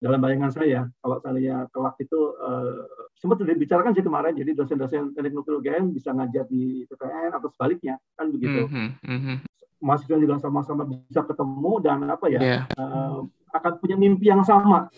dalam 0.00 0.16
bayangan 0.16 0.48
saya 0.48 0.88
kalau 1.04 1.20
saya 1.20 1.68
kelak 1.76 1.92
itu 2.00 2.20
uh, 2.40 2.88
sempat 3.20 3.36
sudah 3.36 3.52
dibicarakan 3.52 3.92
sih 3.92 4.00
kemarin 4.00 4.32
jadi 4.32 4.56
dosen-dosen 4.56 5.12
teknik 5.12 5.36
nuklir 5.36 5.60
UGM 5.60 5.92
bisa 5.92 6.16
ngajar 6.16 6.48
di 6.48 6.88
PTN 6.88 7.36
atau 7.36 7.52
sebaliknya 7.52 8.00
kan 8.16 8.32
begitu 8.32 8.64
mm 8.64 8.72
-hmm. 8.72 8.88
Mm 9.04 9.20
-hmm. 9.20 9.36
mahasiswa 9.84 10.16
juga 10.16 10.40
sama-sama 10.40 10.88
bisa 10.88 11.20
ketemu 11.20 11.72
dan 11.84 12.08
apa 12.08 12.26
ya 12.32 12.40
yeah. 12.40 12.62
uh, 12.80 13.28
akan 13.52 13.72
punya 13.76 14.00
mimpi 14.00 14.32
yang 14.32 14.40
sama. 14.40 14.88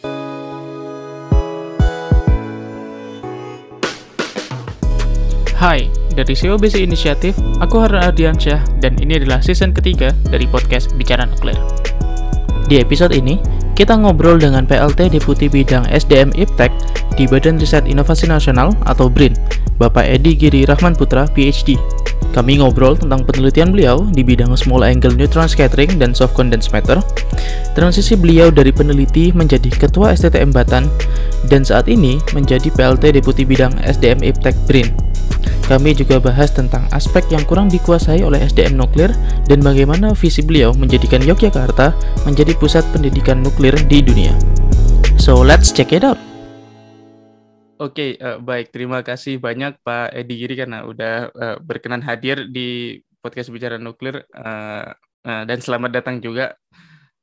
Hai, 5.59 5.87
dari 6.19 6.34
COBC 6.34 6.82
Inisiatif, 6.82 7.39
aku 7.62 7.79
Harun 7.79 8.03
Ardiansyah 8.03 8.82
dan 8.82 8.98
ini 8.98 9.23
adalah 9.23 9.39
season 9.39 9.71
ketiga 9.71 10.11
dari 10.27 10.46
podcast 10.50 10.91
Bicara 10.98 11.23
Nuklir. 11.23 11.55
Di 12.71 12.79
episode 12.79 13.13
ini, 13.17 13.43
kita 13.75 13.97
ngobrol 13.99 14.39
dengan 14.39 14.62
PLT 14.69 15.11
Deputi 15.11 15.51
Bidang 15.51 15.89
SDM 15.91 16.31
Iptek 16.39 16.71
di 17.19 17.27
Badan 17.27 17.59
Riset 17.59 17.89
Inovasi 17.89 18.30
Nasional 18.30 18.77
atau 18.87 19.11
BRIN, 19.11 19.34
Bapak 19.80 20.07
Edi 20.07 20.39
Giri 20.39 20.62
Rahman 20.69 20.95
Putra, 20.95 21.27
PhD. 21.27 21.75
Kami 22.33 22.65
ngobrol 22.65 22.97
tentang 22.97 23.29
penelitian 23.29 23.77
beliau 23.77 24.09
di 24.09 24.25
bidang 24.25 24.56
small 24.56 24.89
angle 24.89 25.12
neutron 25.12 25.45
scattering 25.45 26.01
dan 26.01 26.17
soft 26.17 26.33
condensed 26.33 26.73
matter, 26.73 26.97
transisi 27.77 28.17
beliau 28.17 28.48
dari 28.48 28.73
peneliti 28.73 29.37
menjadi 29.37 29.69
ketua 29.69 30.17
STTM 30.17 30.48
Batan, 30.48 30.89
dan 31.53 31.61
saat 31.61 31.92
ini 31.92 32.17
menjadi 32.33 32.73
PLT 32.73 33.20
Deputi 33.20 33.45
Bidang 33.45 33.77
SDM 33.84 34.25
Iptek 34.25 34.56
BRIN. 34.65 35.12
Kami 35.73 35.97
juga 35.97 36.21
bahas 36.21 36.53
tentang 36.53 36.85
aspek 36.93 37.25
yang 37.33 37.47
kurang 37.49 37.73
dikuasai 37.73 38.21
oleh 38.21 38.45
SDM 38.45 38.77
nuklir 38.77 39.15
dan 39.48 39.65
bagaimana 39.65 40.12
visi 40.12 40.45
beliau 40.45 40.75
menjadikan 40.77 41.25
Yogyakarta 41.25 41.97
menjadi 42.29 42.53
pusat 42.59 42.85
pendidikan 42.93 43.41
nuklir 43.41 43.73
di 43.89 44.05
dunia. 44.05 44.37
So 45.17 45.41
let's 45.41 45.71
check 45.71 45.95
it 45.97 46.05
out. 46.05 46.21
Oke, 47.83 48.15
okay, 48.15 48.21
uh, 48.23 48.37
eh, 48.37 48.39
baik. 48.39 48.71
Terima 48.71 49.03
kasih 49.03 49.42
banyak 49.42 49.81
Pak 49.83 50.14
Edi 50.14 50.34
Giri 50.39 50.55
karena 50.55 50.87
udah 50.87 51.14
uh, 51.34 51.57
berkenan 51.59 52.03
hadir 52.05 52.47
di 52.47 53.01
podcast 53.23 53.51
bicara 53.51 53.79
nuklir 53.79 54.23
uh, 54.34 54.92
uh, 55.27 55.42
dan 55.47 55.59
selamat 55.59 55.91
datang 55.91 56.19
juga. 56.23 56.59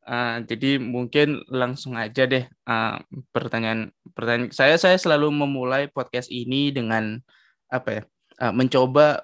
Uh, 0.04 0.42
jadi 0.48 0.82
mungkin 0.82 1.46
langsung 1.54 1.94
aja 1.94 2.26
deh 2.26 2.50
uh, 2.66 2.98
pertanyaan 3.30 3.94
pertanyaan 4.18 4.50
saya 4.50 4.74
saya 4.82 4.98
selalu 4.98 5.30
memulai 5.30 5.86
podcast 5.86 6.34
ini 6.34 6.74
dengan 6.74 7.22
apa 7.70 7.90
ya 7.90 8.02
uh, 8.42 8.54
mencoba 8.54 9.24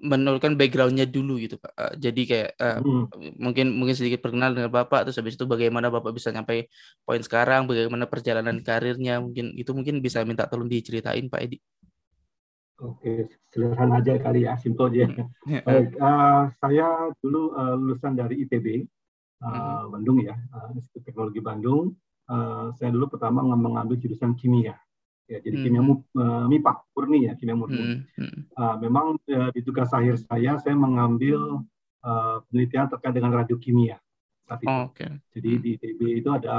menurunkan 0.00 0.56
backgroundnya 0.56 1.04
dulu 1.04 1.36
gitu 1.36 1.60
pak 1.60 1.72
uh, 1.76 1.92
jadi 1.94 2.22
kayak 2.24 2.50
uh, 2.56 2.80
hmm. 2.80 3.36
mungkin 3.36 3.66
mungkin 3.76 3.94
sedikit 3.94 4.24
perkenal 4.24 4.56
dengan 4.56 4.72
bapak 4.72 5.04
terus 5.04 5.20
habis 5.20 5.36
itu 5.36 5.44
bagaimana 5.44 5.92
bapak 5.92 6.16
bisa 6.16 6.32
nyampe 6.32 6.72
poin 7.04 7.20
sekarang 7.20 7.68
bagaimana 7.68 8.08
perjalanan 8.08 8.64
karirnya 8.64 9.20
mungkin 9.20 9.52
itu 9.54 9.70
mungkin 9.76 10.00
bisa 10.00 10.24
minta 10.24 10.48
tolong 10.48 10.72
diceritain 10.72 11.28
pak 11.28 11.40
Edi 11.44 11.58
Oke, 12.80 13.28
sederhana 13.52 14.00
aja 14.00 14.16
kali 14.16 14.48
ya, 14.48 14.56
simpel 14.56 14.88
aja. 14.88 15.04
Hmm. 15.12 15.60
Baik, 15.68 16.00
uh, 16.00 16.48
saya 16.64 17.12
dulu 17.20 17.52
uh, 17.52 17.76
lulusan 17.76 18.16
dari 18.16 18.40
ITB, 18.40 18.88
uh, 19.44 19.52
hmm. 19.52 19.92
Bandung 19.92 20.24
ya, 20.24 20.32
uh, 20.32 20.72
Institut 20.72 21.04
Teknologi 21.04 21.44
Bandung. 21.44 21.92
Uh, 22.24 22.72
saya 22.80 22.88
dulu 22.88 23.12
pertama 23.12 23.44
mengambil 23.44 24.00
jurusan 24.00 24.32
kimia 24.32 24.80
ya 25.30 25.38
jadi 25.38 25.56
hmm. 25.56 25.64
kimia 25.64 25.82
uh, 25.86 26.44
MIPA 26.50 26.72
murni 26.90 27.18
ya 27.30 27.32
kimia 27.38 27.54
murni. 27.54 27.78
Hmm. 27.78 27.98
Hmm. 28.18 28.38
Uh, 28.58 28.76
memang 28.82 29.06
uh, 29.30 29.50
di 29.54 29.62
tugas 29.62 29.94
akhir 29.94 30.18
saya 30.26 30.58
saya 30.58 30.74
mengambil 30.74 31.62
uh, 32.02 32.42
penelitian 32.50 32.90
terkait 32.90 33.14
dengan 33.14 33.38
radiokimia 33.38 34.02
saat 34.50 34.60
itu. 34.66 34.68
Oh, 34.68 34.90
okay. 34.90 35.10
Jadi 35.38 35.50
hmm. 35.54 35.62
di 35.62 35.68
ITB 35.78 36.00
itu 36.18 36.28
ada 36.34 36.54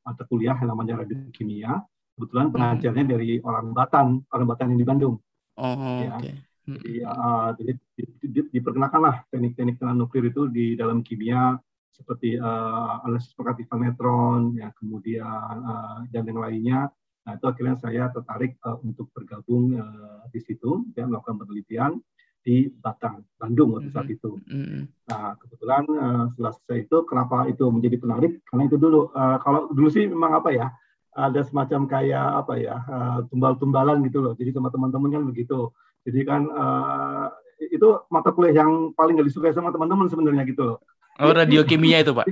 mata 0.00 0.24
kuliah 0.24 0.56
yang 0.56 0.72
namanya 0.72 1.04
radiokimia. 1.04 1.84
Kebetulan 2.16 2.46
hmm. 2.48 2.54
pengajarnya 2.56 3.04
hmm. 3.04 3.12
dari 3.12 3.30
orang 3.44 3.66
Batan, 3.76 4.06
orang 4.32 4.46
Batan 4.48 4.66
yang 4.72 4.80
di 4.80 4.88
Bandung. 4.88 5.16
Oh, 5.60 6.00
ya. 6.00 6.16
okay. 6.16 6.34
Hmm. 6.64 6.80
Jadi, 6.80 6.92
uh, 7.04 7.48
jadi 7.60 7.72
di, 7.76 8.02
di, 8.08 8.26
di, 8.32 8.40
diperkenalkanlah 8.56 9.28
teknik-teknik 9.28 9.84
nuklir 9.92 10.32
itu 10.32 10.48
di 10.48 10.72
dalam 10.80 11.04
kimia 11.04 11.60
seperti 11.92 12.40
uh, 12.40 13.04
analisis 13.04 13.36
pengaktifan 13.36 13.86
neutron, 13.86 14.56
ya 14.58 14.72
kemudian 14.74 15.54
uh, 15.62 16.02
dan 16.10 16.26
yang 16.26 16.40
lainnya 16.42 16.80
Nah, 17.24 17.40
itu 17.40 17.46
akhirnya 17.48 17.76
saya 17.80 18.12
tertarik 18.12 18.60
uh, 18.68 18.76
untuk 18.84 19.08
bergabung 19.16 19.80
uh, 19.80 20.28
di 20.28 20.40
situ, 20.44 20.84
ya, 20.92 21.08
melakukan 21.08 21.40
penelitian 21.40 21.96
di 22.44 22.68
Batang, 22.68 23.24
Bandung 23.40 23.72
waktu 23.72 23.88
saat 23.88 24.04
mm-hmm. 24.04 24.20
itu. 24.20 24.30
Mm-hmm. 24.44 24.82
Nah, 25.08 25.32
kebetulan 25.40 25.84
uh, 25.88 26.24
setelah 26.36 26.52
selesai 26.52 26.78
itu, 26.84 26.96
kenapa 27.08 27.48
itu 27.48 27.64
menjadi 27.72 27.96
menarik? 28.04 28.32
Karena 28.44 28.62
itu 28.68 28.76
dulu, 28.76 29.08
uh, 29.16 29.40
kalau 29.40 29.72
dulu 29.72 29.88
sih 29.88 30.04
memang 30.04 30.36
apa 30.36 30.52
ya, 30.52 30.68
ada 31.16 31.40
semacam 31.40 31.88
kayak 31.88 32.44
apa 32.44 32.54
ya, 32.60 32.76
uh, 32.84 33.18
tumbal-tumbalan 33.32 34.04
gitu 34.04 34.20
loh. 34.20 34.36
Jadi 34.36 34.52
sama 34.52 34.68
teman-teman 34.68 35.08
kan 35.08 35.22
begitu. 35.24 35.72
Jadi 36.04 36.20
kan 36.28 36.44
uh, 36.52 37.32
itu 37.56 37.88
mata 38.12 38.28
kuliah 38.36 38.60
yang 38.60 38.92
paling 38.92 39.16
gak 39.16 39.32
disukai 39.32 39.56
sama 39.56 39.72
teman-teman 39.72 40.12
sebenarnya 40.12 40.44
gitu 40.44 40.76
loh. 40.76 40.78
Oh, 41.16 41.32
radio 41.32 41.64
kimia 41.64 42.04
itu, 42.04 42.12
Pak? 42.12 42.28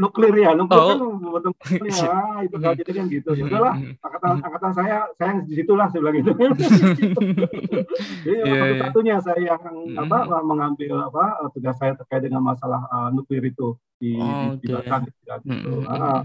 Nuklir 0.00 0.32
ya 0.32 0.56
nuklir 0.56 0.80
oh. 0.80 0.88
kan 0.88 0.98
betul 1.20 1.52
ya 1.84 2.16
itu 2.48 2.56
kan 2.56 2.72
jadi 2.72 2.92
kan 2.96 3.06
gitu. 3.12 3.30
Ya 3.36 3.44
udahlah 3.44 3.74
angkatan 4.00 4.32
angkatan 4.40 4.72
saya 4.72 4.96
saya 5.20 5.44
di 5.44 5.52
situlah 5.52 5.86
saya 5.92 6.00
bilang 6.00 6.16
gitu. 6.24 6.32
Jadi 8.24 8.36
yeah, 8.36 8.56
satu 8.56 8.64
iya. 8.64 8.80
satunya 8.80 9.16
saya 9.20 9.40
yang 9.52 9.62
apa 10.00 10.18
mengambil 10.40 11.12
apa 11.12 11.24
tugas 11.52 11.76
saya 11.76 11.92
terkait 12.00 12.24
dengan 12.24 12.40
masalah 12.40 12.88
uh, 12.88 13.08
nuklir 13.12 13.44
itu 13.44 13.76
di 14.00 14.16
oh, 14.16 14.56
di, 14.56 14.64
di 14.64 14.72
Batam 14.72 15.04
gitu, 15.04 15.20
kan, 15.28 15.40
gitu. 15.44 15.72
Ah, 15.84 16.20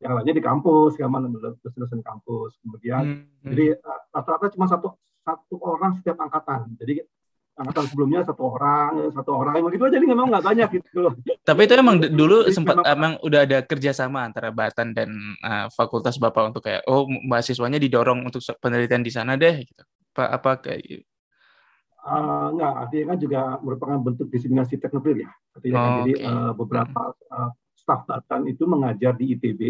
yang 0.00 0.12
lainnya 0.16 0.34
di 0.38 0.44
kampus 0.44 0.96
kan 0.96 1.12
dosen-dosen 1.60 2.00
kampus. 2.00 2.56
Kemudian 2.64 3.28
jadi 3.44 3.76
rata-rata 4.14 4.48
cuma 4.56 4.64
satu 4.64 4.96
satu 5.28 5.60
orang 5.60 6.00
setiap 6.00 6.16
angkatan. 6.24 6.72
Jadi 6.80 7.04
angkatan 7.58 7.84
sebelumnya 7.90 8.20
satu 8.22 8.42
orang 8.54 9.10
satu 9.10 9.30
orang 9.34 9.58
begitu 9.66 9.82
aja 9.90 9.98
jadi 9.98 10.06
memang 10.06 10.30
nggak 10.30 10.44
banyak 10.46 10.68
gitu 10.78 11.10
tapi 11.42 11.60
itu 11.66 11.74
emang 11.74 11.98
dulu 11.98 12.46
jadi, 12.46 12.54
sempat 12.54 12.76
memang, 12.78 12.94
emang 12.94 13.12
udah 13.26 13.40
ada 13.42 13.58
kerjasama 13.66 14.18
antara 14.22 14.54
Batan 14.54 14.94
dan 14.94 15.10
uh, 15.42 15.66
fakultas 15.74 16.16
bapak 16.22 16.54
untuk 16.54 16.62
kayak 16.62 16.86
oh 16.86 17.10
mahasiswanya 17.10 17.82
didorong 17.82 18.22
untuk 18.22 18.38
penelitian 18.62 19.02
di 19.02 19.10
sana 19.10 19.34
deh 19.34 19.66
gitu 19.66 19.82
apa 20.14 20.24
apa 20.38 20.50
kayak 20.62 20.80
uh, 20.80 20.86
gitu? 20.86 21.04
ah, 22.06 22.46
enggak 22.54 22.72
artinya 22.86 23.04
kan 23.10 23.18
juga 23.18 23.40
merupakan 23.60 23.98
bentuk 23.98 24.26
diseminasi 24.30 24.74
teknologi 24.78 25.26
ya 25.26 25.30
artinya 25.58 25.74
oh, 25.74 25.82
kan, 25.82 25.92
jadi 26.06 26.12
okay. 26.14 26.26
uh, 26.30 26.30
eh, 26.30 26.52
beberapa 26.54 27.00
uh, 27.34 27.50
staf 27.74 28.00
Batan 28.06 28.46
itu 28.46 28.62
mengajar 28.70 29.18
di 29.18 29.34
ITB 29.34 29.62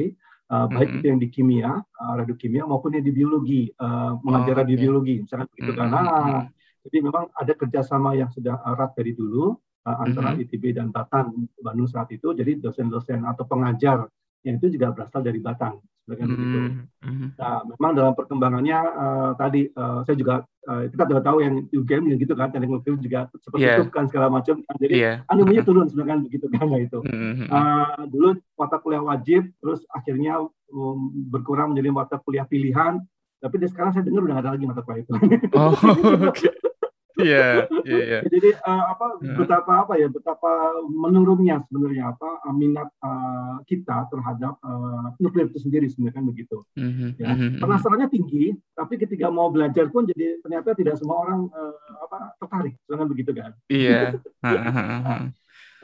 Uh, 0.48 0.64
baik 0.64 0.80
mm 0.80 0.80
-hmm. 0.80 0.96
itu 0.96 1.06
yang 1.12 1.20
di 1.20 1.28
kimia, 1.28 1.72
uh, 1.76 2.14
radiokimia 2.16 2.64
maupun 2.64 2.96
yang 2.96 3.04
di 3.04 3.12
biologi, 3.12 3.68
uh, 3.84 4.16
mengajar 4.24 4.56
oh, 4.56 4.60
radiobiologi, 4.64 5.20
misalnya 5.20 5.44
begitu 5.52 5.76
mm 5.76 5.92
-hmm. 5.92 6.48
Kan. 6.78 6.84
Nah, 6.84 6.86
jadi 6.86 6.98
memang 7.02 7.24
ada 7.34 7.52
kerjasama 7.54 8.10
yang 8.14 8.30
sudah 8.30 8.62
erat 8.62 8.94
dari 8.94 9.12
dulu 9.14 9.58
uh, 9.86 9.96
antara 10.04 10.34
mm 10.34 10.36
-hmm. 10.38 10.44
ITB 10.46 10.64
dan 10.76 10.88
Batan 10.94 11.50
Bandung 11.58 11.90
saat 11.90 12.08
itu. 12.14 12.30
Jadi 12.30 12.62
dosen-dosen 12.62 13.26
atau 13.26 13.44
pengajar 13.48 14.06
yang 14.46 14.62
itu 14.62 14.78
juga 14.78 14.94
berasal 14.94 15.26
dari 15.26 15.42
Batang. 15.42 15.82
Mm 16.08 16.24
-hmm. 16.24 17.28
Nah, 17.36 17.68
memang 17.68 17.92
dalam 17.92 18.16
perkembangannya 18.16 18.78
uh, 18.80 19.30
tadi 19.36 19.68
uh, 19.76 20.00
saya 20.08 20.16
juga 20.16 20.40
uh, 20.64 20.88
kita 20.88 21.04
sudah 21.04 21.20
tahu 21.20 21.38
yang 21.44 21.54
UGM 21.68 22.16
gitu 22.16 22.32
kan, 22.32 22.48
teknik 22.48 22.72
nuklir 22.72 22.96
juga 22.96 23.28
seperti 23.36 23.68
yeah. 23.68 23.76
itu 23.76 23.92
kan 23.92 24.08
segala 24.08 24.32
macam. 24.32 24.64
Jadi 24.80 24.94
yeah. 25.04 25.20
animenya 25.28 25.68
turun 25.68 25.84
sebenarnya 25.84 26.24
begitu 26.24 26.48
kan 26.48 26.64
itu. 26.80 27.04
Mm 27.04 27.12
-hmm. 27.12 27.48
uh, 27.52 28.08
dulu 28.08 28.40
mata 28.56 28.80
kuliah 28.80 29.04
wajib, 29.04 29.52
terus 29.60 29.84
akhirnya 29.92 30.48
um, 30.72 31.12
berkurang 31.28 31.76
menjadi 31.76 31.92
mata 31.92 32.16
kuliah 32.24 32.48
pilihan. 32.48 33.04
Tapi 33.38 33.54
sekarang 33.68 33.92
saya 33.92 34.02
dengar 34.02 34.24
udah 34.24 34.34
nggak 34.40 34.44
ada 34.48 34.52
lagi 34.56 34.64
mata 34.64 34.80
kuliah 34.80 35.04
itu. 35.04 35.12
Oh, 35.52 35.76
okay. 36.32 36.48
Iya, 37.18 37.66
iya, 37.88 37.98
iya. 38.06 38.18
Jadi 38.22 38.50
uh, 38.62 38.84
apa 38.94 39.06
yeah. 39.18 39.36
betapa 39.36 39.72
apa 39.82 39.92
ya, 39.98 40.06
betapa 40.06 40.50
menurunnya 40.86 41.66
sebenarnya 41.66 42.14
apa 42.14 42.30
uh, 42.46 42.54
minat 42.54 42.88
uh, 43.02 43.58
kita 43.66 44.06
terhadap 44.08 44.54
uh, 44.62 45.10
nuklir 45.18 45.50
itu 45.50 45.58
sendiri 45.58 45.90
sebenarnya 45.90 46.16
kan 46.22 46.24
begitu. 46.30 46.56
Mm-hmm. 46.78 47.08
Ya, 47.18 47.28
mm-hmm. 47.34 47.50
penasarannya 47.58 48.08
tinggi, 48.08 48.54
tapi 48.78 48.94
ketika 49.02 49.26
mau 49.28 49.50
belajar 49.50 49.90
pun 49.90 50.06
jadi 50.06 50.38
ternyata 50.40 50.78
tidak 50.78 50.94
semua 50.96 51.26
orang 51.26 51.50
uh, 51.50 51.74
apa 52.06 52.38
tertarik, 52.38 52.74
kan 52.86 53.08
begitu 53.10 53.30
kan? 53.34 53.50
Iya. 53.66 53.98
Yeah. 54.48 55.34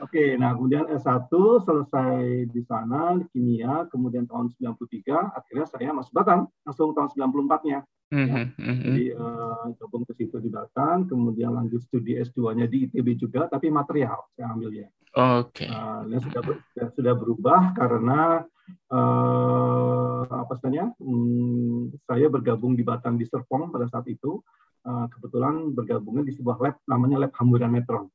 Oke, 0.03 0.35
nah 0.35 0.51
kemudian 0.51 0.91
S1 0.91 1.31
selesai 1.63 2.51
di 2.51 2.61
sana, 2.67 3.15
di 3.15 3.25
kimia, 3.31 3.87
kemudian 3.87 4.27
tahun 4.27 4.51
93, 4.59 5.07
akhirnya 5.31 5.65
saya 5.71 5.95
masuk 5.95 6.11
Batam, 6.11 6.51
langsung 6.67 6.91
tahun 6.91 7.15
94-nya. 7.15 7.79
Mm-hmm. 8.11 8.27
Ya. 8.27 8.43
Mm-hmm. 8.59 8.83
Jadi 8.91 9.05
uh, 9.15 9.65
gabung 9.79 10.03
ke 10.03 10.13
situ 10.19 10.35
di 10.43 10.51
Batam, 10.51 11.07
kemudian 11.07 11.55
lanjut 11.55 11.79
studi 11.87 12.19
S2-nya 12.19 12.67
di 12.67 12.91
ITB 12.91 13.15
juga, 13.15 13.47
tapi 13.47 13.71
material 13.71 14.19
saya 14.35 14.51
ambil 14.51 14.75
ya. 14.75 14.87
Oke. 15.15 15.63
Okay. 15.63 15.71
Uh, 15.71 16.19
sudah, 16.19 16.43
sudah 16.91 17.13
berubah 17.15 17.71
karena 17.71 18.43
uh, 18.91 20.21
apa 20.27 20.59
istilahnya, 20.59 20.91
hmm, 20.99 22.03
saya 22.03 22.27
bergabung 22.27 22.75
di 22.75 22.83
Batam 22.83 23.15
di 23.15 23.23
Serpong 23.23 23.71
pada 23.71 23.87
saat 23.87 24.11
itu, 24.11 24.43
uh, 24.83 25.07
kebetulan 25.07 25.71
bergabungnya 25.71 26.27
di 26.27 26.35
sebuah 26.35 26.57
lab 26.59 26.75
namanya 26.83 27.23
Lab 27.23 27.33
Hamburan 27.39 27.71
Metron. 27.71 28.11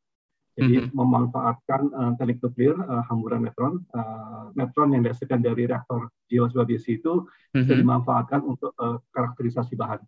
Jadi 0.59 0.75
mm 0.77 0.83
-hmm. 0.91 0.95
memanfaatkan 0.97 1.83
uh, 1.95 2.13
teknik 2.19 2.43
nuklir 2.43 2.75
uh, 2.75 3.03
hamburan 3.07 3.47
neutron, 3.47 3.87
uh, 3.95 4.51
neutron 4.59 4.93
yang 4.93 5.03
dihasilkan 5.07 5.41
dari 5.41 5.65
reaktor 5.65 6.11
besi 6.67 6.99
itu 6.99 7.23
mm 7.23 7.27
-hmm. 7.27 7.61
bisa 7.63 7.73
dimanfaatkan 7.79 8.41
untuk 8.43 8.75
uh, 8.77 8.99
karakterisasi 9.15 9.79
bahan. 9.79 10.03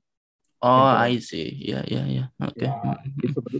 Oh, 0.62 0.94
gitu. 0.94 1.10
I 1.10 1.12
see. 1.18 1.48
Ya, 1.58 1.82
ya, 1.90 2.06
ya. 2.06 2.24
Oke. 2.38 2.62
Okay. 2.62 2.70
Ya, 2.70 2.94
mm-hmm. 2.94 3.30
seperti, 3.34 3.56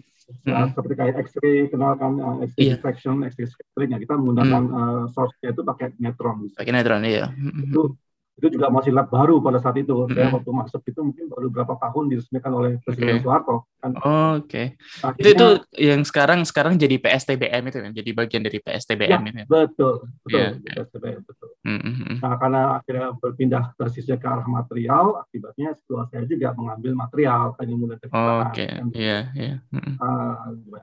mm-hmm. 0.47 0.67
seperti 0.71 0.95
kayak 0.95 1.15
X-ray, 1.27 1.59
kenal 1.67 1.99
kan 1.99 2.15
uh, 2.23 2.37
X-ray 2.47 2.63
yeah. 2.63 2.79
diffraction, 2.79 3.27
X-ray 3.27 3.51
scattering. 3.51 3.91
Ya, 3.91 3.99
kita 3.99 4.15
menggunakan 4.15 4.63
mm. 4.71 4.79
uh, 4.79 5.05
source-nya 5.11 5.51
itu 5.51 5.63
pakai 5.67 5.99
neutron. 5.99 6.47
Pakai 6.55 6.71
neutron, 6.71 7.03
iya. 7.03 7.27
Itu 7.35 7.99
itu 8.33 8.49
juga 8.49 8.73
masih 8.73 8.97
lab 8.97 9.13
baru 9.13 9.45
pada 9.45 9.61
saat 9.61 9.77
itu. 9.77 9.93
Mm-hmm. 9.93 10.17
Saya 10.17 10.29
waktu 10.33 10.51
masuk 10.51 10.81
itu 10.89 11.01
mungkin 11.05 11.25
baru 11.29 11.47
berapa 11.53 11.75
tahun 11.77 12.05
diresmikan 12.09 12.53
oleh 12.57 12.81
Presiden 12.81 13.21
okay. 13.21 13.23
Soeharto. 13.23 13.57
Kan. 13.77 13.91
Oh, 14.01 14.41
Oke. 14.41 14.79
Okay. 14.81 15.21
Itu 15.21 15.29
itu 15.37 15.49
yang 15.77 16.01
sekarang 16.09 16.41
sekarang 16.49 16.81
jadi 16.81 16.97
PSTBM 16.97 17.63
itu 17.69 17.79
kan, 17.85 17.93
jadi 17.93 18.11
bagian 18.17 18.43
dari 18.43 18.59
PSTBM 18.65 19.21
ya, 19.21 19.31
ini. 19.37 19.43
Betul, 19.45 20.09
betul, 20.25 20.41
yeah. 20.65 20.75
PSTBM 20.81 21.21
betul. 21.29 21.49
Mm-hmm. 21.63 22.15
Nah, 22.25 22.35
karena 22.41 22.61
akhirnya 22.81 23.07
berpindah 23.21 23.65
basisnya 23.77 24.17
ke 24.17 24.27
arah 24.27 24.49
material, 24.49 25.21
akibatnya 25.29 25.77
setelah 25.77 26.09
saya 26.09 26.25
juga 26.25 26.49
mengambil 26.57 26.93
material 26.97 27.53
kan 27.53 27.69
mulai 27.69 27.97
dari 28.01 28.13
oh, 28.17 28.39
Oke, 28.49 28.67
iya, 28.97 29.29
iya. 29.37 29.55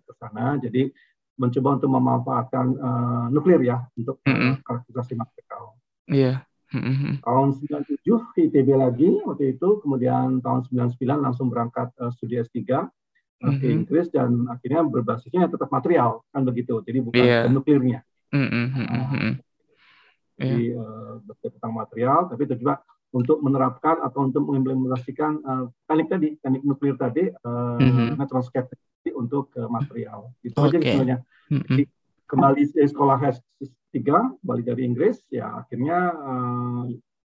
Ke 0.05 0.13
sana, 0.21 0.61
jadi 0.61 0.93
mencoba 1.39 1.79
untuk 1.79 1.89
memanfaatkan 1.91 2.65
uh, 2.75 3.25
nuklir 3.31 3.63
ya 3.63 3.79
untuk 3.95 4.19
mm-hmm. 4.27 4.59
karakterisasi 4.61 5.13
material. 5.15 5.63
Iya. 6.11 6.23
Yeah. 6.35 6.37
Mm-hmm. 6.69 7.25
Tahun 7.25 7.47
97 7.65 8.05
ITB 8.45 8.69
lagi 8.77 9.09
waktu 9.25 9.57
itu, 9.57 9.81
kemudian 9.81 10.37
tahun 10.45 10.69
99 10.69 11.01
langsung 11.17 11.49
berangkat 11.49 11.89
uh, 11.97 12.13
studi 12.13 12.37
S3 12.37 12.61
uh, 12.61 12.85
mm-hmm. 12.85 13.57
ke 13.57 13.65
Inggris 13.65 14.07
dan 14.13 14.45
akhirnya 14.45 14.85
berbasisnya 14.85 15.49
tetap 15.49 15.73
material 15.73 16.21
kan 16.29 16.45
begitu. 16.45 16.77
Jadi 16.85 16.99
bukan 17.01 17.25
yeah. 17.25 17.49
nuklirnya. 17.49 18.05
Mm-hmm. 18.29 18.85
Uh, 18.85 19.33
jadi 20.39 20.77
uh, 20.77 21.19
tentang 21.41 21.73
material, 21.73 22.29
tapi 22.29 22.45
itu 22.45 22.55
juga 22.61 22.85
untuk 23.09 23.41
menerapkan 23.41 24.05
atau 24.05 24.29
untuk 24.29 24.45
mengimplementasikan 24.45 25.41
uh, 25.41 25.65
teknik 25.89 26.07
tadi, 26.13 26.29
teknik 26.37 26.61
nuklir 26.61 26.93
tadi, 26.95 27.33
uh, 27.33 27.81
mm-hmm. 27.81 28.21
scattering 28.45 29.17
untuk 29.17 29.49
ke 29.49 29.65
material. 29.65 30.29
Itu 30.45 30.61
okay. 30.61 30.77
aja 30.77 30.77
sebenarnya. 30.85 31.19
Mm-hmm. 31.49 31.81
kembali 32.29 32.61
ke 32.61 32.85
sekolah 32.85 33.17
tiga 33.89 34.29
balik 34.45 34.69
dari 34.69 34.85
Inggris 34.85 35.21
ya 35.33 35.65
akhirnya 35.65 36.13
uh, 36.13 36.83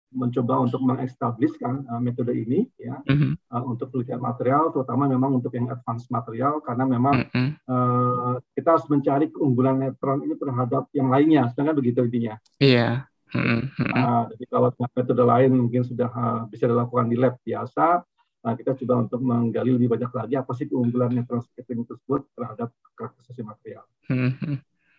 mencoba 0.07 0.63
untuk 0.63 0.79
mengestablishkan 0.81 1.83
uh, 1.91 1.99
metode 1.99 2.31
ini 2.31 2.65
ya 2.79 2.97
mm-hmm. 3.03 3.51
uh, 3.51 3.63
untuk 3.67 3.91
penelitian 3.91 4.23
material 4.23 4.71
terutama 4.71 5.05
memang 5.05 5.37
untuk 5.37 5.51
yang 5.53 5.67
advance 5.67 6.07
material 6.07 6.63
karena 6.63 6.87
memang 6.87 7.27
mm-hmm. 7.27 7.49
uh, 7.67 8.35
kita 8.55 8.79
harus 8.79 8.87
mencari 8.87 9.27
keunggulan 9.29 9.83
neutron 9.83 10.23
ini 10.23 10.35
terhadap 10.39 10.87
yang 10.95 11.11
lainnya 11.11 11.51
sedangkan 11.51 11.75
begitu 11.77 12.07
intinya 12.07 12.39
iya 12.57 13.05
yeah. 13.35 13.35
mm-hmm. 13.35 13.91
uh, 13.93 14.23
jadi 14.31 14.45
kalau 14.47 14.69
metode 14.95 15.23
lain 15.27 15.51
mungkin 15.53 15.83
sudah 15.83 16.09
uh, 16.09 16.41
bisa 16.47 16.65
dilakukan 16.65 17.11
di 17.11 17.15
lab 17.19 17.35
biasa 17.43 18.01
Nah, 18.47 18.55
kita 18.55 18.79
coba 18.79 19.03
untuk 19.03 19.19
menggali 19.19 19.75
lebih 19.75 19.91
banyak 19.91 20.07
lagi 20.15 20.39
apa 20.39 20.55
sih 20.55 20.71
keunggulan 20.71 21.11
neutron 21.11 21.43
scattering 21.43 21.83
tersebut 21.83 22.31
terhadap 22.31 22.71
karakteristik 22.95 23.43
material. 23.43 23.83
Mm-hmm. 24.07 24.55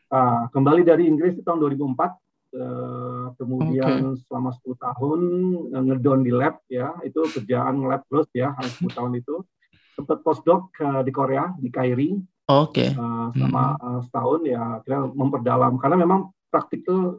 Nah, 0.08 0.48
kembali 0.48 0.82
dari 0.88 1.04
Inggris 1.04 1.36
di 1.36 1.44
tahun 1.44 1.60
2004, 1.60 2.16
eh, 2.56 3.26
kemudian 3.36 4.16
okay. 4.16 4.24
selama 4.24 4.50
10 4.56 4.76
tahun 4.80 5.20
eh, 5.68 5.82
ngedon 5.92 6.20
di 6.24 6.32
lab 6.32 6.54
ya, 6.72 6.96
itu 7.04 7.20
kerjaan 7.28 7.84
lab 7.84 8.02
terus 8.08 8.28
ya, 8.32 8.56
10 8.56 8.88
tahun 8.88 9.12
itu. 9.20 9.44
Sempat 9.98 10.22
postdoc 10.22 10.70
uh, 10.78 11.02
di 11.02 11.10
Korea, 11.10 11.50
di 11.58 11.74
Kairi. 11.74 12.14
Oke. 12.46 12.86
Okay. 12.86 12.88
Uh, 12.94 13.34
selama 13.34 13.74
uh, 13.82 14.00
setahun 14.06 14.46
ya, 14.46 14.78
kira 14.86 15.10
memperdalam. 15.10 15.74
Karena 15.74 15.98
memang 15.98 16.30
praktikal 16.46 17.18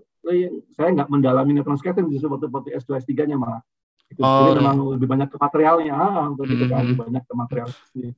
saya 0.72 0.88
nggak 0.96 1.12
mendalami 1.12 1.60
neutron 1.60 1.76
scattering 1.76 2.08
justru 2.08 2.32
waktu 2.32 2.48
waktu 2.48 2.72
S2 2.80 3.04
S3-nya 3.04 3.36
malah. 3.36 3.60
Itu 4.08 4.24
oh, 4.24 4.56
jadi 4.56 4.64
memang 4.64 4.96
lebih 4.96 5.12
banyak 5.12 5.28
ke 5.28 5.36
materialnya, 5.36 6.00
untuk 6.32 6.48
mm 6.48 6.56
-hmm. 6.56 6.72
lebih 6.88 6.98
banyak 7.04 7.24
ke 7.28 7.34
material 7.36 7.68
sendiri. 7.92 8.16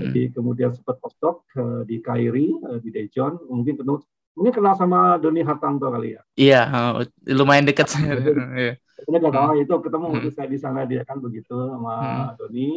Jadi 0.00 0.22
kemudian 0.32 0.70
sempat 0.72 0.96
postdoc 1.02 1.44
uh, 1.58 1.82
di 1.84 2.00
Kairi, 2.00 2.48
uh, 2.64 2.78
di 2.80 2.88
Daejeon, 2.88 3.44
mungkin 3.50 3.76
kenal 3.76 4.00
mungkin 4.32 4.52
kenal 4.56 4.74
sama 4.76 5.20
Doni 5.20 5.44
Hartanto 5.44 5.92
kali 5.92 6.16
ya. 6.16 6.22
Iya, 6.38 6.62
uh, 6.72 6.92
lumayan 7.28 7.68
dekat 7.68 7.92
saya. 7.92 8.16
Iya. 8.16 8.80
Ini 9.08 9.18
nggak 9.18 9.34
tahu 9.34 9.58
itu 9.58 9.74
ketemu 9.82 10.06
hmm. 10.14 10.30
saya 10.30 10.46
di 10.46 10.58
sana 10.62 10.86
dia 10.86 11.02
kan 11.02 11.18
begitu 11.18 11.50
sama 11.50 11.94
hmm. 11.98 12.38
Doni. 12.38 12.70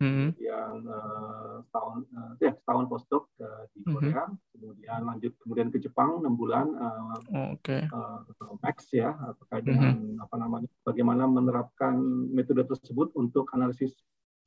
Hmm. 0.00 0.32
yang 0.40 0.80
uh, 0.88 1.60
setahun 1.60 2.08
uh, 2.16 2.32
ya 2.40 2.56
setahun 2.56 2.88
postdoc 2.88 3.28
uh, 3.36 3.68
di. 3.76 3.84
Korea, 3.84 4.24
hmm. 4.24 4.36
kemudian 4.56 5.00
lanjut 5.04 5.32
kemudian 5.44 5.68
ke 5.68 5.76
Jepang 5.76 6.24
enam 6.24 6.40
bulan 6.40 6.72
uh, 6.72 7.52
okay. 7.52 7.84
uh, 7.92 8.24
Max 8.64 8.88
ya 8.96 9.12
terkait 9.36 9.60
dengan 9.68 10.00
hmm. 10.00 10.24
apa 10.24 10.40
namanya 10.40 10.72
bagaimana 10.88 11.28
menerapkan 11.28 12.00
metode 12.32 12.64
tersebut 12.64 13.12
untuk 13.12 13.52
analisis 13.52 13.92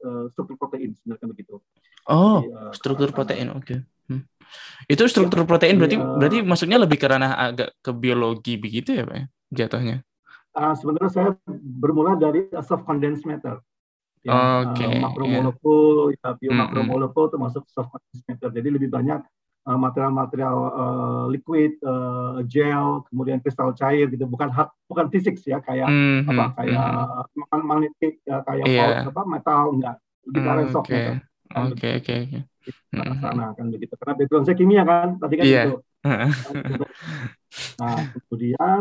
uh, 0.03 0.25
struktur 0.35 0.55
protein 0.59 0.91
sebenarnya 0.93 1.27
begitu. 1.31 1.53
Oh, 2.11 2.43
Jadi, 2.43 2.51
uh, 2.51 2.71
struktur 2.75 3.09
protein, 3.15 3.47
oke. 3.55 3.63
Okay. 3.63 3.79
Hmm. 4.11 4.27
Itu 4.91 5.07
struktur 5.07 5.43
ya, 5.43 5.47
protein 5.47 5.79
berarti 5.79 5.97
uh, 5.97 6.19
berarti 6.19 6.37
maksudnya 6.43 6.77
lebih 6.77 6.99
ke 6.99 7.07
ranah 7.07 7.31
agak 7.39 7.69
ke 7.79 7.91
biologi 7.95 8.59
begitu 8.59 8.93
ya, 8.93 9.03
Pak? 9.07 9.15
Ya, 9.15 9.25
jatuhnya. 9.63 9.97
Uh, 10.53 10.73
sebenarnya 10.77 11.09
saya 11.09 11.29
bermula 11.49 12.19
dari 12.19 12.45
soft 12.61 12.85
condensed 12.85 13.25
matter. 13.25 13.63
Ya, 14.23 14.63
Oke. 14.69 14.83
Okay, 14.83 14.87
uh, 14.87 15.01
makromolekul, 15.01 16.13
yeah. 16.13 16.31
ya, 16.31 16.39
biomakromolekul 16.39 17.11
mm 17.11 17.27
-hmm. 17.27 17.33
termasuk 17.33 17.63
soft 17.71 17.89
condensed 17.91 18.25
matter. 18.27 18.49
Jadi 18.53 18.69
lebih 18.69 18.89
banyak 18.91 19.19
material-material 19.63 20.57
uh, 20.75 21.25
liquid, 21.31 21.79
uh, 21.87 22.43
gel, 22.43 23.07
kemudian 23.07 23.39
kristal 23.39 23.71
cair 23.71 24.11
gitu, 24.11 24.27
bukan 24.27 24.51
hard, 24.51 24.69
bukan 24.91 25.07
fisik 25.07 25.39
ya 25.47 25.63
kayak 25.63 25.87
mm 25.87 26.27
-hmm. 26.27 26.31
apa 26.35 26.45
kayak 26.59 26.87
mm. 27.31 27.63
magnetik, 27.63 28.13
ya, 28.27 28.43
kayak 28.43 28.65
yeah. 28.67 29.07
apa 29.07 29.23
metal 29.23 29.71
enggak, 29.71 29.95
lebih 30.27 30.41
mm, 30.43 30.51
okay. 30.51 30.67
soft 30.71 30.91
Oke 31.53 31.89
oke 32.01 32.13
oke. 32.27 32.39
Sana 33.21 33.53
kan 33.53 33.67
begitu. 33.69 33.93
Karena 33.93 34.13
background 34.17 34.45
saya 34.49 34.57
kimia 34.57 34.83
kan, 34.83 35.07
tadi 35.21 35.35
kan 35.37 35.45
yeah. 35.45 35.65
gitu. 35.69 35.77
nah 37.79 37.99
kemudian 38.11 38.79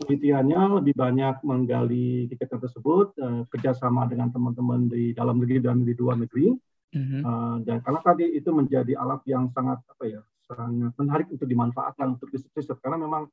penelitiannya 0.00 0.62
lebih 0.80 0.94
banyak 0.96 1.34
menggali 1.44 2.30
kegiatan 2.32 2.60
tersebut, 2.62 3.12
uh, 3.20 3.42
kerjasama 3.52 4.08
dengan 4.08 4.32
teman-teman 4.32 4.88
di 4.88 5.12
dalam 5.12 5.36
negeri 5.42 5.60
dan 5.60 5.84
di 5.84 5.92
luar 5.92 6.16
negeri 6.16 6.56
Mm-hmm. 6.94 7.22
Uh, 7.26 7.56
dan 7.66 7.82
karena 7.82 8.00
tadi 8.00 8.24
itu 8.36 8.50
menjadi 8.54 8.92
alat 8.98 9.20
yang 9.26 9.50
sangat 9.50 9.82
apa 9.90 10.04
ya 10.06 10.20
sangat 10.46 10.94
menarik 10.94 11.26
untuk 11.34 11.48
dimanfaatkan 11.50 12.14
untuk 12.14 12.30
riset 12.30 12.78
karena 12.78 13.02
memang 13.02 13.26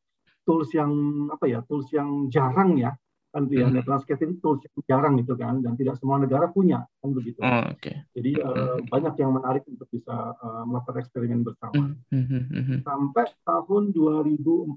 tools 0.43 0.73
yang 0.73 0.91
apa 1.29 1.45
ya 1.45 1.59
tools 1.63 1.87
yang 1.93 2.27
jarang 2.33 2.75
ya 2.75 2.97
kan 3.33 3.49
ya 3.49 3.65
mm-hmm. 3.65 3.81
network 3.81 4.05
tools 4.45 4.61
yang 4.61 4.81
jarang 4.85 5.17
itu 5.17 5.33
kan 5.33 5.57
dan 5.65 5.73
tidak 5.73 5.97
semua 5.97 6.21
negara 6.21 6.53
punya 6.53 6.85
kan 7.01 7.09
begitu. 7.17 7.41
Oh, 7.41 7.65
okay. 7.73 8.05
Jadi 8.13 8.37
uh, 8.37 8.77
banyak 8.85 9.17
yang 9.17 9.33
menarik 9.33 9.65
untuk 9.65 9.89
bisa 9.89 10.37
uh, 10.37 10.63
melakukan 10.69 11.01
eksperimen 11.01 11.41
bersama. 11.41 11.97
Mm-hmm. 12.13 12.85
Sampai 12.85 13.25
tahun 13.41 13.89
2014 13.89 14.69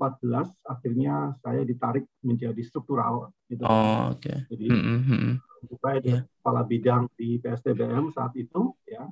akhirnya 0.73 1.37
saya 1.45 1.69
ditarik 1.69 2.09
menjadi 2.25 2.65
struktural 2.65 3.29
gitu. 3.53 3.61
Oh, 3.69 4.17
oke. 4.17 4.25
Okay. 4.25 4.49
Jadi 4.49 4.67
mm-hmm. 4.73 5.56
Saya 5.83 5.99
yeah. 6.05 6.23
kepala 6.39 6.63
bidang 6.63 7.03
di 7.19 7.43
PSTBM 7.43 8.15
saat 8.15 8.31
itu 8.39 8.71
ya 8.87 9.03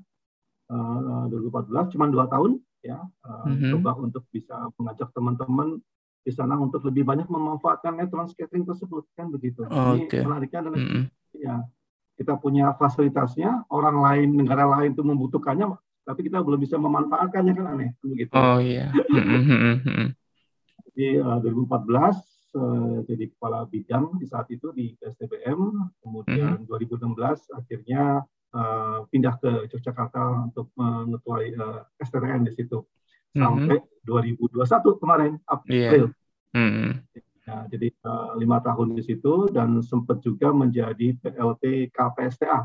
uh, 0.71 1.27
2014 1.27 1.93
cuma 1.99 2.07
dua 2.07 2.31
tahun 2.31 2.63
ya 2.85 3.03
uh, 3.03 3.45
mm-hmm. 3.51 3.73
coba 3.75 3.91
untuk 3.99 4.23
bisa 4.31 4.71
mengajak 4.79 5.11
teman-teman 5.11 5.83
di 6.25 6.33
sana 6.33 6.57
untuk 6.57 6.81
lebih 6.89 7.05
banyak 7.05 7.29
memanfaatkan 7.29 8.01
neutron 8.01 8.25
scattering 8.33 8.65
tersebut 8.65 9.05
kan 9.13 9.29
begitu. 9.29 9.69
Ini 9.69 10.09
okay. 10.09 10.25
menariknya 10.25 10.61
adalah 10.65 10.81
mm 10.81 10.89
-hmm. 10.89 11.05
ya 11.37 11.55
kita 12.15 12.39
punya 12.41 12.73
fasilitasnya, 12.79 13.67
orang 13.69 13.99
lain 13.99 14.29
negara 14.39 14.65
lain 14.65 14.95
itu 14.95 15.03
membutuhkannya, 15.03 15.75
tapi 16.07 16.31
kita 16.31 16.41
belum 16.41 16.63
bisa 16.63 16.79
memanfaatkannya 16.79 17.53
kan 17.53 17.67
aneh 17.75 17.91
begitu. 18.01 18.33
Oh 18.33 18.63
iya. 18.63 18.89
Jadi 20.95 21.19
uh, 21.19 21.39
2014 21.43 21.45
uh, 21.45 22.15
jadi 23.05 23.25
kepala 23.35 23.67
bidang 23.67 24.19
di 24.23 24.27
saat 24.31 24.47
itu 24.49 24.71
di 24.71 24.95
STBM, 24.99 25.61
kemudian 26.01 26.63
mm 26.63 26.71
-hmm. 26.71 27.17
2016 27.17 27.59
akhirnya 27.59 28.23
uh, 28.55 28.99
pindah 29.11 29.35
ke 29.43 29.69
Yogyakarta 29.69 30.49
untuk 30.51 30.71
mengetuai 30.79 31.53
uh, 31.59 31.83
STRN 31.99 32.47
di 32.47 32.53
situ 32.55 32.87
sampai 33.35 33.83
mm-hmm. 33.83 34.47
2021 34.55 35.01
kemarin 35.03 35.33
April. 35.51 36.15
Yeah. 36.15 36.55
Mm-hmm. 36.55 36.91
Ya, 37.45 37.57
jadi 37.69 37.89
uh, 38.07 38.39
lima 38.41 38.63
tahun 38.63 38.97
di 38.97 39.03
situ 39.05 39.51
dan 39.53 39.83
sempat 39.85 40.23
juga 40.25 40.55
menjadi 40.55 41.19
PLT 41.19 41.93
KPSTA 41.93 42.63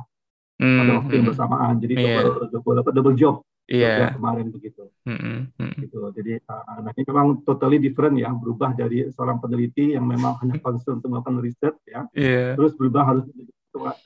mm-hmm. 0.61 0.77
pada 0.77 0.91
waktu 1.01 1.13
yang 1.17 1.27
bersamaan. 1.27 1.73
Jadi 1.81 1.93
yeah. 1.97 2.23
double, 2.23 2.47
double, 2.53 2.93
double 2.93 3.17
job 3.17 3.41
yeah. 3.69 4.11
kemarin 4.17 4.49
begitu. 4.49 4.89
Mm-hmm. 5.05 5.71
Gitu. 5.85 5.97
Jadi 6.17 6.33
uh, 6.49 6.77
nah 6.81 6.91
ini 6.91 7.03
memang 7.05 7.45
totally 7.45 7.77
different 7.77 8.17
ya, 8.17 8.33
berubah 8.33 8.73
dari 8.73 9.05
seorang 9.13 9.37
peneliti 9.37 9.93
yang 9.93 10.09
memang 10.09 10.41
hanya 10.41 10.57
concern 10.57 10.97
untuk 10.97 11.13
melakukan 11.13 11.37
riset 11.39 11.75
ya, 11.85 12.09
yeah. 12.17 12.57
terus 12.57 12.73
berubah 12.73 13.05
harus 13.15 13.25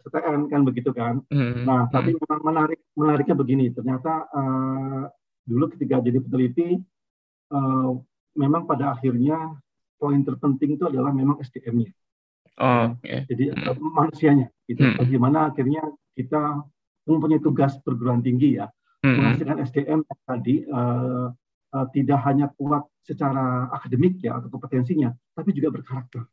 STN 0.03 0.51
kan 0.51 0.61
begitu 0.67 0.91
kan. 0.91 1.23
Mm-hmm. 1.31 1.63
Nah 1.63 1.87
tapi 1.87 2.13
memang 2.13 2.41
menarik 2.43 2.79
menariknya 2.93 3.35
begini, 3.39 3.71
ternyata 3.71 4.27
uh, 4.29 5.07
dulu 5.47 5.71
ketika 5.73 6.03
jadi 6.03 6.19
peneliti 6.19 6.77
uh, 7.55 7.91
memang 8.35 8.67
pada 8.67 8.93
akhirnya 8.97 9.55
poin 9.95 10.19
terpenting 10.19 10.75
itu 10.75 10.83
adalah 10.83 11.15
memang 11.15 11.39
SDM-nya. 11.39 11.95
Oh, 12.59 12.93
okay. 13.01 13.25
Jadi 13.25 13.49
hmm. 13.49 13.81
manusianya, 13.81 14.45
gitu. 14.69 14.85
Hmm. 14.85 14.99
Bagaimana 15.01 15.49
akhirnya 15.49 15.81
kita 16.13 16.61
mempunyai 17.09 17.41
tugas 17.41 17.73
perguruan 17.81 18.21
tinggi 18.21 18.61
ya, 18.61 18.69
hmm. 19.03 19.15
menghasilkan 19.19 19.57
SDM 19.67 19.99
tadi 20.23 20.63
uh, 20.71 21.27
uh, 21.75 21.85
tidak 21.91 22.19
hanya 22.25 22.47
kuat 22.55 22.87
secara 23.03 23.67
akademik 23.75 24.23
ya 24.23 24.39
atau 24.39 24.47
kompetensinya, 24.47 25.11
tapi 25.35 25.51
juga 25.51 25.75
berkarakter. 25.75 26.23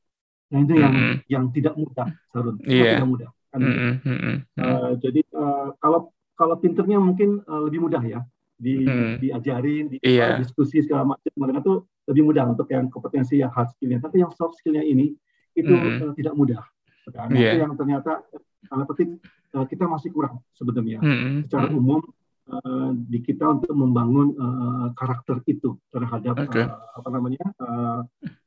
Nah 0.50 0.58
itu 0.62 0.74
yang 0.78 0.94
hmm. 0.94 1.16
yang 1.26 1.44
tidak 1.50 1.74
mudah, 1.74 2.08
Sarun. 2.30 2.56
Yeah. 2.62 3.02
Tidak 3.02 3.10
mudah. 3.10 3.30
Kan? 3.50 3.60
Hmm. 3.66 3.94
Hmm. 4.06 4.36
Uh, 4.54 4.92
jadi 5.02 5.20
uh, 5.34 5.74
kalau 5.82 6.14
kalau 6.38 6.54
pinternya 6.62 7.02
mungkin 7.02 7.42
uh, 7.44 7.66
lebih 7.66 7.82
mudah 7.90 8.02
ya 8.06 8.22
di, 8.54 8.86
hmm. 8.86 9.18
diajarin, 9.18 9.84
di 9.90 9.96
yeah. 10.06 10.38
diskusi 10.38 10.84
segala 10.84 11.16
macam, 11.16 11.32
mereka 11.34 11.60
tuh 11.64 11.76
lebih 12.06 12.22
mudah 12.26 12.44
untuk 12.50 12.68
yang 12.70 12.86
kompetensi 12.90 13.40
yang 13.42 13.50
hard 13.50 13.72
skillnya. 13.74 13.98
Tapi 13.98 14.22
yang 14.22 14.30
soft 14.34 14.58
skillnya 14.60 14.82
ini 14.82 15.14
itu 15.54 15.70
mm. 15.70 16.10
uh, 16.10 16.12
tidak 16.14 16.34
mudah. 16.34 16.62
Karena 17.10 17.34
yeah. 17.38 17.54
itu 17.54 17.58
yang 17.62 17.74
ternyata 17.74 18.22
sangat 18.66 18.86
penting 18.92 19.10
uh, 19.56 19.66
kita 19.66 19.84
masih 19.86 20.10
kurang 20.14 20.42
sebenarnya 20.54 20.98
mm. 21.02 21.48
secara 21.48 21.70
umum 21.70 22.02
uh, 22.48 22.90
di 22.94 23.18
kita 23.20 23.44
untuk 23.60 23.74
membangun 23.76 24.32
uh, 24.38 24.86
karakter 24.96 25.44
itu 25.44 25.76
terhadap 25.92 26.40
okay. 26.40 26.64
uh, 26.64 26.96
apa 26.96 27.08
namanya 27.12 27.44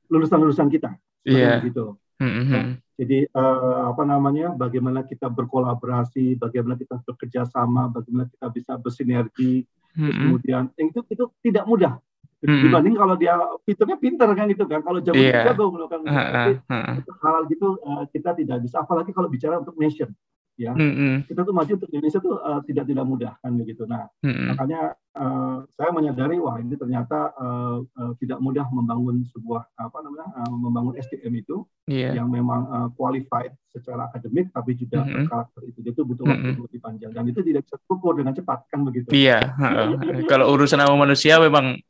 lulusan-lulusan 0.09 0.71
kita. 0.73 0.97
Yeah. 1.27 1.61
Gitu. 1.61 1.97
Mm-hmm. 2.21 2.65
Jadi 2.97 3.19
uh, 3.33 3.93
apa 3.93 4.03
namanya? 4.05 4.55
Bagaimana 4.55 5.03
kita 5.05 5.27
berkolaborasi, 5.29 6.39
bagaimana 6.39 6.79
kita 6.79 7.01
bekerja 7.03 7.45
sama, 7.49 7.89
bagaimana 7.89 8.29
kita 8.29 8.47
bisa 8.49 8.73
bersinergi. 8.79 9.67
Mm-hmm. 9.93 10.09
kemudian 10.25 10.63
itu 10.73 11.05
itu 11.05 11.25
tidak 11.45 11.69
mudah 11.69 12.01
hmm. 12.43 12.61
dibanding 12.67 12.95
kalau 12.99 13.15
dia 13.15 13.35
fiturnya 13.63 13.97
pinter 13.97 14.29
kan 14.35 14.47
itu 14.51 14.63
kan 14.67 14.81
kalau 14.83 14.99
jago 14.99 15.17
yeah. 15.17 15.47
jago 15.47 15.71
melakukan 15.71 16.03
uh, 16.07 16.11
uh, 16.11 16.97
uh. 16.99 17.15
hal 17.23 17.47
gitu 17.47 17.79
uh, 17.81 18.03
kita 18.11 18.35
tidak 18.35 18.57
bisa 18.63 18.83
apalagi 18.83 19.15
kalau 19.15 19.31
bicara 19.31 19.59
untuk 19.63 19.75
nation 19.79 20.11
ya 20.53 20.71
mm-hmm. 20.73 21.25
kita 21.25 21.41
tuh 21.41 21.53
maju 21.55 21.71
untuk 21.73 21.89
Indonesia 21.89 22.19
tuh 22.21 22.37
uh, 22.37 22.61
tidak 22.69 22.85
tidak 22.85 23.05
mudah 23.09 23.33
kan 23.41 23.57
begitu 23.57 23.89
nah 23.89 24.05
mm-hmm. 24.21 24.53
makanya 24.53 24.93
uh, 25.17 25.65
saya 25.73 25.89
menyadari 25.89 26.37
wah 26.37 26.61
ini 26.61 26.77
ternyata 26.77 27.33
uh, 27.33 27.81
uh, 27.81 28.13
tidak 28.21 28.37
mudah 28.37 28.69
membangun 28.69 29.25
sebuah 29.33 29.65
apa 29.81 29.97
namanya 30.05 30.29
uh, 30.45 30.53
membangun 30.53 30.93
SDM 31.01 31.33
itu 31.41 31.65
yeah. 31.89 32.13
yang 32.13 32.29
memang 32.29 32.69
uh, 32.69 32.89
qualified 32.93 33.57
secara 33.73 34.05
akademik 34.13 34.53
tapi 34.53 34.77
juga 34.77 35.01
mm-hmm. 35.01 35.25
karakter 35.25 35.61
itu 35.65 35.79
itu 35.81 36.01
butuh 36.05 36.25
waktu 36.29 36.45
mm-hmm. 36.53 36.65
lebih 36.69 36.79
panjang 36.85 37.11
dan 37.17 37.25
itu 37.25 37.39
tidak 37.41 37.61
bisa 37.65 37.75
terukur 37.81 38.13
dengan 38.13 38.33
cepat 38.37 38.59
kan 38.69 38.85
begitu 38.85 39.09
iya 39.09 39.41
yeah. 39.57 40.21
kalau 40.29 40.53
urusan 40.53 40.77
sama 40.77 40.93
manusia 40.93 41.41
memang 41.41 41.81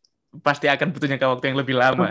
pasti 0.42 0.66
akan 0.66 0.90
butuh 0.90 1.06
jangka 1.06 1.28
waktu 1.30 1.46
yang 1.54 1.58
lebih 1.62 1.76
lama. 1.78 2.10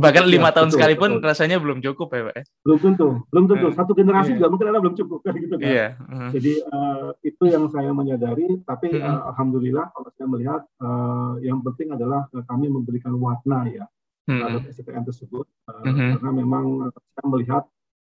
Bahkan 0.00 0.24
lima 0.24 0.48
tahun 0.54 0.72
betul, 0.72 0.76
sekalipun 0.80 1.10
betul. 1.20 1.28
rasanya 1.28 1.56
belum 1.60 1.78
cukup 1.84 2.08
ya, 2.14 2.22
Pak. 2.30 2.34
Ya? 2.40 2.42
Belum 2.64 2.78
tentu, 2.80 3.08
belum 3.28 3.44
tentu. 3.50 3.66
Hmm. 3.68 3.76
Satu 3.76 3.92
generasi 3.92 4.30
yeah. 4.32 4.36
juga 4.40 4.46
mungkin 4.48 4.66
ada 4.72 4.78
belum 4.80 4.94
cukup 4.96 5.18
kan 5.26 5.34
gitu 5.36 5.54
kan. 5.60 5.68
Yeah. 5.68 5.90
Uh. 6.08 6.30
Jadi 6.32 6.52
uh, 6.64 7.08
itu 7.20 7.44
yang 7.44 7.64
saya 7.68 7.90
menyadari. 7.92 8.46
Tapi 8.64 8.96
uh, 8.96 9.04
uh, 9.04 9.20
alhamdulillah 9.34 9.92
kalau 9.92 10.08
saya 10.16 10.26
melihat 10.32 10.62
uh, 10.80 11.36
yang 11.44 11.60
penting 11.60 11.92
adalah 11.92 12.24
uh, 12.32 12.44
kami 12.48 12.72
memberikan 12.72 13.12
warna 13.20 13.68
ya 13.68 13.84
terhadap 14.26 14.62
uh, 14.66 14.72
SPM 14.74 15.04
tersebut 15.06 15.46
uh, 15.70 15.70
uh 15.70 15.86
-huh. 15.86 16.10
karena 16.18 16.30
memang 16.34 16.90
saya 17.14 17.26
melihat 17.30 17.62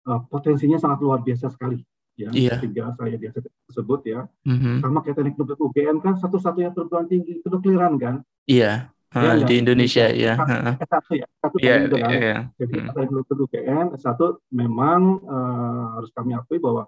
uh, 0.10 0.22
potensinya 0.26 0.82
sangat 0.82 1.00
luar 1.06 1.22
biasa 1.22 1.54
sekali 1.54 1.86
ya 2.18 2.34
yeah. 2.34 2.58
sehingga 2.58 2.90
saya 2.98 3.14
di 3.14 3.30
SPM 3.30 3.54
tersebut 3.70 4.02
ya 4.10 4.26
mm-hmm. 4.26 4.82
sama 4.82 5.00
kayak 5.06 5.16
teknik 5.22 5.38
UGM 5.38 5.98
kan 6.02 6.18
satu-satunya 6.18 6.74
perguruan 6.74 7.06
tinggi 7.06 7.46
kedokteran 7.46 8.02
kan 8.02 8.26
iya 8.50 8.90
ya, 9.16 9.40
di 9.40 9.56
Indonesia 9.60 10.06
ya. 10.12 10.34
S1 10.82 11.06
ya, 11.16 11.26
satu 11.40 11.58
ya, 11.64 11.74
itu 11.88 11.96
kan. 11.96 12.10
Ya, 12.12 12.20
ya. 12.20 12.38
Jadi 12.60 12.76
hmm. 12.84 13.08
dulu 13.08 13.22
UGM, 13.48 13.86
S1 13.96 14.20
memang 14.52 15.02
uh, 15.24 15.86
harus 16.00 16.12
kami 16.12 16.36
akui 16.36 16.60
bahwa 16.60 16.88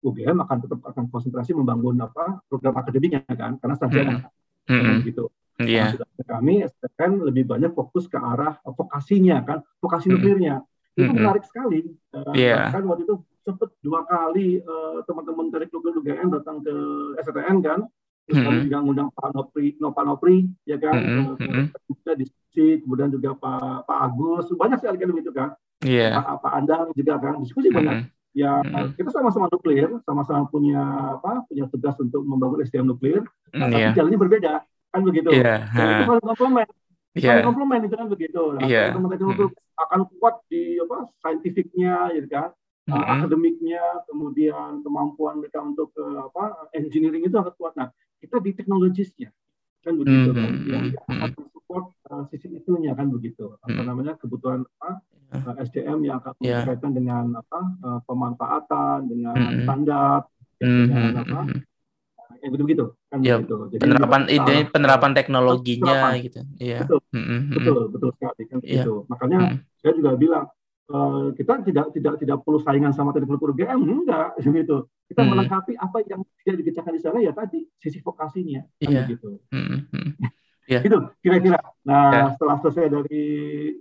UGM 0.00 0.40
akan 0.42 0.56
tetap 0.64 0.80
akan 0.82 1.04
konsentrasi 1.12 1.52
membangun 1.52 2.00
apa 2.00 2.40
program 2.48 2.74
akademiknya 2.80 3.22
kan, 3.36 3.60
karena 3.60 3.74
sarjana 3.76 4.16
hmm. 4.66 4.80
hmm. 4.80 4.98
gitu. 5.06 5.24
Yeah. 5.60 5.92
Nah, 5.92 6.24
kami 6.24 6.64
SPN 6.64 7.20
lebih 7.20 7.44
banyak 7.44 7.76
fokus 7.76 8.08
ke 8.08 8.16
arah 8.16 8.56
vokasinya 8.64 9.44
kan, 9.44 9.58
vokasi 9.78 10.08
hmm. 10.08 10.14
nuklirnya. 10.16 10.54
Itu 10.96 11.12
hmm. 11.12 11.16
menarik 11.20 11.44
sekali. 11.44 11.84
Uh, 12.16 12.32
yeah. 12.32 12.72
Kan 12.72 12.88
waktu 12.88 13.04
itu 13.04 13.20
sempat 13.44 13.72
dua 13.84 14.04
kali 14.08 14.60
uh, 14.64 15.04
teman-teman 15.04 15.52
dari 15.52 15.68
nuklir 15.68 15.96
UGM 16.00 16.28
datang 16.32 16.64
ke 16.64 16.74
STN 17.20 17.56
kan, 17.60 17.80
kami 18.38 18.58
juga 18.70 18.78
ngundang 18.82 19.08
Pak 19.10 19.28
Nopri, 19.34 19.66
Nova 19.82 20.02
Nopri, 20.06 20.36
ya 20.62 20.76
kan, 20.78 20.94
mm 20.94 21.24
-hmm. 21.38 21.64
kita 22.02 22.12
diskusi, 22.14 22.78
kemudian 22.84 23.10
juga 23.10 23.34
Pak 23.34 23.88
Pak 23.88 23.98
Agus, 24.06 24.46
banyak 24.54 24.78
sekali 24.78 24.96
kan 25.02 25.08
itu 25.10 25.32
kan, 25.34 25.48
yeah. 25.82 26.22
Pak, 26.22 26.44
Pak 26.44 26.52
Andang 26.54 26.86
juga 26.94 27.14
kan, 27.18 27.34
diskusi 27.42 27.68
mm 27.68 27.74
-hmm. 27.74 27.78
banyak. 27.78 27.98
Ya 28.30 28.62
mm-hmm. 28.62 28.94
kita 28.94 29.10
sama-sama 29.10 29.50
nuklir, 29.50 29.90
sama-sama 30.06 30.46
punya 30.46 30.78
apa, 31.18 31.42
punya 31.50 31.66
tugas 31.66 31.98
untuk 31.98 32.22
membangun 32.22 32.62
SDM 32.62 32.86
nuklir, 32.86 33.26
nah, 33.50 33.66
mm, 33.66 33.72
tapi 33.74 33.82
yeah. 33.82 33.94
jalannya 33.98 34.18
berbeda, 34.22 34.52
kan 34.94 35.00
begitu. 35.02 35.28
Yeah. 35.34 35.66
Itu 35.66 36.02
saling 36.06 36.26
komplement, 36.30 36.70
yeah. 37.18 37.26
saling 37.26 37.46
komplement 37.50 37.82
itu 37.90 37.96
kan 37.98 38.06
begitu. 38.06 38.42
Nah, 38.54 38.62
yeah. 38.70 38.94
teman-teman 38.94 39.34
mm 39.34 39.50
-hmm. 39.50 39.82
akan 39.82 40.00
kuat 40.14 40.46
di 40.46 40.78
apa, 40.78 41.10
saintifiknya, 41.18 42.14
gitu 42.14 42.30
kan 42.30 42.54
uh, 42.90 42.94
mm-hmm. 42.96 43.14
akademiknya, 43.22 43.84
kemudian 44.10 44.70
kemampuan 44.82 45.38
mereka 45.38 45.62
untuk 45.62 45.94
uh, 45.96 46.30
apa 46.30 46.70
engineering 46.74 47.24
itu 47.26 47.36
akan 47.38 47.54
kuat. 47.54 47.72
Nah, 47.78 47.88
kita 48.20 48.36
di 48.44 48.50
teknologisnya 48.52 49.30
kan 49.80 49.96
begitu 49.96 50.30
mm 50.30 50.36
-hmm. 50.36 50.68
yang 50.68 50.84
akan 51.08 51.30
support 51.56 51.84
uh, 52.12 52.24
sisi 52.28 52.52
itunya 52.52 52.92
kan 52.92 53.08
begitu 53.08 53.56
apa 53.56 53.66
mm 53.66 53.72
-hmm. 53.80 53.86
namanya 53.88 54.12
kebutuhan 54.20 54.60
apa 54.76 55.00
uh, 55.32 55.56
eh, 55.56 55.64
SDM 55.64 55.98
yang 56.04 56.20
akan 56.20 56.32
yeah. 56.44 56.60
berkaitan 56.62 56.92
dengan 56.92 57.24
apa 57.40 57.60
uh, 57.80 58.00
pemanfaatan 58.04 59.08
dengan 59.08 59.34
mm 59.34 59.44
-hmm. 59.48 59.62
standar 59.64 60.18
mm 60.60 60.68
-hmm. 60.68 60.84
dengan 60.84 61.12
apa 61.24 61.40
yang 62.40 62.50
begitu 62.56 62.64
begitu 62.64 62.86
kan 63.12 63.18
ya, 63.20 63.36
begitu. 63.36 63.56
Jadi 63.76 63.80
penerapan 63.84 64.22
ide 64.32 64.54
penerapan 64.72 65.12
teknologinya 65.12 65.92
penerapan. 65.92 66.24
gitu. 66.24 66.40
Iya. 66.56 66.80
Betul. 66.88 67.00
Mm 67.12 67.20
-hmm. 67.20 67.40
Betul, 67.52 67.82
betul 67.92 68.10
sekali 68.16 68.42
kan 68.48 68.58
yeah. 68.64 68.72
gitu. 68.80 68.94
Makanya 69.12 69.38
mm 69.38 69.50
-hmm. 69.52 69.80
saya 69.82 69.92
juga 69.92 70.10
bilang 70.16 70.44
uh, 70.90 71.30
kita 71.38 71.62
tidak 71.64 71.86
tidak 71.94 72.14
tidak 72.18 72.38
perlu 72.42 72.58
saingan 72.60 72.92
sama 72.92 73.14
teknik 73.14 73.38
GM 73.38 73.80
enggak 73.80 74.36
gitu 74.44 74.90
kita 75.06 75.22
hmm. 75.22 75.30
melengkapi 75.30 75.72
apa 75.78 75.98
yang 76.06 76.20
tidak 76.44 76.56
dikerjakan 76.66 76.92
di 76.94 77.02
sana 77.02 77.18
ya 77.22 77.32
tadi 77.32 77.66
sisi 77.78 77.98
vokasinya 78.02 78.62
kan 78.82 78.90
yeah. 78.90 79.06
gitu 79.06 79.38
hmm. 79.54 79.78
Hmm. 79.94 80.12
Yeah. 80.70 80.86
Itu 80.86 81.10
kira-kira. 81.18 81.58
Nah, 81.80 82.12
yeah. 82.12 82.28
setelah 82.36 82.60
selesai 82.60 82.92
dari 82.92 83.24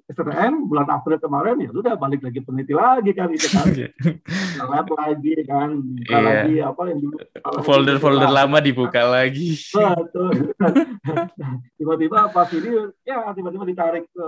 STM 0.08 0.72
bulan 0.72 0.88
April 0.88 1.20
kemarin 1.20 1.60
ya 1.60 1.68
sudah 1.68 2.00
balik 2.00 2.24
lagi 2.24 2.40
peneliti 2.40 2.72
lagi 2.72 3.12
kan 3.12 3.28
itu 3.28 3.48
kan. 3.52 3.68
Lab 4.72 4.88
lagi 4.96 5.36
kan, 5.44 5.84
buka 5.84 6.16
yeah. 6.16 6.24
lagi 6.24 6.56
apa 6.64 6.82
yang 6.88 7.00
dulu 7.04 7.16
folder-folder 7.68 8.32
lama 8.32 8.64
dibuka 8.64 9.04
lagi. 9.04 9.60
Betul. 9.76 10.56
tiba-tiba 11.80 12.32
pas 12.32 12.48
ini 12.56 12.72
ya 13.04 13.36
tiba-tiba 13.36 13.68
ditarik 13.68 14.08
ke 14.08 14.26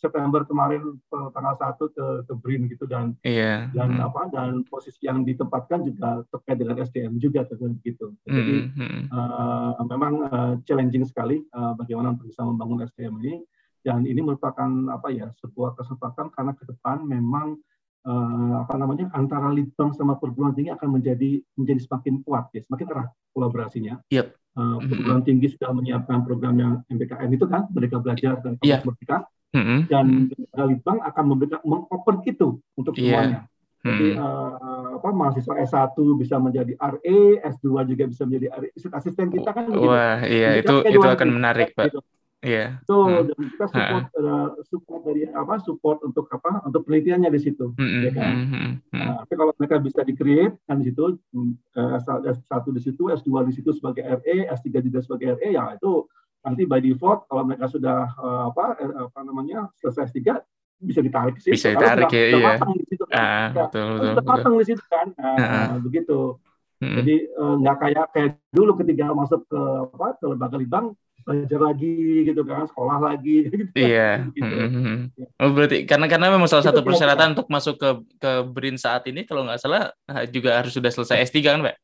September 0.00 0.48
kemarin 0.48 0.96
ke 0.96 1.18
tanggal 1.36 1.54
1 1.60 1.78
ke 1.92 2.06
ke 2.24 2.32
BRIN 2.40 2.64
gitu 2.72 2.88
dan 2.88 3.12
yeah. 3.28 3.68
dan 3.76 4.00
hmm. 4.00 4.08
apa 4.08 4.32
dan 4.32 4.64
posisi 4.72 5.04
yang 5.04 5.20
ditempatkan 5.28 5.84
juga 5.84 6.24
terkait 6.32 6.56
dengan 6.64 6.80
SDM 6.80 7.20
juga 7.20 7.44
gitu. 7.84 8.16
Jadi 8.24 8.72
hmm. 8.72 9.12
uh, 9.12 9.84
memang 9.84 10.12
uh, 10.32 10.52
challenging 10.64 11.04
sekali 11.04 11.44
uh, 11.52 11.76
bagaimana 11.76 12.16
untuk 12.16 12.32
bisa 12.32 12.40
membangun 12.40 12.88
SDM 12.88 13.01
ini 13.10 13.42
dan 13.82 14.06
ini 14.06 14.22
merupakan 14.22 14.70
apa 14.94 15.10
ya 15.10 15.34
sebuah 15.42 15.74
kesempatan 15.74 16.30
karena 16.30 16.54
ke 16.54 16.64
depan 16.70 17.02
memang 17.02 17.58
uh, 18.06 18.54
apa 18.62 18.74
namanya 18.78 19.10
antara 19.14 19.50
litbang 19.50 19.90
sama 19.94 20.18
perguruan 20.18 20.54
tinggi 20.54 20.70
akan 20.70 21.02
menjadi 21.02 21.42
menjadi 21.58 21.80
semakin 21.82 22.22
kuat 22.22 22.50
ya 22.54 22.62
semakin 22.62 22.86
erat 22.94 23.10
kolaborasinya. 23.34 23.98
Yep. 24.14 24.26
Uh, 24.52 24.78
perguruan 24.84 25.24
mm-hmm. 25.24 25.26
tinggi 25.26 25.46
sudah 25.56 25.70
menyiapkan 25.72 26.18
program 26.28 26.54
yang 26.60 26.72
MBKM 26.92 27.30
itu 27.32 27.46
kan 27.48 27.66
mereka 27.72 27.96
belajar 27.98 28.36
dan 28.44 28.60
yeah. 28.60 28.84
merdeka 28.84 29.24
mm-hmm. 29.56 29.78
dan 29.88 30.28
litbang 30.54 30.98
akan 31.00 31.24
memberikan 31.24 31.60
mengoper 31.64 32.20
itu 32.28 32.60
untuk 32.76 32.94
iya. 33.00 33.02
semuanya. 33.02 33.40
Yeah. 33.42 33.50
Jadi 33.82 34.14
hmm. 34.14 34.22
uh, 34.22 34.88
apa 35.02 35.08
mahasiswa 35.10 35.54
S1 35.58 35.98
bisa 36.14 36.38
menjadi 36.38 36.78
RE, 36.78 37.42
S2 37.42 37.82
juga 37.90 38.04
bisa 38.06 38.22
menjadi 38.22 38.54
RE. 38.54 38.68
Asisten 38.78 39.26
kita 39.26 39.50
kan 39.50 39.66
begitu. 39.66 39.90
Wah, 39.90 40.22
iya 40.22 40.54
itu 40.54 40.86
itu 40.86 41.02
akan 41.02 41.28
menarik, 41.34 41.74
Pak. 41.74 41.90
Gitu. 41.90 41.98
Iya. 42.42 42.82
So, 42.90 43.06
hmm. 43.06 43.30
dan 43.30 43.42
kita 43.54 43.66
support 43.70 44.06
uh, 44.18 44.48
support 44.66 45.00
dari 45.06 45.30
apa? 45.30 45.62
Support 45.62 45.98
untuk 46.02 46.26
apa? 46.34 46.58
Untuk 46.66 46.82
penelitiannya 46.90 47.30
di 47.30 47.40
situ, 47.40 47.70
hmm. 47.78 48.02
ya 48.02 48.10
kan. 48.10 48.32
Hmm. 48.34 48.46
Hmm. 48.50 48.72
Nah, 48.98 49.12
tapi 49.22 49.34
kalau 49.38 49.52
mereka 49.54 49.78
bisa 49.78 50.02
di-create 50.02 50.58
kan 50.66 50.82
di 50.82 50.90
situ 50.90 51.22
uh, 51.22 51.98
S1 52.02 52.64
di 52.74 52.82
situ, 52.82 53.02
S2 53.14 53.30
di 53.46 53.52
situ 53.54 53.70
sebagai 53.70 54.02
RE, 54.02 54.50
S3 54.50 54.68
juga 54.82 54.98
sebagai 55.06 55.38
RE, 55.38 55.54
ya 55.54 55.78
itu 55.78 56.10
nanti 56.42 56.66
by 56.66 56.82
default 56.82 57.30
kalau 57.30 57.46
mereka 57.46 57.70
sudah 57.70 58.10
uh, 58.18 58.50
apa 58.50 58.74
apa 59.06 59.20
namanya 59.22 59.70
selesai 59.78 60.10
S3 60.10 60.42
bisa 60.82 60.98
ditarik 60.98 61.38
sih. 61.38 61.54
Bisa 61.54 61.70
ditarik 61.70 62.10
ya, 62.10 62.24
iya. 62.26 62.52
Di 62.58 62.86
situ, 62.90 63.04
kan. 63.06 63.22
ah, 63.22 63.48
betul, 63.54 64.18
pasang 64.26 64.54
di 64.58 64.66
situ 64.66 64.82
kan. 64.90 65.14
Nah, 65.14 65.78
uh, 65.78 65.78
begitu. 65.78 66.42
Hmm. 66.82 66.98
Jadi 66.98 67.16
eh, 67.30 67.54
nggak 67.62 67.76
uh, 67.78 67.80
kayak 67.86 68.06
kayak 68.10 68.30
dulu 68.50 68.74
ketika 68.82 69.14
masuk 69.14 69.46
ke 69.46 69.60
apa 69.94 70.18
ke 70.18 70.24
lembaga 70.26 70.58
libang 70.58 70.98
belajar 71.22 71.60
lagi 71.62 72.26
gitu 72.26 72.42
kan 72.42 72.66
sekolah 72.66 72.98
lagi 72.98 73.36
gitu. 73.50 73.64
iya 73.78 74.26
gitu. 74.34 74.44
Mm-hmm. 74.44 74.98
oh 75.38 75.50
berarti 75.54 75.78
karena 75.86 76.06
karena 76.10 76.26
memang 76.34 76.50
salah 76.50 76.66
satu 76.66 76.82
persyaratan 76.82 77.38
untuk 77.38 77.46
masuk 77.46 77.78
ke 77.78 77.90
ke 78.18 78.30
BRIN 78.50 78.76
saat 78.78 79.06
ini 79.06 79.22
kalau 79.26 79.46
nggak 79.46 79.62
salah 79.62 79.94
juga 80.30 80.58
harus 80.58 80.74
sudah 80.74 80.90
selesai 80.90 81.30
S3 81.30 81.38
kan 81.42 81.62
Pak 81.62 81.78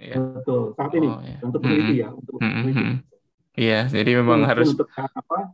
Iya. 0.00 0.16
Betul 0.16 0.72
saat 0.80 0.92
ini 0.96 1.08
oh, 1.12 1.20
iya. 1.20 1.38
untuk 1.44 1.60
peneliti 1.60 1.84
mm-hmm. 1.84 2.00
ya 2.00 2.08
untuk 2.08 2.34
mm-hmm. 2.40 2.92
Iya 3.60 3.80
jadi 3.92 4.10
memang 4.22 4.40
harus 4.48 4.72
untuk 4.72 4.88
apa 4.96 5.52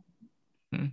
hmm. 0.71 0.89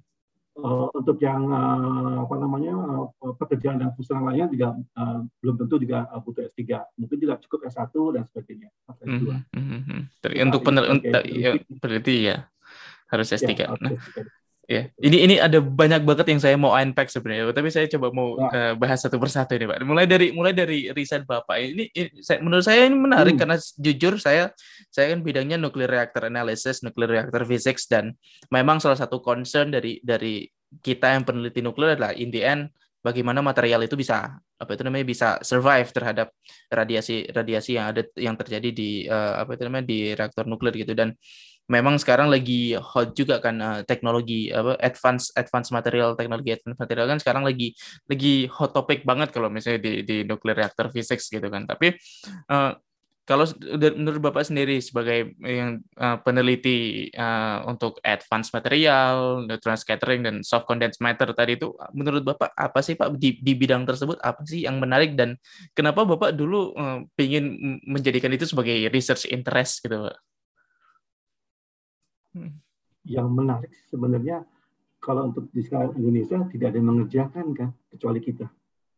Uh, 0.59 0.87
untuk 0.95 1.19
yang 1.19 1.51
uh, 1.51 2.27
apa 2.27 2.35
namanya 2.39 2.75
uh, 2.75 3.35
pekerjaan 3.39 3.83
dan 3.83 3.91
fungsional 3.99 4.31
lainnya 4.31 4.49
juga 4.51 4.69
uh, 4.99 5.21
belum 5.43 5.55
tentu 5.59 5.75
juga 5.83 6.07
uh, 6.11 6.21
butuh 6.23 6.47
S3 6.55 6.63
mungkin 6.99 7.17
juga 7.19 7.35
cukup 7.43 7.67
S1 7.71 7.95
dan 8.15 8.23
sebagainya 8.31 8.71
Mm-hmm. 9.05 10.01
Mm-hmm. 10.31 10.45
untuk 10.47 10.61
peneliti 10.63 11.35
ya, 11.41 11.53
peneliti 11.81 12.15
ya 12.31 12.37
harus 13.11 13.27
S3 13.31 13.51
ya, 13.55 13.69
nah, 13.79 13.93
Ya, 14.65 14.89
ini 14.97 15.17
ini 15.29 15.35
ada 15.37 15.61
banyak 15.61 16.09
banget 16.09 16.27
yang 16.33 16.41
saya 16.41 16.57
mau 16.57 16.73
unpack 16.73 17.13
sebenarnya, 17.13 17.53
tapi 17.53 17.69
saya 17.69 17.85
coba 17.85 18.09
mau 18.17 18.41
ya. 18.41 18.49
uh, 18.49 18.73
bahas 18.81 18.97
satu 19.05 19.21
persatu 19.21 19.53
ini, 19.53 19.69
Pak. 19.69 19.85
Mulai 19.85 20.09
dari 20.09 20.33
mulai 20.33 20.57
dari 20.57 20.89
riset 20.89 21.29
Bapak 21.29 21.61
ini, 21.61 21.93
ini 21.93 22.09
saya, 22.25 22.41
menurut 22.41 22.65
saya 22.65 22.89
ini 22.89 22.97
menarik 22.97 23.37
hmm. 23.37 23.41
karena 23.45 23.57
jujur 23.61 24.17
saya 24.17 24.57
saya 24.89 25.13
kan 25.13 25.21
bidangnya 25.21 25.61
nuclear 25.61 25.93
reactor 25.93 26.33
analysis, 26.33 26.81
nuclear 26.81 27.13
reactor 27.13 27.45
physics 27.45 27.85
dan 27.85 28.17
memang 28.49 28.81
salah 28.81 28.97
satu 28.97 29.21
concern 29.21 29.69
dari 29.69 30.01
dari 30.01 30.49
kita 30.81 31.13
yang 31.13 31.29
peneliti 31.29 31.61
nuklir 31.61 31.95
adalah 31.95 32.17
in 32.17 32.33
the 32.33 32.41
end 32.41 32.73
bagaimana 33.05 33.45
material 33.45 33.85
itu 33.85 34.01
bisa 34.01 34.41
apa 34.57 34.71
itu 34.73 34.83
namanya 34.87 35.05
bisa 35.05 35.29
survive 35.45 35.93
terhadap 35.93 36.33
radiasi 36.73 37.29
radiasi 37.29 37.77
yang 37.77 37.93
ada 37.93 38.03
yang 38.17 38.33
terjadi 38.33 38.71
di 38.73 39.05
uh, 39.05 39.45
apa 39.45 39.61
itu 39.61 39.63
namanya 39.69 39.87
di 39.93 39.99
reaktor 40.17 40.49
nuklir 40.49 40.73
gitu 40.73 40.97
dan 40.97 41.13
memang 41.71 41.97
sekarang 41.97 42.29
lagi 42.29 42.77
hot 42.77 43.17
juga 43.17 43.41
kan 43.41 43.57
uh, 43.57 43.81
teknologi 43.89 44.53
apa 44.53 44.77
advance 44.85 45.33
advance 45.33 45.73
material 45.73 46.13
teknologi 46.13 46.53
advance 46.53 46.77
material 46.77 47.07
kan 47.09 47.19
sekarang 47.21 47.45
lagi 47.47 47.73
lagi 48.05 48.45
hot 48.53 48.77
topic 48.77 49.03
banget 49.09 49.33
kalau 49.33 49.49
misalnya 49.49 49.81
di 49.81 49.93
di 50.05 50.17
nuclear 50.29 50.61
reactor 50.61 50.93
physics 50.93 51.33
gitu 51.33 51.49
kan 51.49 51.65
tapi 51.65 51.97
uh, 52.53 52.77
kalau 53.25 53.49
menurut 53.81 54.21
Bapak 54.21 54.45
sendiri 54.45 54.85
sebagai 54.85 55.33
yang 55.41 55.81
uh, 55.97 56.21
peneliti 56.21 57.09
uh, 57.17 57.65
untuk 57.65 57.97
advance 58.05 58.53
material, 58.53 59.49
neutron 59.49 59.81
scattering 59.81 60.21
dan 60.21 60.45
soft 60.45 60.69
condensed 60.69 61.01
matter 61.01 61.33
tadi 61.33 61.57
itu 61.57 61.73
menurut 61.97 62.21
Bapak 62.21 62.53
apa 62.53 62.85
sih 62.85 63.01
Pak 63.01 63.17
di, 63.17 63.41
di 63.41 63.57
bidang 63.57 63.89
tersebut 63.89 64.21
apa 64.21 64.45
sih 64.45 64.69
yang 64.69 64.77
menarik 64.77 65.17
dan 65.17 65.41
kenapa 65.73 66.05
Bapak 66.05 66.37
dulu 66.37 66.77
uh, 66.77 67.01
ingin 67.17 67.81
menjadikan 67.89 68.29
itu 68.29 68.45
sebagai 68.45 68.93
research 68.93 69.25
interest 69.33 69.81
gitu 69.81 70.05
Pak? 70.05 70.34
Yang 73.05 73.29
menarik 73.31 73.73
sebenarnya 73.89 74.45
kalau 75.05 75.29
untuk 75.29 75.53
di 75.53 75.61
skala 75.61 75.93
Indonesia 75.93 76.41
tidak 76.49 76.73
ada 76.73 76.77
yang 76.81 76.89
mengerjakan 76.89 77.47
kan 77.53 77.69
kecuali 77.93 78.21
kita. 78.25 78.49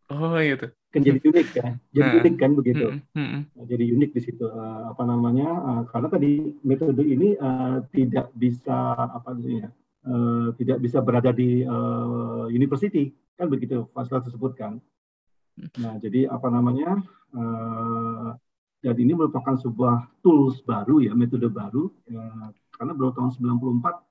Oh 0.06 0.38
itu. 0.38 0.70
Kan 0.94 1.02
jadi 1.02 1.18
unik 1.18 1.48
kan, 1.50 1.72
jadi 1.90 2.08
nah. 2.08 2.18
unik 2.22 2.34
kan 2.38 2.50
begitu. 2.54 2.86
Hmm. 3.10 3.50
Jadi 3.58 3.90
unik 3.90 4.10
di 4.14 4.20
situ 4.22 4.46
uh, 4.46 4.94
apa 4.94 5.02
namanya? 5.02 5.50
Uh, 5.50 5.82
karena 5.90 6.08
tadi 6.08 6.54
metode 6.62 7.02
ini 7.02 7.34
uh, 7.36 7.82
tidak 7.90 8.30
bisa 8.38 8.94
apa 8.94 9.34
namanya? 9.34 9.74
Uh, 10.06 10.54
tidak 10.54 10.78
bisa 10.78 11.02
berada 11.02 11.34
di 11.34 11.66
uh, 11.66 12.46
university 12.46 13.10
kan 13.34 13.50
begitu 13.50 13.90
fasilitas 13.90 14.30
tersebut 14.30 14.54
kan. 14.54 14.78
Nah 15.82 15.98
jadi 15.98 16.30
apa 16.30 16.48
namanya? 16.54 17.02
Uh, 17.34 18.38
jadi 18.86 19.02
ini 19.02 19.18
merupakan 19.18 19.58
sebuah 19.58 20.06
tools 20.22 20.62
baru 20.62 21.02
ya, 21.02 21.10
metode 21.18 21.50
baru 21.50 21.90
karena 22.76 22.92
baru 22.92 23.10
tahun 23.16 23.32
94 23.34 24.06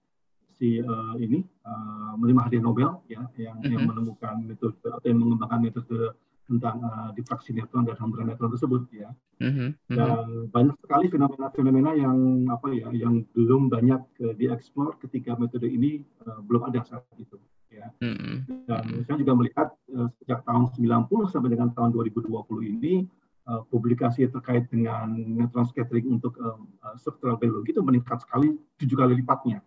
si 0.55 0.79
uh, 0.79 1.15
ini 1.19 1.43
uh, 1.67 2.15
menerima 2.15 2.41
hadiah 2.48 2.63
Nobel 2.63 2.91
ya 3.12 3.22
yang 3.36 3.60
mm-hmm. 3.60 3.72
yang 3.75 3.84
menemukan 3.86 4.36
metode 4.41 4.79
atau 4.88 5.03
yang 5.05 5.19
mengembangkan 5.19 5.60
metode 5.62 6.15
tentang 6.45 6.77
uh, 6.86 7.10
difraksi 7.17 7.51
neutron 7.51 7.84
dan 7.84 7.98
hamburan 7.98 8.31
neutron 8.31 8.53
tersebut 8.53 8.88
ya 8.95 9.10
mm-hmm. 9.43 9.69
dan 9.91 10.25
banyak 10.53 10.77
sekali 10.79 11.05
fenomena-fenomena 11.12 11.91
yang 11.97 12.47
apa 12.47 12.71
ya 12.71 12.88
yang 12.95 13.25
belum 13.36 13.67
banyak 13.67 14.01
uh, 14.23 14.34
dieksplor 14.38 14.95
ketika 15.04 15.36
metode 15.36 15.67
ini 15.67 16.06
uh, 16.23 16.39
belum 16.45 16.71
ada 16.71 16.86
saat 16.88 17.04
itu 17.19 17.36
ya 17.67 17.91
mm-hmm. 17.99 18.65
dan 18.71 18.84
saya 19.04 19.17
juga 19.19 19.34
melihat 19.36 19.67
uh, 19.91 20.08
sejak 20.23 20.39
tahun 20.47 20.71
90 20.71 21.34
sampai 21.36 21.49
dengan 21.51 21.69
tahun 21.75 21.91
2020 21.91 22.32
ini 22.80 23.04
uh, 23.49 23.62
publikasi 23.69 24.27
terkait 24.29 24.69
dengan 24.69 25.10
neutron 25.13 25.65
scattering 25.65 26.17
untuk 26.19 26.38
uh, 26.41 26.60
uh, 26.86 26.95
structural 26.97 27.38
biologi 27.38 27.73
itu 27.73 27.81
meningkat 27.81 28.21
sekali 28.21 28.58
tujuh 28.81 28.97
kali 28.97 29.13
lipatnya 29.17 29.62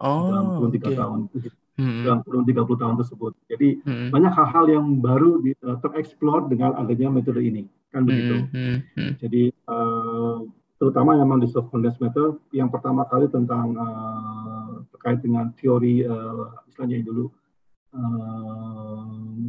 oh, 0.00 0.32
dalam 0.32 0.44
kurun 0.58 0.72
tiga 0.72 0.88
okay. 0.92 0.98
tahun 0.98 1.18
hmm. 1.78 2.02
dalam 2.04 2.20
kurun 2.26 2.44
30 2.44 2.82
tahun 2.82 2.94
tersebut. 2.98 3.32
Jadi 3.46 3.68
hmm. 3.86 4.08
banyak 4.10 4.32
hal-hal 4.34 4.66
yang 4.66 4.86
baru 4.98 5.40
di, 5.40 5.54
uh, 5.62 5.78
tereksplor 5.80 6.50
dengan 6.50 6.74
adanya 6.76 7.08
metode 7.08 7.40
ini 7.40 7.70
kan 7.94 8.04
begitu. 8.04 8.44
Hmm. 8.52 8.76
Hmm. 8.98 9.12
Jadi 9.16 9.54
uh, 9.70 10.44
terutama 10.76 11.16
memang 11.16 11.40
di 11.40 11.48
soft 11.48 11.70
condensed 11.72 12.02
matter 12.02 12.36
yang 12.54 12.68
pertama 12.68 13.06
kali 13.08 13.30
tentang 13.30 13.74
uh, 13.78 14.84
terkait 14.94 15.22
dengan 15.24 15.50
teori 15.56 16.04
uh, 16.04 16.54
istilahnya 16.68 17.02
dulu 17.02 17.30
uh, 17.96 19.48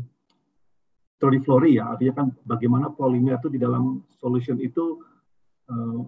teori 1.19 1.39
Flori 1.43 1.71
ya, 1.75 1.91
artinya 1.93 2.23
kan 2.23 2.27
bagaimana 2.47 2.87
polimer 2.95 3.35
itu 3.35 3.51
di 3.51 3.59
dalam 3.59 4.01
solution 4.17 4.55
itu 4.57 5.03
uh, 5.67 5.99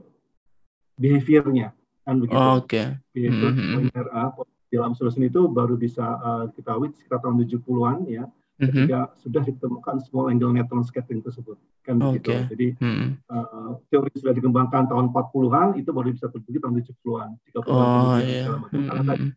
behaviornya 0.96 1.76
kan 2.08 2.16
begitu. 2.18 2.40
Oh, 2.40 2.64
Oke. 2.64 2.72
Okay. 2.72 2.88
Behavior 3.12 3.52
mm-hmm. 3.52 3.72
polimer 3.76 4.06
uh, 4.16 4.32
di 4.72 4.76
dalam 4.80 4.94
solution 4.96 5.24
itu 5.28 5.42
baru 5.52 5.76
bisa 5.76 6.06
uh, 6.18 6.44
diketahui 6.50 6.96
sekitar 6.96 7.20
tahun 7.20 7.44
70-an 7.44 7.98
ya. 8.08 8.26
Mm-hmm. 8.26 8.62
Ketika 8.62 9.00
sudah 9.18 9.42
ditemukan 9.42 9.96
small 10.06 10.30
angle 10.30 10.54
neutron 10.54 10.86
scattering 10.86 11.20
tersebut 11.26 11.58
kan 11.82 11.98
okay. 12.00 12.22
begitu. 12.22 12.32
Jadi 12.56 12.68
mm-hmm. 12.80 13.10
uh, 13.28 13.70
teori 13.92 14.14
sudah 14.16 14.34
dikembangkan 14.38 14.88
tahun 14.88 15.12
40-an 15.12 15.68
itu 15.76 15.90
baru 15.92 16.08
bisa 16.14 16.32
terbukti 16.32 16.58
tahun 16.62 16.80
70-an, 16.80 17.30
30-an. 17.52 17.68
Oh, 17.68 18.18
iya. 18.22 18.46
Mm-hmm. 18.48 19.30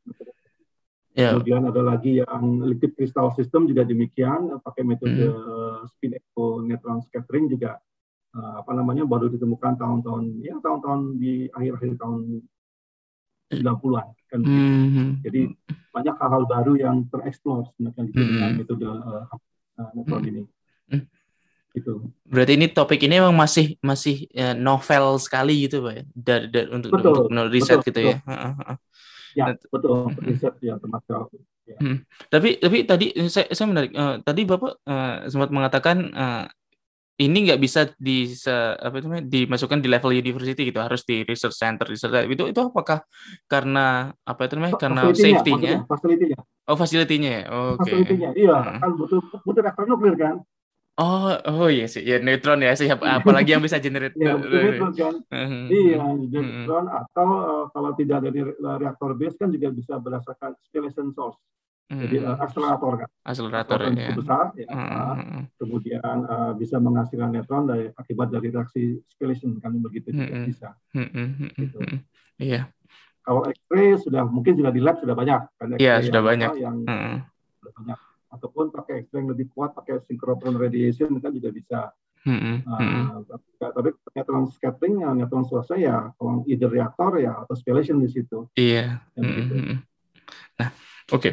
Yeah. 1.14 1.38
Kemudian 1.38 1.62
ada 1.62 1.78
lagi 1.78 2.18
yang 2.18 2.58
liquid 2.66 2.98
crystal 2.98 3.30
system 3.38 3.70
juga 3.70 3.86
demikian 3.86 4.50
pakai 4.58 4.82
metode 4.82 5.30
mm. 5.30 5.86
spin 5.94 6.18
echo 6.18 6.58
neutron 6.58 6.98
scattering 7.06 7.46
juga 7.46 7.78
uh, 8.34 8.54
apa 8.58 8.74
namanya 8.74 9.06
baru 9.06 9.30
ditemukan 9.30 9.78
tahun-tahun 9.78 10.42
ya 10.42 10.58
tahun-tahun 10.58 11.22
di 11.22 11.46
akhir-akhir 11.54 12.02
tahun 12.02 12.42
90-an 13.54 14.06
kan. 14.26 14.40
Mm-hmm. 14.42 15.08
Jadi 15.22 15.40
banyak 15.94 16.16
hal-hal 16.18 16.44
baru 16.50 16.72
yang 16.74 16.96
tereksplor 17.06 17.70
sebenarnya 17.70 18.02
mm-hmm. 18.10 18.26
dengan 18.34 18.50
metode 18.58 18.86
uh, 18.90 19.24
uh, 19.78 19.90
neutron 19.94 20.18
mm-hmm. 20.18 20.30
ini. 20.34 20.42
Mm. 20.90 21.04
Gitu. 21.74 21.92
Berarti 22.26 22.52
ini 22.58 22.66
topik 22.70 23.02
ini 23.06 23.22
memang 23.22 23.34
masih 23.34 23.78
masih 23.82 24.26
uh, 24.34 24.54
novel 24.54 25.18
sekali 25.22 25.70
gitu, 25.70 25.82
Pak 25.86 25.94
ya. 25.94 26.04
Dari, 26.10 26.44
dari 26.50 26.68
untuk 26.74 26.90
betul, 26.90 27.30
untuk 27.30 27.46
riset 27.54 27.78
betul, 27.82 27.88
gitu 27.90 28.00
ya. 28.02 28.16
betul. 28.18 28.34
ya. 28.34 28.74
Ya, 29.34 29.54
betul. 29.70 30.14
Riset 30.22 30.54
ya 30.62 30.78
termasuk. 30.78 31.30
Ya. 31.64 31.76
Hmm. 31.80 32.04
Tapi 32.30 32.60
tapi 32.60 32.78
tadi 32.86 33.06
saya 33.26 33.50
saya 33.50 33.66
menarik. 33.66 33.90
Uh, 33.94 34.16
tadi 34.22 34.42
Bapak 34.46 34.72
uh, 34.86 35.16
sempat 35.26 35.50
mengatakan 35.50 35.96
uh, 36.14 36.44
ini 37.14 37.46
nggak 37.46 37.60
bisa 37.62 37.94
di 37.94 38.26
apa 38.50 38.94
itu 38.98 39.06
dimasukkan 39.30 39.78
di 39.78 39.86
level 39.86 40.10
university 40.18 40.74
gitu 40.74 40.82
harus 40.82 41.06
di 41.06 41.22
research 41.22 41.54
center 41.54 41.86
research 41.86 42.26
itu 42.26 42.50
itu 42.50 42.60
apakah 42.60 43.06
karena 43.46 44.10
apa 44.26 44.50
itu 44.50 44.54
namanya 44.58 44.74
karena 44.74 45.02
safety-nya 45.14 45.86
fasilitinya 45.86 46.38
oh 46.66 46.74
fasilitinya 46.74 47.30
ya 47.30 47.42
oke 47.54 47.86
okay. 47.86 48.02
fasilitinya 48.02 48.30
iya 48.34 48.56
hmm. 48.58 48.80
kan 48.82 48.90
butuh 48.98 49.20
butuh 49.46 49.62
reaktor 49.62 49.86
nuklir 49.86 50.18
kan 50.18 50.42
Oh, 50.94 51.26
oh 51.50 51.66
iya 51.66 51.90
sih, 51.90 52.06
ya 52.06 52.22
neutron 52.22 52.62
ya 52.62 52.70
sih. 52.78 52.86
Apalagi 52.86 53.50
yang 53.50 53.62
bisa 53.66 53.82
generate. 53.82 54.14
ya, 54.14 54.38
neutron 54.38 54.94
kan. 54.94 55.14
Hmm. 55.26 55.66
iya, 55.66 55.98
neutron 56.30 56.86
atau 56.86 57.28
uh, 57.34 57.64
kalau 57.74 57.90
tidak 57.98 58.22
dari 58.30 58.46
reaktor 58.62 59.18
base 59.18 59.34
kan 59.34 59.50
juga 59.50 59.74
bisa 59.74 59.98
berdasarkan 59.98 60.54
spallation 60.62 61.10
source. 61.10 61.34
Jadi 61.90 62.22
uh, 62.22 62.38
akselerator 62.38 62.94
kan. 63.02 63.08
Akselerator 63.26 63.78
ya. 63.90 64.14
besar 64.14 64.54
ya. 64.54 64.70
Hmm. 64.70 65.50
Kemudian 65.58 66.16
uh, 66.30 66.54
bisa 66.54 66.78
menghasilkan 66.78 67.34
neutron 67.34 67.66
dari 67.66 67.90
akibat 67.98 68.30
dari 68.30 68.54
reaksi 68.54 69.02
spallation 69.10 69.58
kan 69.58 69.74
begitu 69.82 70.14
juga 70.14 70.30
hmm. 70.30 70.46
bisa. 70.46 70.68
Hmm. 70.94 71.50
Gitu. 71.58 71.78
Iya. 72.38 72.70
Kalau 73.26 73.42
X-ray 73.50 73.98
sudah 73.98 74.22
mungkin 74.30 74.54
sudah 74.54 74.70
di 74.70 74.78
lab 74.78 75.02
sudah 75.02 75.18
banyak 75.18 75.40
kan. 75.58 75.74
Iya, 75.74 76.06
sudah 76.06 76.22
banyak. 76.22 76.50
Yang 76.54 76.76
hmm. 76.86 77.16
sudah 77.58 77.72
banyak 77.82 77.98
ataupun 78.34 78.74
pakai 78.74 79.06
X-ray 79.06 79.22
yang 79.22 79.30
lebih 79.30 79.46
kuat 79.54 79.72
pakai 79.72 80.02
synchrotron 80.04 80.58
radiation 80.58 81.14
kan 81.22 81.30
juga 81.30 81.50
bisa. 81.54 81.80
Mm-hmm. 82.24 82.56
Uh, 82.64 83.20
tapi, 83.60 83.92
neutron 84.16 84.48
scattering, 84.48 85.04
ya, 85.04 85.12
neutron 85.12 85.44
swasta 85.44 85.76
ya 85.76 86.08
kalau 86.16 86.40
either 86.48 86.72
reaktor 86.72 87.20
ya 87.20 87.36
atau 87.44 87.52
spallation 87.52 88.00
di 88.00 88.08
situ. 88.08 88.48
Iya. 88.56 89.04
Mm-hmm. 89.14 89.76
Nah, 90.58 90.68
oke. 91.12 91.20
Okay. 91.20 91.32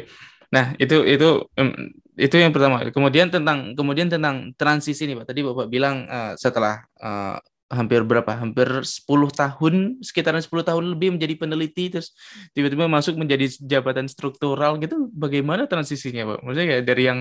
Nah, 0.52 0.76
itu 0.76 1.00
itu 1.08 1.48
um, 1.56 1.72
itu 2.20 2.36
yang 2.36 2.52
pertama. 2.52 2.84
Kemudian 2.92 3.32
tentang 3.32 3.72
kemudian 3.72 4.12
tentang 4.12 4.52
transisi 4.60 5.08
nih, 5.08 5.24
Pak. 5.24 5.32
Tadi 5.32 5.40
Bapak 5.40 5.66
bilang 5.72 6.04
uh, 6.04 6.36
setelah 6.36 6.84
uh, 7.00 7.40
hampir 7.72 8.04
berapa? 8.04 8.28
Hampir 8.36 8.68
10 8.84 9.08
tahun, 9.32 9.74
sekitaran 10.04 10.44
10 10.44 10.52
tahun 10.62 10.84
lebih 10.92 11.16
menjadi 11.16 11.34
peneliti 11.40 11.88
terus 11.88 12.12
tiba-tiba 12.52 12.84
masuk 12.86 13.16
menjadi 13.16 13.48
jabatan 13.64 14.06
struktural 14.06 14.76
gitu. 14.76 15.08
Bagaimana 15.16 15.64
transisinya, 15.64 16.36
Pak? 16.36 16.38
Maksudnya 16.44 16.68
kayak 16.68 16.84
dari 16.84 17.02
yang 17.08 17.20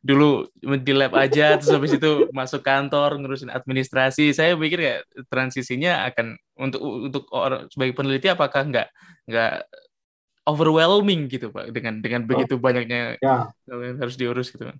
dulu 0.00 0.46
di 0.62 0.92
lab 0.94 1.12
aja 1.18 1.58
terus 1.58 1.74
habis 1.74 1.98
itu 1.98 2.30
masuk 2.30 2.62
kantor 2.62 3.18
ngurusin 3.18 3.50
administrasi. 3.50 4.30
Saya 4.30 4.54
pikir 4.54 4.78
kayak 4.78 5.02
transisinya 5.26 6.06
akan 6.06 6.38
untuk 6.54 6.80
untuk 6.80 7.24
orang 7.34 7.66
sebagai 7.68 7.98
peneliti 7.98 8.30
apakah 8.30 8.62
nggak 8.70 8.88
nggak 9.26 9.54
overwhelming 10.48 11.28
gitu, 11.28 11.52
Pak, 11.52 11.74
dengan 11.74 12.00
dengan 12.00 12.24
oh, 12.24 12.26
begitu 12.32 12.54
banyaknya 12.56 13.20
ya. 13.20 13.52
yang 13.68 14.00
harus 14.00 14.16
diurus 14.16 14.48
gitu. 14.48 14.70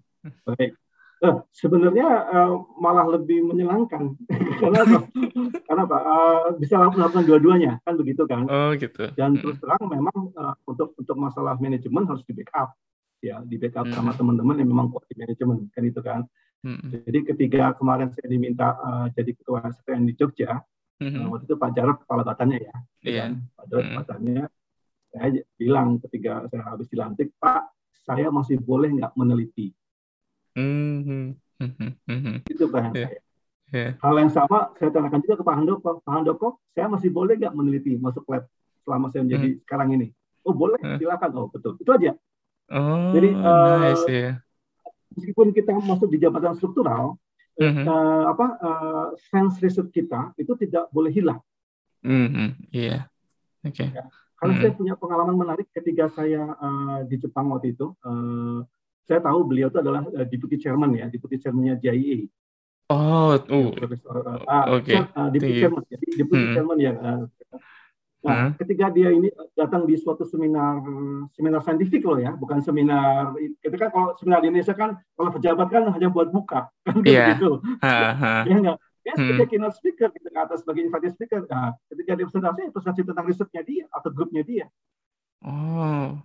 Baik. 0.49 0.73
Eh, 1.19 1.37
sebenarnya 1.51 2.31
uh, 2.31 2.63
malah 2.79 3.19
lebih 3.19 3.43
menyenangkan 3.43 4.15
karena 4.63 4.87
apa? 4.87 4.99
karena 5.67 5.83
apa? 5.83 5.99
Uh, 5.99 6.47
bisa 6.63 6.79
melakukan 6.79 7.27
dua-duanya 7.27 7.83
kan 7.83 7.99
begitu 7.99 8.23
kan? 8.23 8.47
Oh 8.47 8.71
gitu. 8.79 9.11
Dan 9.19 9.35
hmm. 9.35 9.43
terus 9.43 9.59
terang 9.59 9.83
memang 9.91 10.31
uh, 10.39 10.55
untuk 10.71 10.95
untuk 10.95 11.17
masalah 11.19 11.59
manajemen 11.59 12.07
harus 12.07 12.23
di 12.23 12.39
backup 12.39 12.71
ya 13.19 13.43
di 13.43 13.59
backup 13.59 13.91
hmm. 13.91 13.99
sama 13.99 14.15
teman-teman 14.15 14.63
yang 14.63 14.71
memang 14.71 14.95
kuat 14.95 15.11
di 15.11 15.19
manajemen 15.19 15.67
kan 15.75 15.83
itu 15.83 15.99
kan. 15.99 16.23
Hmm. 16.63 16.87
Jadi 16.87 17.19
ketika 17.35 17.75
kemarin 17.75 18.15
saya 18.15 18.31
diminta 18.31 18.79
uh, 18.79 19.07
jadi 19.11 19.35
ketua 19.35 19.67
STN 19.75 20.07
di 20.07 20.15
Jogja, 20.15 20.55
hmm. 21.03 21.19
uh, 21.19 21.27
waktu 21.35 21.51
itu 21.51 21.59
Pak 21.59 21.71
Jarod 21.75 21.99
kepala 21.99 22.23
batannya 22.23 22.63
ya, 22.63 22.77
yeah. 23.03 23.27
kan? 23.27 23.33
Pak 23.59 23.65
Jarod 23.67 23.87
hmm. 23.91 23.99
batannya, 23.99 24.43
saya 25.11 25.29
bilang 25.59 25.99
ketika 25.99 26.47
saya 26.47 26.63
habis 26.63 26.87
dilantik, 26.87 27.35
Pak 27.43 27.75
saya 28.07 28.31
masih 28.31 28.63
boleh 28.63 28.95
nggak 28.95 29.19
meneliti 29.19 29.75
Mm-hmm. 30.59 32.51
Itu 32.51 32.67
bahan 32.67 32.91
yeah. 32.95 33.11
saya. 33.11 33.21
Yeah. 33.69 33.91
Hal 34.01 34.15
yang 34.17 34.33
sama 34.33 34.73
saya 34.81 34.91
tanyakan 34.91 35.21
juga 35.23 35.35
ke 35.39 35.45
Pak 35.45 35.55
Handoko. 35.55 35.91
Pak 36.03 36.13
Handoko, 36.13 36.49
saya 36.73 36.89
masih 36.89 37.13
boleh 37.13 37.37
nggak 37.37 37.55
meneliti 37.55 38.01
masuk 38.01 38.25
lab 38.27 38.49
selama 38.83 39.13
saya 39.13 39.23
menjadi 39.29 39.49
mm. 39.55 39.59
sekarang 39.69 39.89
ini? 39.95 40.07
Oh 40.43 40.57
boleh, 40.57 40.81
silakan. 40.97 41.31
Oh 41.37 41.47
betul, 41.53 41.77
itu 41.77 41.91
aja. 41.93 42.13
Oh, 42.69 43.13
Jadi 43.13 43.29
uh, 43.33 43.77
nice, 43.81 44.05
yeah. 44.09 44.35
meskipun 45.13 45.53
kita 45.53 45.73
masuk 45.77 46.09
di 46.09 46.21
jabatan 46.21 46.57
struktural, 46.57 47.21
mm-hmm. 47.61 47.85
uh, 47.85 48.25
apa 48.33 48.47
uh, 48.61 49.07
sense 49.29 49.61
riset 49.61 49.89
kita 49.93 50.33
itu 50.41 50.53
tidak 50.57 50.89
boleh 50.89 51.13
hilang. 51.13 51.41
Mm-hmm. 52.05 52.49
Iya, 52.73 53.05
yeah. 53.05 53.69
oke. 53.69 53.77
Okay. 53.77 53.89
Ya. 53.93 54.05
Karena 54.39 54.53
mm-hmm. 54.55 54.65
saya 54.65 54.73
punya 54.81 54.95
pengalaman 54.97 55.37
menarik 55.37 55.69
ketika 55.77 56.09
saya 56.15 56.57
uh, 56.57 57.05
di 57.05 57.21
Jepang 57.21 57.53
waktu 57.53 57.77
itu. 57.77 57.93
Uh, 58.01 58.65
saya 59.05 59.21
tahu 59.23 59.47
beliau 59.47 59.69
itu 59.69 59.79
adalah 59.79 60.03
uh, 60.05 60.27
deputy 60.27 60.57
chairman 60.59 60.91
ya, 60.97 61.07
deputy 61.07 61.39
chairmannya 61.39 61.79
JIA. 61.79 62.27
Oh, 62.89 63.37
uh, 63.37 63.37
uh, 63.37 64.65
oke. 64.73 64.81
Okay. 64.81 64.97
Uh, 65.13 65.29
deputy 65.29 65.61
chairman, 65.61 65.85
jadi 65.93 66.07
deputy 66.25 66.45
hmm. 66.49 66.55
chairman 66.57 66.79
ya. 66.81 66.93
Uh, 66.97 67.25
nah, 68.25 68.37
hmm. 68.49 68.51
ketika 68.57 68.89
dia 68.89 69.13
ini 69.13 69.29
datang 69.53 69.85
di 69.85 69.93
suatu 70.01 70.25
seminar 70.25 70.81
seminar 71.37 71.61
saintifik 71.61 72.01
loh 72.09 72.17
ya, 72.17 72.33
bukan 72.33 72.65
seminar. 72.65 73.37
Itu 73.37 73.77
kan 73.77 73.93
kalau 73.93 74.17
seminar 74.17 74.41
di 74.41 74.49
Indonesia 74.49 74.73
kan 74.73 74.97
kalau 75.13 75.31
pejabat 75.37 75.69
kan 75.69 75.85
hanya 75.93 76.09
buat 76.09 76.33
buka 76.33 76.73
kan 76.89 77.05
yeah. 77.05 77.37
gitu. 77.37 77.61
Uh, 77.85 78.13
uh. 78.25 78.43
Ya 78.49 78.57
enggak. 78.57 78.79
Sebagai 79.09 79.49
hmm. 79.49 79.53
keynote 79.53 79.77
speaker 79.77 80.09
gitu 80.13 80.29
ke 80.29 80.37
atas 80.41 80.61
sebagai 80.61 80.85
invited 80.85 81.13
speaker. 81.17 81.41
Nah, 81.49 81.73
ketika 81.89 82.13
dia 82.13 82.25
presentasi, 82.29 82.61
presentasi 82.69 83.01
tentang 83.09 83.25
risetnya 83.25 83.63
dia 83.65 83.85
atau 83.89 84.13
grupnya 84.13 84.45
dia. 84.45 84.67
Oh, 85.41 86.21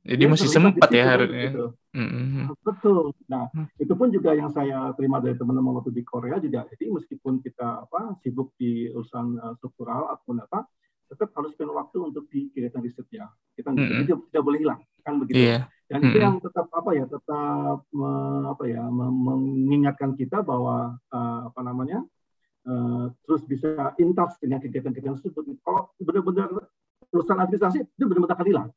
jadi 0.00 0.24
ya, 0.24 0.30
masih 0.32 0.48
sempat 0.48 0.88
ya 0.88 1.04
harusnya. 1.04 1.52
Gitu. 1.52 1.66
Mm-hmm. 1.92 2.44
Betul. 2.64 3.12
Nah, 3.28 3.52
mm. 3.52 3.66
itu 3.84 3.92
pun 3.92 4.08
juga 4.08 4.32
yang 4.32 4.48
saya 4.48 4.96
terima 4.96 5.20
dari 5.20 5.36
teman-teman 5.36 5.76
waktu 5.76 5.92
di 5.92 6.00
Korea 6.00 6.40
juga. 6.40 6.64
Jadi 6.72 6.88
meskipun 6.88 7.44
kita 7.44 7.84
apa 7.84 8.16
sibuk 8.24 8.56
di 8.56 8.88
urusan 8.88 9.36
uh, 9.36 9.52
struktural 9.60 10.08
ataupun 10.16 10.40
apa, 10.40 10.64
tetap 11.10 11.36
harus 11.36 11.52
spend 11.52 11.76
waktu 11.76 11.98
untuk 12.00 12.24
di 12.32 12.48
kegiatan 12.48 12.80
riset 12.80 13.04
ya. 13.12 13.28
Kita 13.52 13.76
mm-hmm. 13.76 14.08
tidak, 14.08 14.18
tidak 14.32 14.44
boleh 14.46 14.58
hilang, 14.64 14.80
kan 15.04 15.14
begitu. 15.20 15.36
Yeah. 15.36 15.68
Dan 15.90 16.00
mm-hmm. 16.00 16.10
itu 16.16 16.18
yang 16.24 16.36
tetap 16.40 16.66
apa 16.72 16.90
ya, 16.96 17.04
tetap 17.04 17.78
me, 17.92 18.12
apa 18.48 18.64
ya, 18.64 18.82
mengingatkan 18.88 20.16
kita 20.16 20.40
bahwa 20.40 20.96
uh, 21.12 21.40
apa 21.52 21.60
namanya, 21.60 22.00
uh, 22.64 23.12
terus 23.28 23.44
bisa 23.44 23.92
intas 24.00 24.32
dengan 24.40 24.64
kegiatan-kegiatan 24.64 25.20
tersebut. 25.20 25.44
Kalau 25.60 25.92
benar-benar 26.00 26.48
urusan 27.12 27.36
administrasi 27.36 27.84
itu 27.84 28.04
benar-benar 28.08 28.38
akan 28.38 28.48
hilang. 28.48 28.68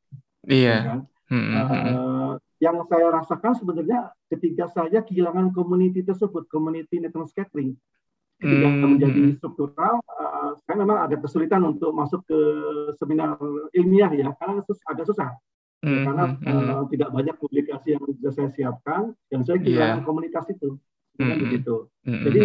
Iya. 0.44 0.68
Yeah. 0.68 0.80
Kan? 0.84 1.00
Hmm. 1.24 1.56
Uh, 1.56 2.32
yang 2.60 2.80
saya 2.88 3.08
rasakan 3.12 3.52
sebenarnya 3.56 4.12
ketika 4.28 4.68
saya 4.72 5.00
kehilangan 5.00 5.52
community 5.56 6.04
tersebut, 6.04 6.48
community 6.52 7.00
network 7.00 7.32
scattering, 7.32 7.76
ketika 8.40 8.68
hmm. 8.68 8.80
menjadi 8.84 9.22
struktural, 9.40 10.04
uh, 10.04 10.52
saya 10.64 10.76
memang 10.84 11.04
ada 11.04 11.16
kesulitan 11.16 11.64
untuk 11.64 11.96
masuk 11.96 12.24
ke 12.28 12.40
seminar 13.00 13.40
ilmiah 13.72 14.12
ya, 14.12 14.28
karena 14.36 14.60
agak 14.64 15.06
susah. 15.08 15.32
Hmm. 15.84 16.04
Karena 16.08 16.24
uh, 16.48 16.82
tidak 16.88 17.08
banyak 17.12 17.36
publikasi 17.36 17.96
yang 17.96 18.04
bisa 18.08 18.32
saya 18.32 18.48
siapkan, 18.52 19.12
dan 19.28 19.44
saya 19.44 19.60
kehilangan 19.60 20.00
yeah. 20.00 20.06
komunitas 20.06 20.44
itu, 20.48 20.80
hmm. 21.20 21.40
begitu. 21.44 21.88
Hmm. 22.08 22.24
Jadi 22.24 22.42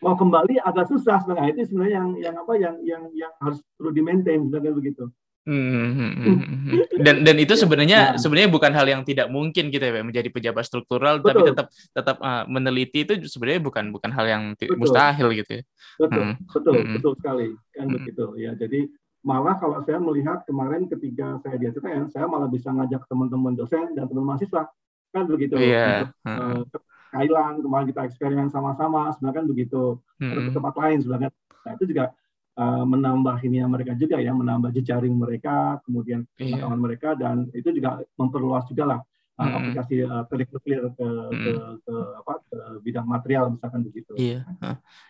mau 0.00 0.16
kembali 0.16 0.56
agak 0.64 0.88
susah 0.88 1.20
sebenarnya 1.20 1.52
itu 1.52 1.68
sebenarnya 1.68 1.94
yang 2.00 2.08
yang 2.16 2.34
apa 2.40 2.52
yang 2.56 2.74
yang 2.80 3.02
yang 3.12 3.32
harus 3.36 3.60
perlu 3.76 3.92
di 3.92 4.00
maintain 4.00 4.40
sebenarnya 4.48 4.72
begitu. 4.72 5.04
Hmm, 5.40 6.68
dan 7.00 7.24
dan 7.24 7.36
itu 7.40 7.56
sebenarnya 7.56 8.12
ya. 8.12 8.20
sebenarnya 8.20 8.52
bukan 8.52 8.76
hal 8.76 8.84
yang 8.84 9.02
tidak 9.08 9.32
mungkin 9.32 9.72
gitu 9.72 9.80
ya 9.80 10.04
menjadi 10.04 10.28
pejabat 10.28 10.68
struktural 10.68 11.16
betul. 11.16 11.32
tapi 11.32 11.40
tetap 11.48 11.66
tetap 11.96 12.16
uh, 12.20 12.44
meneliti 12.44 13.08
itu 13.08 13.24
sebenarnya 13.24 13.64
bukan 13.64 13.88
bukan 13.88 14.12
hal 14.12 14.28
yang 14.28 14.42
betul. 14.52 14.76
mustahil 14.76 15.32
gitu 15.32 15.58
ya. 15.58 15.62
Betul, 15.96 16.22
hmm. 16.22 16.34
betul, 16.44 16.74
hmm. 16.76 16.92
betul 17.00 17.12
sekali 17.16 17.48
kan 17.72 17.86
hmm. 17.88 17.94
begitu 17.96 18.24
ya. 18.36 18.52
Jadi 18.52 18.80
malah 19.24 19.56
kalau 19.56 19.80
saya 19.80 19.96
melihat 19.96 20.44
kemarin 20.44 20.84
ketika 20.92 21.40
saya 21.40 21.56
di 21.56 21.72
STN, 21.72 22.12
saya 22.12 22.28
malah 22.28 22.48
bisa 22.52 22.68
ngajak 22.76 23.08
teman-teman 23.08 23.56
dosen 23.56 23.96
dan 23.96 24.04
teman 24.12 24.28
mahasiswa 24.28 24.68
kan 25.08 25.24
begitu. 25.24 25.56
Iya. 25.56 26.12
Yeah. 26.20 26.36
Uh, 26.36 26.68
ke 26.68 26.78
Thailand 27.16 27.64
kemarin 27.64 27.86
kita 27.88 28.00
eksperimen 28.12 28.48
sama-sama, 28.52 29.08
sebenarnya 29.16 29.36
kan 29.40 29.46
begitu. 29.48 29.96
Hmm. 30.20 30.52
ke 30.52 30.52
tempat 30.52 30.74
lain 30.76 30.98
sebenarnya. 31.00 31.30
Nah 31.64 31.72
itu 31.80 31.84
juga 31.88 32.12
uh, 32.56 32.84
menambah 32.86 33.36
ini 33.46 33.62
mereka 33.68 33.92
juga 33.94 34.18
ya, 34.18 34.32
menambah 34.34 34.70
jejaring 34.74 35.14
mereka, 35.14 35.78
kemudian 35.86 36.24
iya. 36.38 36.56
pengetahuan 36.58 36.80
mereka 36.80 37.08
dan 37.14 37.46
itu 37.54 37.68
juga 37.70 38.00
memperluas 38.16 38.64
juga 38.70 38.84
lah 38.96 39.00
uh, 39.38 39.42
hmm. 39.44 39.56
aplikasi 39.56 39.94
uh, 40.04 40.24
clear 40.64 40.82
ke, 40.92 41.06
hmm. 41.06 41.32
ke, 41.32 41.52
ke 41.84 41.94
apa 42.24 42.34
ke 42.46 42.58
bidang 42.84 43.06
material 43.08 43.44
misalkan 43.52 43.80
begitu. 43.86 44.12
Iya. 44.16 44.44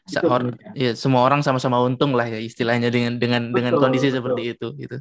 Seor, 0.07 0.55
ya, 0.75 0.93
semua 0.95 1.27
orang 1.27 1.43
sama-sama 1.43 1.83
untung 1.83 2.15
lah 2.15 2.27
ya 2.27 2.39
istilahnya 2.39 2.91
dengan 2.91 3.19
dengan 3.19 3.51
betul, 3.51 3.57
dengan 3.57 3.73
kondisi 3.79 4.09
betul. 4.11 4.17
seperti 4.23 4.43
itu 4.55 4.69
gitu. 4.79 4.97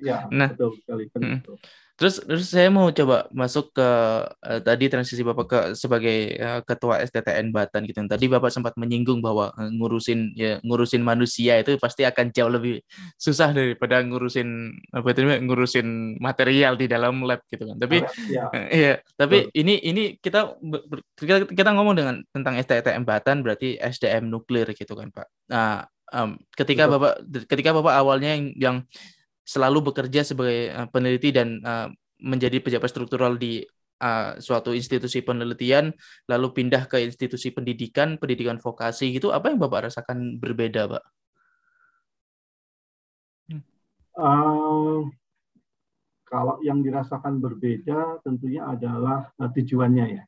Ya, 0.00 0.28
nah, 0.28 0.52
betul 0.52 0.76
sekali. 0.80 1.04
Betul. 1.08 1.56
Terus, 2.00 2.16
terus 2.24 2.48
saya 2.48 2.72
mau 2.72 2.88
coba 2.88 3.28
masuk 3.28 3.76
ke 3.76 3.88
uh, 4.32 4.60
tadi 4.64 4.88
transisi 4.88 5.20
Bapak 5.20 5.44
ke 5.44 5.58
sebagai 5.76 6.32
uh, 6.40 6.64
ketua 6.64 6.96
STTN 7.04 7.52
Batan 7.52 7.84
gitu. 7.84 8.00
Tadi 8.08 8.24
Bapak 8.24 8.48
sempat 8.48 8.72
menyinggung 8.80 9.20
bahwa 9.20 9.52
uh, 9.52 9.68
ngurusin 9.68 10.32
ya 10.32 10.64
ngurusin 10.64 11.04
manusia 11.04 11.60
itu 11.60 11.76
pasti 11.76 12.08
akan 12.08 12.32
jauh 12.32 12.48
lebih 12.48 12.80
susah 13.20 13.52
daripada 13.52 14.00
ngurusin 14.00 14.72
apa 14.96 15.12
itu 15.12 15.28
ngurusin 15.44 16.16
material 16.24 16.80
di 16.80 16.88
dalam 16.88 17.20
lab 17.28 17.44
gitu 17.52 17.68
kan. 17.68 17.76
Tapi 17.76 18.00
ya. 18.32 18.48
uh, 18.48 18.66
iya, 18.72 18.92
tapi 19.20 19.52
Betul. 19.52 19.60
ini 19.60 19.74
ini 19.84 20.02
kita, 20.16 20.56
kita 21.20 21.52
kita 21.52 21.70
ngomong 21.76 22.00
dengan 22.00 22.16
tentang 22.32 22.56
STTN 22.64 23.04
Batan 23.04 23.44
berarti 23.44 23.76
SDM 23.76 24.24
nuklir 24.32 24.72
gitu 24.72 24.96
kan, 24.96 25.12
Pak. 25.12 25.28
Nah, 25.52 25.84
um, 26.16 26.40
ketika 26.56 26.88
Betul. 26.88 26.96
Bapak 26.96 27.12
ketika 27.44 27.70
Bapak 27.76 27.92
awalnya 27.92 28.40
yang, 28.40 28.44
yang 28.56 28.76
selalu 29.44 29.92
bekerja 29.92 30.22
sebagai 30.22 30.70
uh, 30.74 30.88
peneliti 30.88 31.34
dan 31.34 31.60
uh, 31.64 31.88
menjadi 32.20 32.60
pejabat 32.60 32.92
struktural 32.92 33.40
di 33.40 33.64
uh, 34.00 34.36
suatu 34.40 34.72
institusi 34.72 35.20
penelitian, 35.24 35.92
lalu 36.28 36.46
pindah 36.52 36.88
ke 36.88 37.00
institusi 37.04 37.52
pendidikan, 37.52 38.16
pendidikan 38.16 38.60
vokasi 38.60 39.12
gitu, 39.16 39.32
apa 39.32 39.52
yang 39.52 39.58
Bapak 39.60 39.92
rasakan 39.92 40.40
berbeda, 40.40 40.88
Pak? 40.88 41.04
Uh, 44.20 45.08
kalau 46.28 46.60
yang 46.60 46.84
dirasakan 46.84 47.40
berbeda 47.40 48.20
tentunya 48.20 48.68
adalah 48.68 49.32
uh, 49.40 49.48
tujuannya 49.48 50.06
ya. 50.20 50.24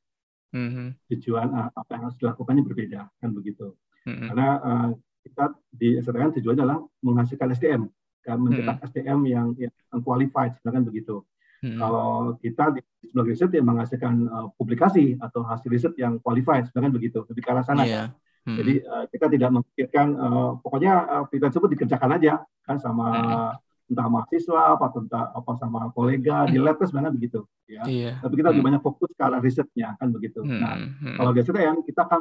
Mm-hmm. 0.52 0.88
Tujuan 1.16 1.48
uh, 1.52 1.68
apa 1.72 1.90
yang 1.96 2.02
harus 2.08 2.18
dilakukannya 2.20 2.64
berbeda, 2.64 3.00
kan 3.20 3.30
begitu. 3.32 3.76
Mm-hmm. 4.08 4.28
Karena 4.32 4.48
uh, 4.60 4.88
kita 5.22 5.44
di 5.70 6.00
tujuannya 6.02 6.62
adalah 6.66 6.80
menghasilkan 7.04 7.54
SDM 7.54 7.86
mencetak 8.30 8.76
hmm. 8.78 8.86
SDM 8.88 9.20
yang 9.26 9.46
yang 9.58 9.74
qualified 10.06 10.54
sebenarnya 10.58 10.84
begitu. 10.86 11.16
Hmm. 11.62 11.78
Kalau 11.78 12.34
kita 12.42 12.74
di 12.74 12.80
sebagai 13.06 13.34
riset 13.34 13.50
yang 13.54 13.66
menghasilkan 13.66 14.14
uh, 14.30 14.46
publikasi 14.58 15.18
atau 15.18 15.42
hasil 15.46 15.68
riset 15.70 15.94
yang 15.98 16.18
qualified 16.22 16.66
sebenarnya 16.70 16.92
begitu 16.94 17.18
lebih 17.26 17.42
ke 17.42 17.50
arah 17.50 17.66
sana. 17.66 17.82
Yeah. 17.86 18.06
Hmm. 18.42 18.58
Jadi 18.58 18.82
uh, 18.82 19.06
kita 19.06 19.26
tidak 19.30 19.50
memikirkan 19.54 20.06
uh, 20.18 20.50
pokoknya 20.58 20.92
uh, 21.06 21.24
kita 21.30 21.50
tersebut 21.50 21.78
dikerjakan 21.78 22.10
aja 22.18 22.42
kan 22.66 22.78
sama 22.78 23.06
hmm. 23.10 23.90
entah 23.94 24.08
mahasiswa 24.10 24.78
apa 24.78 24.86
entah 24.98 25.24
apa 25.34 25.52
sama 25.58 25.90
kolega 25.94 26.46
di 26.46 26.58
lab 26.58 26.78
kan 26.78 26.86
sebenarnya 26.90 27.12
begitu 27.14 27.44
ya 27.68 27.82
Iya. 27.84 28.12
tapi 28.22 28.34
kita 28.40 28.48
lebih 28.54 28.62
Hmm. 28.62 28.68
banyak 28.72 28.82
fokus 28.82 29.10
ke 29.12 29.22
arah 29.22 29.40
risetnya 29.42 29.94
kan 29.98 30.08
begitu 30.14 30.40
nah 30.46 30.78
Hmm, 30.78 30.90
hmm. 30.96 31.16
kalau 31.18 31.30
di 31.34 31.40
STM 31.42 31.76
kita 31.84 32.00
akan 32.08 32.20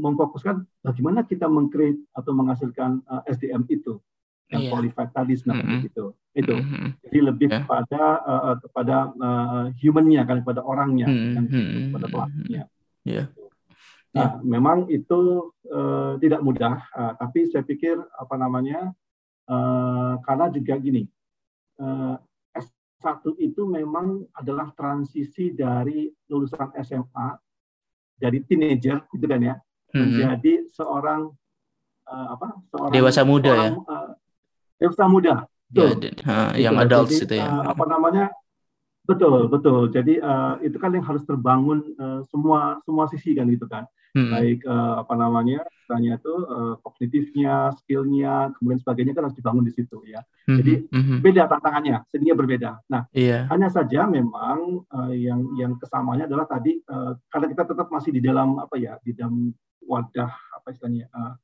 memfokuskan 0.00 0.56
bagaimana 0.82 1.24
kita 1.24 1.46
mengcreate 1.46 2.00
atau 2.16 2.32
menghasilkan 2.34 3.00
uh, 3.06 3.22
SDM 3.28 3.64
itu 3.70 4.00
yang 4.50 4.62
qualified 4.66 5.10
tadi 5.14 5.32
sebenarnya 5.38 5.62
Mm-mm. 5.64 5.78
begitu 5.82 6.04
itu 6.30 6.54
Hmm, 6.54 6.66
hmm. 6.70 6.90
jadi 7.06 7.18
lebih 7.26 7.48
Ya. 7.50 7.58
kepada 7.66 8.02
uh, 8.22 8.54
kepada 8.62 8.96
uh, 9.18 9.64
humannya 9.82 10.22
kan 10.22 10.36
kepada 10.46 10.60
orangnya 10.62 11.06
Hmm, 11.10 11.34
kan 11.34 11.44
hmm, 11.50 11.90
kepada 11.90 12.06
pelakunya 12.06 12.62
Iya. 13.00 13.24
Nah, 14.10 14.42
memang 14.42 14.90
itu 14.90 15.48
uh, 15.70 16.18
tidak 16.18 16.42
mudah, 16.42 16.82
uh, 16.92 17.14
tapi 17.14 17.46
saya 17.46 17.62
pikir 17.62 17.94
apa 17.96 18.34
namanya, 18.34 18.90
uh, 19.46 20.18
karena 20.20 20.50
juga 20.50 20.74
gini, 20.76 21.06
uh, 21.78 22.18
S1 22.52 23.22
itu 23.38 23.64
memang 23.64 24.26
adalah 24.36 24.74
transisi 24.74 25.54
dari 25.54 26.10
lulusan 26.26 26.74
SMA, 26.82 27.38
dari 28.18 28.42
teenager, 28.44 29.00
gitu 29.08 29.24
kan 29.24 29.40
ya, 29.40 29.54
Hmm, 29.56 29.96
hmm. 29.96 30.02
menjadi 30.12 30.54
seorang 30.70 31.30
uh, 32.04 32.26
apa? 32.34 32.60
Seorang 32.68 32.92
Dewasa 32.92 33.22
muda 33.24 33.48
ya? 33.48 33.54
seorang, 33.72 33.76
uh, 33.88 34.10
dewasa 34.80 35.04
muda. 35.06 35.34
Ya, 35.44 35.46
Betul. 35.70 35.90
d- 36.02 36.18
ha, 36.26 36.50
Gitu. 36.56 36.64
yang 36.66 36.74
adults 36.80 37.12
Jadi, 37.14 37.24
itu 37.28 37.34
ya. 37.38 37.46
uh, 37.46 37.62
apa 37.76 37.84
namanya? 37.86 38.24
Betul, 39.06 39.46
betul. 39.52 39.90
Jadi 39.92 40.18
uh, 40.18 40.56
itu 40.64 40.76
kan 40.80 40.90
yang 40.96 41.04
harus 41.06 41.22
terbangun 41.28 41.82
uh, 41.98 42.20
semua 42.32 42.80
semua 42.82 43.04
sisi 43.06 43.36
kan 43.36 43.46
gitu 43.46 43.68
kan 43.68 43.84
Hmm, 44.10 44.26
baik 44.26 44.66
eh, 44.66 44.94
apa 45.06 45.14
namanya 45.14 45.62
misalnya 45.70 46.18
itu 46.18 46.34
eh, 46.34 46.74
kognitifnya, 46.82 47.70
skillnya, 47.78 48.50
kemudian 48.58 48.82
sebagainya 48.82 49.14
kan 49.14 49.30
harus 49.30 49.38
dibangun 49.38 49.62
di 49.62 49.70
situ 49.70 50.02
ya. 50.02 50.18
hmm, 50.50 50.58
jadi, 50.58 50.74
hmm. 50.90 51.18
Beda 51.22 51.46
tantangannya, 51.46 52.02
seninya 52.10 52.34
berbeda. 52.34 52.70
Nah, 52.90 53.06
Iya. 53.14 53.46
hanya 53.54 53.70
saja 53.70 54.10
memang 54.10 54.82
eh, 54.82 55.30
yang 55.30 55.54
yang 55.54 55.78
kesamanya 55.78 56.26
adalah 56.26 56.42
tadi 56.50 56.82
eh, 56.82 57.12
karena 57.30 57.46
kita 57.54 57.62
tetap 57.70 57.86
masih 57.86 58.10
di 58.10 58.18
dalam 58.18 58.58
apa 58.58 58.74
ya, 58.82 58.98
di 58.98 59.14
dalam 59.14 59.54
wadah 59.86 60.30
apa 60.58 60.66
istilahnya 60.74 61.06
uh, 61.14 61.34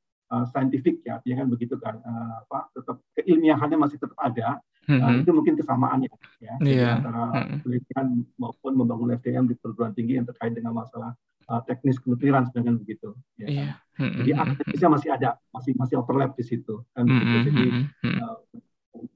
scientific 0.45 1.01
ya, 1.01 1.17
artinya 1.17 1.43
kan 1.43 1.47
begitu 1.47 1.75
kan 1.77 1.95
eh, 1.97 2.33
apa 2.43 2.67
tetap 2.71 2.99
keilmiahannya 3.13 3.77
masih 3.77 3.97
tetap 3.97 4.17
ada. 4.17 4.59
Hmm, 4.87 5.03
Nah, 5.03 5.19
itu 5.19 5.31
mungkin 5.31 5.55
kesamaannya 5.55 6.07
ya 6.39 6.55
Iya. 6.59 6.89
antara 6.95 7.23
Hmm. 7.35 7.59
penelitian 7.59 8.07
maupun 8.35 8.71
membangun 8.71 9.11
SDM 9.13 9.43
di 9.43 9.55
perguruan 9.55 9.91
tinggi 9.91 10.15
yang 10.15 10.23
terkait 10.23 10.55
dengan 10.55 10.71
masalah 10.71 11.11
uh, 11.45 11.59
teknis 11.63 11.99
kenukliran 11.99 12.47
sedangkan 12.47 12.79
begitu 12.79 13.11
ya 13.35 13.45
kan? 13.45 13.51
Iya. 13.51 13.69
Hmm, 13.99 14.11
jadi 14.15 14.31
akademisnya 14.37 14.87
masih 14.87 15.09
ada 15.11 15.29
masih 15.51 15.71
masih 15.75 15.95
overlap 15.99 16.31
di 16.33 16.43
situ 16.45 16.87
kan 16.91 17.03
Hmm, 17.03 17.19
begitu. 17.19 17.35
hmm, 17.35 17.43
jadi 17.43 17.63
hmm, 17.67 17.83
hmm. 17.99 18.17
uh, 18.23 18.37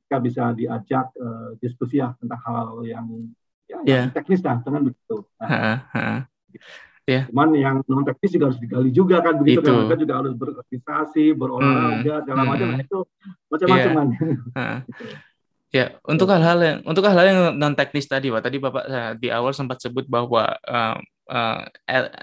kita 0.04 0.18
bisa 0.20 0.44
diajak 0.52 1.06
uh, 1.16 1.50
diskusi 1.58 2.04
ya 2.04 2.12
tentang 2.20 2.42
hal 2.44 2.84
yang 2.84 3.08
ya, 3.64 3.78
Iya. 3.88 4.00
yang 4.04 4.12
teknis 4.12 4.44
lah 4.44 4.60
dengan 4.60 4.82
begitu 4.86 5.24
nah, 5.40 5.48
Ha, 5.48 5.72
ha. 5.88 6.06
Cuman 7.30 7.50
yang 7.56 7.76
non 7.86 8.04
teknis 8.04 8.32
juga 8.32 8.46
harus 8.52 8.60
digali 8.60 8.90
juga 8.90 9.16
kan 9.20 9.34
begitu 9.38 9.60
Itu. 9.60 9.68
kan 9.68 9.74
mereka 9.84 9.96
juga 10.00 10.14
harus 10.20 10.34
berorganisasi 10.38 11.26
berolahraga 11.34 12.14
segala 12.24 12.42
macam 12.46 12.68
Hmm. 12.68 12.76
nah, 12.78 12.84
itu 12.86 13.00
macam-macam 13.48 13.90
Iya. 13.92 13.98
kan. 13.98 14.08
Gitu. 14.92 15.04
Ya, 15.72 15.86
untuk 16.04 16.28
hal-hal 16.28 16.60
yang 16.60 16.78
untuk 16.84 17.04
hal-hal 17.08 17.26
yang 17.32 17.40
non 17.56 17.72
teknis 17.72 18.04
tadi, 18.04 18.28
Pak. 18.28 18.44
Tadi 18.44 18.60
Bapak 18.60 18.84
eh, 18.92 19.12
di 19.16 19.32
awal 19.32 19.56
sempat 19.56 19.80
sebut 19.80 20.04
bahwa 20.04 20.52
eh, 20.60 20.96
eh, 21.32 21.60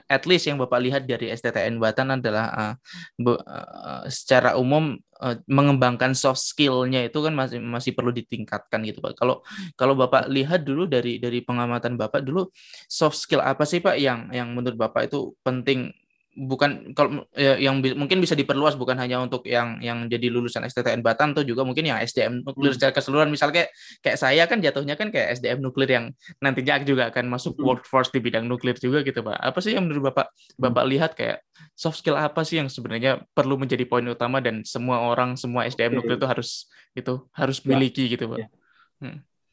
at- 0.09 0.27
least 0.29 0.45
yang 0.47 0.61
Bapak 0.61 0.79
lihat 0.85 1.03
dari 1.09 1.33
STTN 1.33 1.81
Batan 1.81 2.13
adalah 2.13 2.77
be- 3.17 3.41
eh, 3.41 4.05
secara 4.13 4.55
umum 4.61 4.95
eh, 5.25 5.37
mengembangkan 5.49 6.13
soft 6.13 6.45
skill-nya 6.45 7.09
itu 7.09 7.19
kan 7.25 7.33
masih 7.33 7.59
masih 7.59 7.93
perlu 7.97 8.13
ditingkatkan 8.13 8.85
gitu, 8.85 9.01
Pak. 9.01 9.17
Kalau 9.17 9.41
kalau 9.75 9.95
Bapak 9.97 10.29
lihat 10.29 10.63
dulu 10.69 10.85
dari 10.85 11.17
dari 11.19 11.41
pengamatan 11.41 11.97
Bapak 11.97 12.21
dulu 12.23 12.53
soft 12.87 13.17
skill 13.17 13.41
apa 13.41 13.65
sih, 13.65 13.81
Pak, 13.81 13.97
yang 13.97 14.29
yang 14.31 14.53
menurut 14.53 14.77
Bapak 14.77 15.09
itu 15.11 15.33
penting 15.41 15.91
bukan 16.35 16.93
kalau 16.93 17.25
ya, 17.33 17.57
yang 17.57 17.81
bi- 17.81 17.97
mungkin 17.97 18.21
bisa 18.21 18.37
diperluas 18.37 18.77
bukan 18.77 18.95
hanya 18.95 19.19
untuk 19.19 19.43
yang 19.43 19.81
yang 19.81 20.07
jadi 20.07 20.29
lulusan 20.29 20.63
STTN 20.63 21.01
Batan 21.01 21.35
atau 21.35 21.43
juga 21.43 21.65
mungkin 21.65 21.83
yang 21.83 21.99
SDM 21.99 22.45
nuklir 22.45 22.71
Hmm. 22.71 22.77
secara 22.79 22.93
keseluruhan 22.93 23.27
misal 23.27 23.49
kayak 23.51 23.73
kayak 23.99 24.19
saya 24.21 24.45
kan 24.47 24.61
jatuhnya 24.61 24.95
kan 24.95 25.09
kayak 25.09 25.35
SDM 25.35 25.59
nuklir 25.59 25.89
yang 25.89 26.13
nantinya 26.39 26.79
juga 26.83 27.11
akan 27.11 27.27
masuk 27.27 27.59
Hmm. 27.59 27.65
workforce 27.67 28.13
di 28.13 28.21
bidang 28.21 28.45
nuklir 28.45 28.77
juga 28.77 29.03
gitu 29.03 29.19
Pak. 29.21 29.35
Apa 29.35 29.59
sih 29.59 29.75
yang 29.75 29.89
menurut 29.89 30.13
Bapak 30.13 30.31
Hmm. 30.31 30.71
Bapak 30.71 30.85
lihat 30.87 31.11
kayak 31.15 31.43
soft 31.75 31.99
skill 31.99 32.15
apa 32.15 32.45
sih 32.45 32.59
yang 32.59 32.71
sebenarnya 32.71 33.25
perlu 33.33 33.59
menjadi 33.59 33.83
poin 33.83 34.07
utama 34.07 34.39
dan 34.39 34.63
semua 34.63 35.03
orang 35.03 35.35
semua 35.35 35.65
SDM 35.65 35.97
nuklir 35.97 36.17
itu 36.17 36.29
harus 36.29 36.71
itu 36.93 37.15
harus 37.33 37.59
Ya. 37.59 37.67
miliki 37.67 38.05
gitu 38.07 38.29
Pak. 38.29 38.39
Ya. 38.39 38.49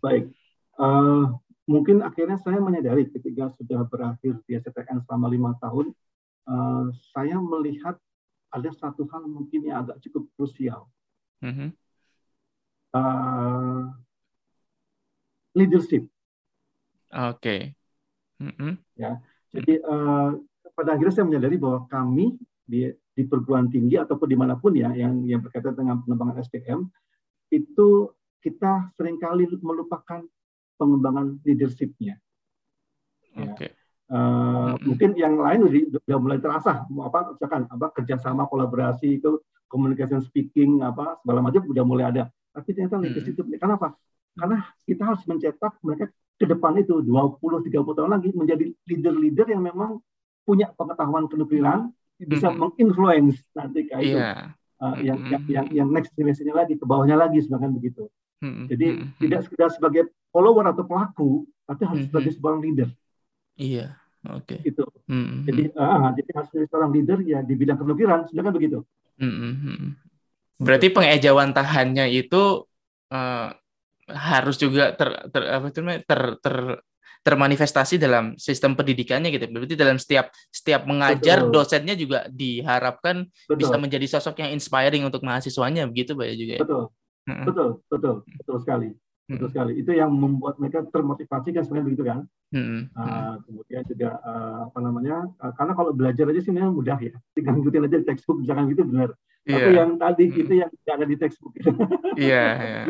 Baik, 0.02 0.30
Eh, 0.76 1.26
mungkin 1.66 2.04
akhirnya 2.04 2.36
saya 2.36 2.60
menyadari 2.60 3.08
ketika 3.08 3.48
sudah 3.56 3.88
berakhir 3.88 4.44
di 4.44 4.54
STTN 4.54 5.02
selama 5.02 5.32
lima 5.32 5.56
tahun, 5.56 5.96
eh, 6.46 6.86
saya 7.14 7.38
melihat 7.42 7.98
ada 8.54 8.70
satu 8.72 9.04
hal 9.12 9.28
mungkin 9.28 9.68
yang 9.68 9.84
agak 9.84 10.00
cukup 10.06 10.30
krusial, 10.38 10.88
Mhm. 11.44 11.76
Eh, 12.96 13.84
leadership. 15.56 16.08
Oke. 17.12 17.76
Mhm. 18.40 18.80
Jadi 19.52 19.74
eh, 19.80 20.30
pada 20.76 20.90
akhirnya 20.96 21.14
saya 21.16 21.28
menyadari 21.28 21.60
bahwa 21.60 21.88
kami 21.92 22.40
di 22.64 22.88
di 23.16 23.24
perguruan 23.24 23.72
tinggi 23.72 23.96
ataupun 23.96 24.28
di 24.28 24.38
mana 24.40 24.60
pun 24.60 24.76
ya 24.76 24.92
yang 24.92 25.24
yang 25.24 25.40
berkaitan 25.40 25.76
dengan 25.76 26.04
pengembangan 26.04 26.44
SDM 26.44 26.88
itu 27.52 28.12
kita 28.44 28.92
sering 29.00 29.16
kali 29.16 29.48
melupakan 29.64 30.24
pengembangan 30.76 31.40
leadershipnya. 31.48 32.20
Ya. 33.36 33.56
Uh, 34.06 34.78
Mm-mm. 34.78 34.86
mungkin 34.86 35.18
yang 35.18 35.34
lain 35.42 35.66
udah, 35.66 35.98
udah 36.06 36.18
mulai 36.22 36.38
terasa 36.38 36.86
apa 36.86 37.34
misalkan 37.34 37.66
apa 37.66 37.90
kerjasama 37.90 38.46
kolaborasi 38.46 39.18
itu 39.18 39.42
communication 39.66 40.22
speaking 40.22 40.86
apa 40.86 41.18
segala 41.26 41.42
macam 41.42 41.66
udah 41.66 41.82
mulai 41.82 42.06
ada. 42.14 42.24
Tapi 42.54 42.70
ternyata 42.78 43.02
leadership 43.02 43.34
itu 43.34 43.58
kenapa? 43.58 43.98
Karena 44.38 44.62
kita 44.86 45.10
harus 45.10 45.26
mencetak 45.26 45.74
mereka 45.82 46.06
ke 46.38 46.46
depan 46.46 46.78
itu 46.78 47.02
20 47.02 47.66
30 47.66 47.98
tahun 47.98 48.12
lagi 48.14 48.30
menjadi 48.36 48.66
leader-leader 48.86 49.48
yang 49.58 49.64
memang 49.66 49.98
punya 50.46 50.70
pengetahuan 50.78 51.26
kenukliran 51.26 51.90
bisa 52.22 52.54
Mm-mm. 52.54 52.62
menginfluence 52.62 53.42
nanti 53.58 53.90
kayak 53.90 54.04
itu. 54.06 54.20
Iya. 54.22 54.54
uh, 54.86 54.96
yang, 55.02 55.18
yang 55.34 55.42
yang 55.50 55.66
yang 55.74 55.88
next 55.90 56.14
generation 56.14 56.46
lagi 56.54 56.78
ke 56.78 56.86
bawahnya 56.86 57.18
lagi 57.18 57.42
sebenarnya 57.42 57.74
begitu. 57.74 58.06
Jadi 58.70 58.88
Mhm. 59.02 59.18
tidak 59.18 59.50
sekedar 59.50 59.74
sebagai 59.74 60.14
follower 60.30 60.70
atau 60.70 60.86
pelaku 60.86 61.30
tapi 61.66 61.82
harus 61.90 62.06
Mm-mm. 62.06 62.12
sebagai 62.14 62.32
seorang 62.38 62.62
leader 62.62 62.90
Iya. 63.56 64.00
Oke. 64.26 64.58
itu 64.66 64.82
Mhm. 65.06 65.46
Jadi, 65.46 65.64
ah, 65.78 66.10
jadi 66.18 66.30
harus 66.34 66.50
menjadi 66.50 66.70
seorang 66.74 66.92
leader 66.98 67.20
ya 67.22 67.40
di 67.46 67.54
bidang 67.54 67.78
kenukliran, 67.78 68.26
sedangkan 68.26 68.54
begitu. 68.58 68.80
Mhm. 69.22 69.94
Berarti 70.58 70.88
pengejauhan 70.90 71.54
tahannya 71.54 72.10
itu 72.10 72.66
eh, 73.14 73.50
harus 74.10 74.56
juga 74.58 74.98
ter, 74.98 75.30
ter 75.30 75.44
apa 75.46 75.70
itu 75.70 75.80
namanya 75.82 76.02
ter, 76.10 76.22
ter 76.42 76.56
termanifestasi 77.26 77.98
dalam 77.98 78.38
sistem 78.38 78.78
pendidikannya 78.78 79.34
gitu. 79.34 79.50
Berarti 79.50 79.74
dalam 79.74 79.98
setiap 79.98 80.30
setiap 80.54 80.86
mengajar 80.86 81.42
Betul. 81.42 81.54
dosennya 81.58 81.98
juga 81.98 82.30
diharapkan 82.30 83.26
bisa 83.58 83.74
Betul, 83.74 83.82
menjadi 83.82 84.06
sosok 84.06 84.46
yang 84.46 84.54
inspiring 84.54 85.02
untuk 85.10 85.26
mahasiswanya 85.26 85.90
begitu 85.90 86.14
Pak 86.14 86.26
ya 86.30 86.36
juga 86.38 86.54
ya. 86.54 86.62
betul, 86.62 86.84
betul, 87.26 87.70
betul, 87.90 88.16
betul 88.30 88.58
sekali, 88.62 88.90
betul 89.26 89.48
Mhm. 89.48 89.52
sekali. 89.52 89.74
Itu 89.78 89.92
yang 89.92 90.12
membuat 90.14 90.56
mereka 90.56 90.86
termotivasi 90.86 91.50
kan 91.50 91.62
sebenarnya 91.66 91.88
begitu 91.90 92.04
kan. 92.04 92.20
Mhm. 92.50 92.80
Ah, 92.94 93.36
kemudian 93.42 93.82
juga 93.84 94.10
ah, 94.22 94.70
apa 94.70 94.80
namanya? 94.80 95.16
ah, 95.40 95.52
karena 95.52 95.74
kalau 95.74 95.92
belajar 95.92 96.26
aja 96.30 96.42
sih 96.42 96.54
memang 96.54 96.74
mudah 96.74 96.98
ya, 96.98 97.14
tinggal 97.36 97.58
ngikutin 97.58 97.86
aja 97.90 97.98
di 98.00 98.06
textbook 98.06 98.38
misalkan 98.40 98.70
gitu 98.70 98.86
benar. 98.86 99.10
Tapi 99.46 99.62
Iya. 99.62 99.78
yang 99.78 99.92
tadi 99.98 100.24
Hmm. 100.26 100.36
gitu 100.36 100.54
yang 100.58 100.70
tidak 100.74 100.94
ada 100.96 101.06
di 101.06 101.18
textbook. 101.18 101.54
Iya, 102.18 102.46
iya. 102.58 102.82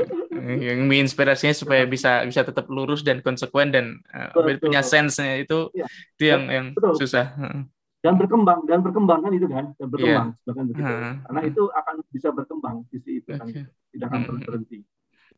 Yang 0.55 0.79
menginspirasinya 0.85 1.51
supaya 1.51 1.83
bisa 1.83 2.21
bisa 2.23 2.45
tetap 2.45 2.69
lurus 2.69 3.01
dan 3.01 3.19
konsekuen 3.19 3.73
dan 3.73 3.99
eh, 4.07 4.29
Betul. 4.31 4.69
punya 4.69 4.79
sense-nya 4.79 5.35
itu 5.35 5.67
Iya. 5.73 5.85
itu 6.15 6.23
yang 6.23 6.43
yang 6.47 6.65
Betul. 6.71 6.93
susah. 6.99 7.31
Heeh. 7.33 7.63
dan 7.99 8.21
berkembang 8.21 8.69
dan 8.69 8.85
berkembang 8.85 9.17
kan 9.17 9.33
itu 9.33 9.49
kan, 9.49 9.73
dan 9.73 9.87
berkembang 9.89 10.37
sedangkan 10.37 10.65
begitu. 10.69 10.85
Heeh. 10.85 11.13
Karena 11.25 11.41
itu 11.41 11.63
akan 11.73 11.95
bisa 12.13 12.29
berkembang 12.29 12.75
sisi 12.85 13.17
itu 13.17 13.33
kan, 13.33 13.49
Oke. 13.49 13.65
tidak 13.65 14.07
akan 14.13 14.19
Hmm. 14.21 14.45
berhenti. 14.45 14.79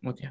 Oke. 0.03 0.25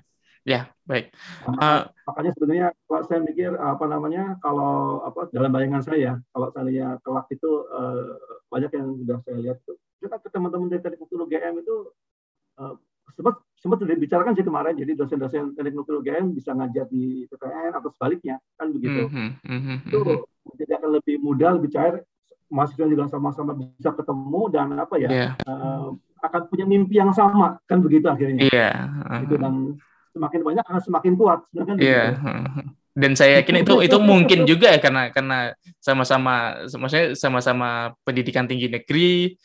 Ya, 0.46 0.70
baik. 0.87 1.11
Nah, 1.59 1.90
makanya 2.06 2.30
sebenarnya 2.38 2.66
kalau 2.87 3.02
saya 3.11 3.18
mikir 3.18 3.50
apa 3.59 3.82
namanya 3.90 4.38
kalau 4.38 5.02
apa 5.02 5.26
dalam 5.35 5.50
bayangan 5.50 5.82
saya 5.82 6.22
kalau 6.30 6.54
seandainya 6.54 7.02
kelak 7.02 7.26
itu 7.35 7.50
eh, 7.66 8.14
banyak 8.46 8.70
yang 8.70 8.94
sudah 8.94 9.18
saya 9.26 9.37
lihat 9.42 9.59
tuh 9.66 9.74
kita 9.98 10.22
ke 10.22 10.30
teman-teman 10.30 10.70
dari 10.70 10.87
teknik 10.87 11.02
nuklir 11.02 11.26
UGM 11.26 11.66
itu 11.66 11.76
eh, 12.62 12.74
sempat 13.18 13.42
sempat 13.59 13.76
sudah 13.82 13.94
dibicarakan 13.98 14.38
sih 14.38 14.46
kemarin 14.46 14.78
jadi 14.78 14.92
dosen-dosen 14.94 15.59
teknik 15.59 15.74
nuklir 15.74 15.98
UGM 15.98 16.30
bisa 16.30 16.54
ngajar 16.54 16.87
di 16.87 17.26
PTN 17.26 17.74
atau 17.74 17.90
sebaliknya 17.90 18.38
kan 18.54 18.70
begitu 18.70 19.11
Mhm, 19.11 19.28
mhm, 19.42 19.76
itu 19.90 19.98
mhm. 19.98 20.54
jadi 20.62 20.72
akan 20.78 20.90
lebih 21.02 21.16
mudah 21.26 21.59
lebih 21.59 21.74
cair 21.74 22.06
mahasiswa 22.46 22.87
juga 22.87 23.11
sama-sama 23.11 23.50
bisa 23.59 23.90
ketemu 23.90 24.42
dan 24.54 24.78
apa 24.78 24.94
ya 25.02 25.11
Iya, 25.11 25.28
eh, 25.42 25.87
akan 26.22 26.40
punya 26.46 26.70
mimpi 26.70 27.02
yang 27.02 27.11
sama 27.11 27.59
kan 27.66 27.82
begitu 27.82 28.06
akhirnya 28.06 28.46
iya. 28.46 28.70
itu 29.26 29.35
dan 29.42 29.74
semakin 30.16 30.40
banyak 30.40 30.64
akan 30.64 30.81
semakin 30.81 31.12
kuat. 31.20 31.40
Iya. 31.52 31.68
Yeah. 31.76 32.09
Gitu. 32.16 32.62
Dan 32.96 33.12
saya 33.12 33.44
yakin 33.44 33.61
itu 33.61 33.85
itu 33.85 33.98
mungkin 34.00 34.48
juga 34.48 34.72
ya 34.72 34.81
karena 34.81 35.12
karena 35.12 35.52
sama-sama 35.85 36.64
maksudnya 36.64 37.12
sama-sama 37.12 37.92
pendidikan 38.09 38.48
tinggi 38.48 38.72
negeri 38.72 39.37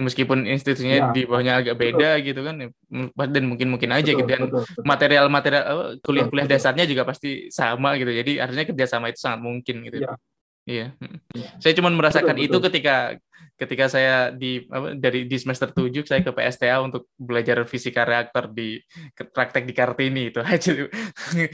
meskipun 0.00 0.48
institusinya 0.48 0.96
ya. 0.96 1.06
di 1.12 1.28
bawahnya 1.28 1.60
agak 1.60 1.76
beda 1.76 2.16
betul. 2.16 2.26
gitu 2.32 2.40
kan 2.40 2.56
dan 3.28 3.42
mungkin 3.44 3.68
mungkin 3.68 3.92
aja 3.92 4.16
betul, 4.16 4.24
gitu 4.24 4.30
dan 4.32 4.42
material-material 4.80 5.64
kuliah-kuliah 6.00 6.48
dasarnya 6.48 6.88
juga 6.88 7.04
pasti 7.04 7.52
sama 7.52 8.00
gitu. 8.00 8.16
Jadi 8.16 8.40
artinya 8.40 8.64
kerjasama 8.72 9.12
itu 9.12 9.20
sangat 9.20 9.44
mungkin 9.44 9.84
gitu. 9.84 10.00
Ya. 10.00 10.16
Iya. 10.70 10.86
Ya. 11.34 11.50
Saya 11.58 11.74
cuma 11.74 11.90
merasakan 11.90 12.38
betul, 12.38 12.46
itu 12.46 12.56
betul. 12.62 12.66
ketika 12.70 12.96
ketika 13.60 13.92
saya 13.92 14.32
di 14.32 14.64
apa, 14.72 14.96
dari 14.96 15.28
di 15.28 15.36
semester 15.36 15.68
7 15.68 15.92
saya 16.08 16.24
ke 16.24 16.32
PSTA 16.32 16.80
untuk 16.80 17.12
belajar 17.20 17.60
fisika 17.68 18.08
reaktor 18.08 18.48
di 18.48 18.80
praktek 19.12 19.68
di 19.68 19.76
Kartini 19.76 20.32
itu 20.32 20.40
aja 20.40 20.88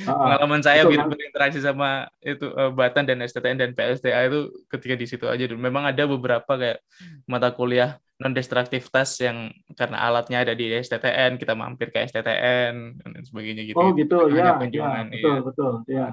ah, 0.07 0.15
pengalaman 0.15 0.63
saya 0.63 0.87
betul, 0.87 1.11
berinteraksi 1.11 1.59
sama 1.59 2.07
itu 2.23 2.47
uh, 2.55 2.71
Batan 2.71 3.11
dan 3.11 3.19
STTN 3.27 3.59
dan 3.59 3.71
PSTA 3.75 4.31
itu 4.31 4.55
ketika 4.71 4.95
di 4.95 5.07
situ 5.11 5.27
aja 5.27 5.51
memang 5.51 5.91
ada 5.91 6.07
beberapa 6.07 6.55
kayak 6.55 6.79
mata 7.27 7.51
kuliah 7.51 7.99
non 8.23 8.33
destruktif 8.33 8.89
tes 8.89 9.11
yang 9.21 9.51
karena 9.77 10.07
alatnya 10.07 10.47
ada 10.47 10.55
di 10.57 10.73
STTN 10.73 11.37
kita 11.37 11.53
mampir 11.59 11.93
ke 11.93 12.07
STTN 12.07 13.03
dan 13.03 13.23
sebagainya 13.27 13.69
gitu. 13.69 13.77
Oh 13.77 13.93
gitu 13.93 14.33
ya, 14.33 14.57
ya 14.57 14.63
betul 14.63 14.81
iya. 15.13 15.41
betul 15.45 15.73
ya. 15.85 16.07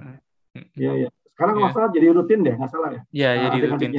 Iya 0.76 0.92
iya. 1.06 1.10
Sekarang 1.34 1.56
yeah. 1.58 1.66
masalah 1.66 1.88
jadi 1.90 2.08
rutin 2.14 2.40
deh, 2.46 2.56
nggak 2.56 2.72
salah 2.72 2.90
ya? 2.94 3.02
Iya, 3.10 3.30
yeah, 3.30 3.44
jadi 3.50 3.68
rutin. 3.74 3.92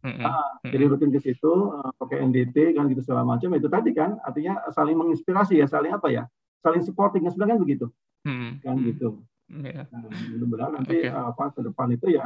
Mm-hmm. 0.00 0.24
Ah, 0.24 0.48
jadi 0.64 0.84
rutin 0.88 1.12
ke 1.12 1.20
situ, 1.20 1.52
uh, 1.76 1.92
pakai 2.00 2.24
NDT 2.24 2.72
kan 2.72 2.88
gitu 2.88 3.04
segala 3.04 3.20
macam. 3.28 3.52
Itu 3.52 3.68
tadi 3.68 3.92
kan, 3.92 4.16
artinya 4.24 4.64
saling 4.72 4.96
menginspirasi 4.96 5.60
ya, 5.60 5.68
saling 5.68 5.92
apa 5.92 6.08
ya, 6.08 6.24
saling 6.64 6.80
supporting. 6.80 7.28
Sebenarnya 7.28 7.60
kan 7.60 7.60
begitu, 7.60 7.86
mm-hmm. 8.24 8.50
kan 8.64 8.76
gitu. 8.80 9.08
Yeah. 9.52 9.84
Nah, 9.92 10.08
mudah-mudahan 10.08 10.72
nanti 10.80 11.04
okay. 11.04 11.12
uh, 11.12 11.36
apa 11.36 11.52
ke 11.52 11.60
depan 11.68 11.92
itu 11.92 12.16
ya 12.16 12.24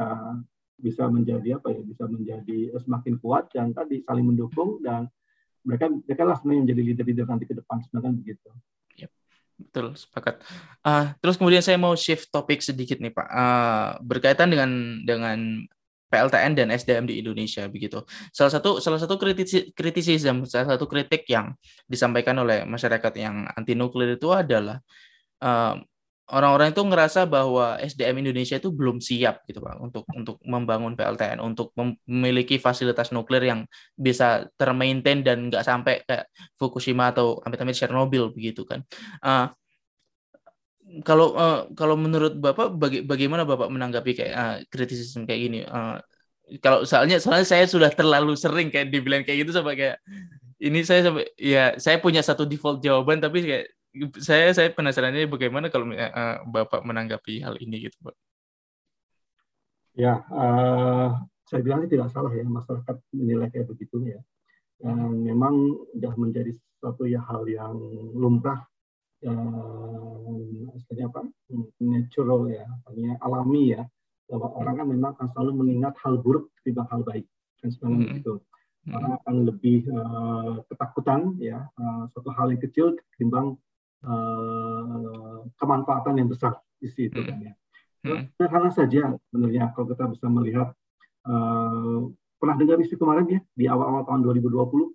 bisa 0.79 1.03
menjadi 1.11 1.59
apa 1.59 1.67
ya, 1.75 1.81
bisa 1.83 2.07
menjadi 2.07 2.79
semakin 2.79 3.19
kuat 3.19 3.51
dan 3.51 3.75
tadi 3.75 3.99
saling 4.07 4.23
mendukung 4.23 4.79
dan 4.79 5.11
mereka 5.65 5.91
mereka 5.91 6.23
lah 6.23 6.35
sebenarnya 6.39 6.61
menjadi 6.69 6.81
leader-leader 6.85 7.25
nanti 7.27 7.45
ke 7.49 7.55
depan 7.59 7.83
sebenarnya 7.83 8.07
kan 8.07 8.15
begitu. 8.15 8.49
Betul, 9.75 9.91
sepakat. 9.99 10.39
Uh, 10.87 11.11
terus 11.19 11.35
kemudian 11.35 11.59
saya 11.59 11.75
mau 11.75 11.91
shift 11.99 12.31
topik 12.31 12.63
sedikit 12.63 12.95
nih 13.03 13.11
Pak, 13.11 13.27
uh, 13.27 13.99
berkaitan 13.99 14.47
dengan 14.47 15.03
dengan 15.03 15.67
PLTN 16.07 16.55
dan 16.55 16.71
SDM 16.71 17.03
di 17.11 17.19
Indonesia 17.19 17.67
begitu. 17.67 17.99
Salah 18.31 18.55
satu 18.55 18.79
salah 18.79 19.03
satu 19.03 19.19
kritis 19.19 19.75
kritisisme, 19.75 20.47
salah 20.47 20.79
satu 20.79 20.87
kritik 20.87 21.27
yang 21.27 21.51
disampaikan 21.91 22.39
oleh 22.39 22.63
masyarakat 22.63 23.19
yang 23.19 23.51
anti 23.51 23.75
nuklir 23.75 24.15
itu 24.15 24.31
adalah 24.31 24.79
uh, 25.43 25.75
orang-orang 26.31 26.73
itu 26.73 26.81
ngerasa 26.81 27.29
bahwa 27.29 27.77
SDM 27.77 28.25
Indonesia 28.25 28.57
itu 28.57 28.73
belum 28.73 28.97
siap 28.97 29.45
gitu 29.45 29.61
Pak 29.61 29.77
untuk 29.77 30.03
untuk 30.09 30.37
membangun 30.41 30.97
PLTN 30.97 31.37
untuk 31.37 31.69
memiliki 31.77 32.57
fasilitas 32.57 33.13
nuklir 33.13 33.45
yang 33.45 33.61
bisa 33.93 34.49
termaintain 34.57 35.21
dan 35.21 35.51
nggak 35.53 35.61
sampai 35.61 36.01
kayak 36.07 36.25
Fukushima 36.57 37.13
atau 37.13 37.37
amit-amit 37.45 37.77
Chernobyl 37.77 38.33
begitu 38.33 38.65
kan. 38.65 38.81
Uh, 39.21 39.53
kalau 41.03 41.35
uh, 41.35 41.67
kalau 41.75 41.99
menurut 41.99 42.37
Bapak 42.39 42.77
baga 42.79 43.01
bagaimana 43.03 43.43
Bapak 43.43 43.67
menanggapi 43.67 44.11
kayak 44.15 44.33
uh, 44.35 44.57
kritisisme 44.71 45.27
kayak 45.27 45.41
gini? 45.41 45.59
Uh, 45.67 45.99
kalau 46.61 46.85
soalnya 46.85 47.17
soalnya 47.17 47.47
saya 47.47 47.65
sudah 47.65 47.89
terlalu 47.91 48.37
sering 48.37 48.69
kayak 48.69 48.93
dibilang 48.93 49.25
kayak 49.25 49.43
gitu 49.43 49.51
sampai 49.57 49.75
kayak 49.75 49.97
ini 50.61 50.85
saya 50.85 51.09
sampai 51.09 51.25
ya 51.35 51.75
saya 51.81 51.97
punya 51.99 52.21
satu 52.21 52.45
default 52.45 52.79
jawaban 52.85 53.19
tapi 53.19 53.43
kayak 53.43 53.65
saya 54.19 54.51
saya 54.51 54.69
penasarannya 54.71 55.27
bagaimana 55.27 55.71
kalau 55.71 55.89
uh, 55.91 56.43
Bapak 56.47 56.83
menanggapi 56.83 57.43
hal 57.43 57.55
ini 57.59 57.87
gitu, 57.89 57.97
Pak. 58.03 58.15
Ya, 59.95 60.27
uh, 60.27 61.15
saya 61.47 61.61
bilang 61.63 61.87
tidak 61.87 62.11
salah 62.11 62.31
ya 62.35 62.43
masyarakat 62.43 62.95
menilai 63.15 63.47
kayak 63.47 63.71
begitu 63.71 64.03
ya. 64.03 64.19
Yang 64.83 65.11
memang 65.31 65.55
sudah 65.95 66.13
menjadi 66.19 66.51
suatu 66.83 67.07
ya 67.07 67.23
hal 67.23 67.47
yang 67.47 67.79
lumrah 68.11 68.67
uh, 69.23 70.75
apa 70.95 71.21
natural 71.79 72.49
ya, 72.49 72.65
artinya 72.87 73.15
alami 73.23 73.75
ya 73.75 73.83
bahwa 74.25 74.47
orang 74.57 74.75
kan 74.81 74.87
memang 74.89 75.11
akan 75.15 75.27
selalu 75.37 75.51
mengingat 75.61 75.93
hal 76.01 76.17
buruk 76.17 76.49
ketimbang 76.59 76.89
hal 76.89 77.05
baik 77.05 77.25
kan 77.61 77.69
sebenarnya 77.69 77.97
hmm. 77.97 78.07
begitu 78.09 78.33
orang 78.93 79.11
akan 79.21 79.35
lebih 79.49 79.79
uh, 79.89 80.61
ketakutan 80.69 81.33
ya 81.41 81.65
uh, 81.77 82.05
suatu 82.13 82.29
hal 82.33 82.53
yang 82.53 82.61
kecil 82.61 82.93
ketimbang 83.13 83.57
uh, 84.05 85.41
kemanfaatan 85.57 86.21
yang 86.21 86.29
besar 86.29 86.61
di 86.77 86.89
situ 86.93 87.17
hmm. 87.17 87.27
kan 87.29 87.37
ya. 87.41 87.53
Hmm. 88.05 88.21
Sederhana 88.37 88.69
saja 88.69 89.17
sebenarnya 89.29 89.73
kalau 89.73 89.89
kita 89.89 90.05
bisa 90.13 90.25
melihat 90.29 90.69
uh, 91.25 92.05
pernah 92.37 92.55
dengar 92.61 92.77
isu 92.77 93.01
kemarin 93.01 93.25
ya 93.25 93.41
di 93.57 93.65
awal-awal 93.65 94.05
tahun 94.05 94.21
2020 94.21 94.93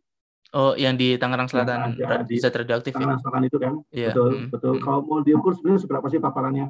Oh, 0.50 0.74
yang 0.74 0.98
di 0.98 1.14
Tangerang 1.14 1.46
Selatan 1.46 1.94
ya, 1.94 2.26
di 2.26 2.34
bisa 2.34 2.50
radioaktif 2.50 2.90
Tangerang 2.90 3.18
ya? 3.18 3.22
Selatan 3.22 3.42
itu 3.46 3.58
kan, 3.62 3.72
yeah. 3.94 4.10
betul, 4.10 4.30
hmm. 4.34 4.48
betul. 4.50 4.72
Hmm. 4.74 4.82
Kalau 4.82 5.00
mau 5.06 5.18
diukur 5.22 5.52
sebenarnya 5.54 5.80
seberapa 5.86 6.06
sih 6.10 6.18
paparannya, 6.18 6.66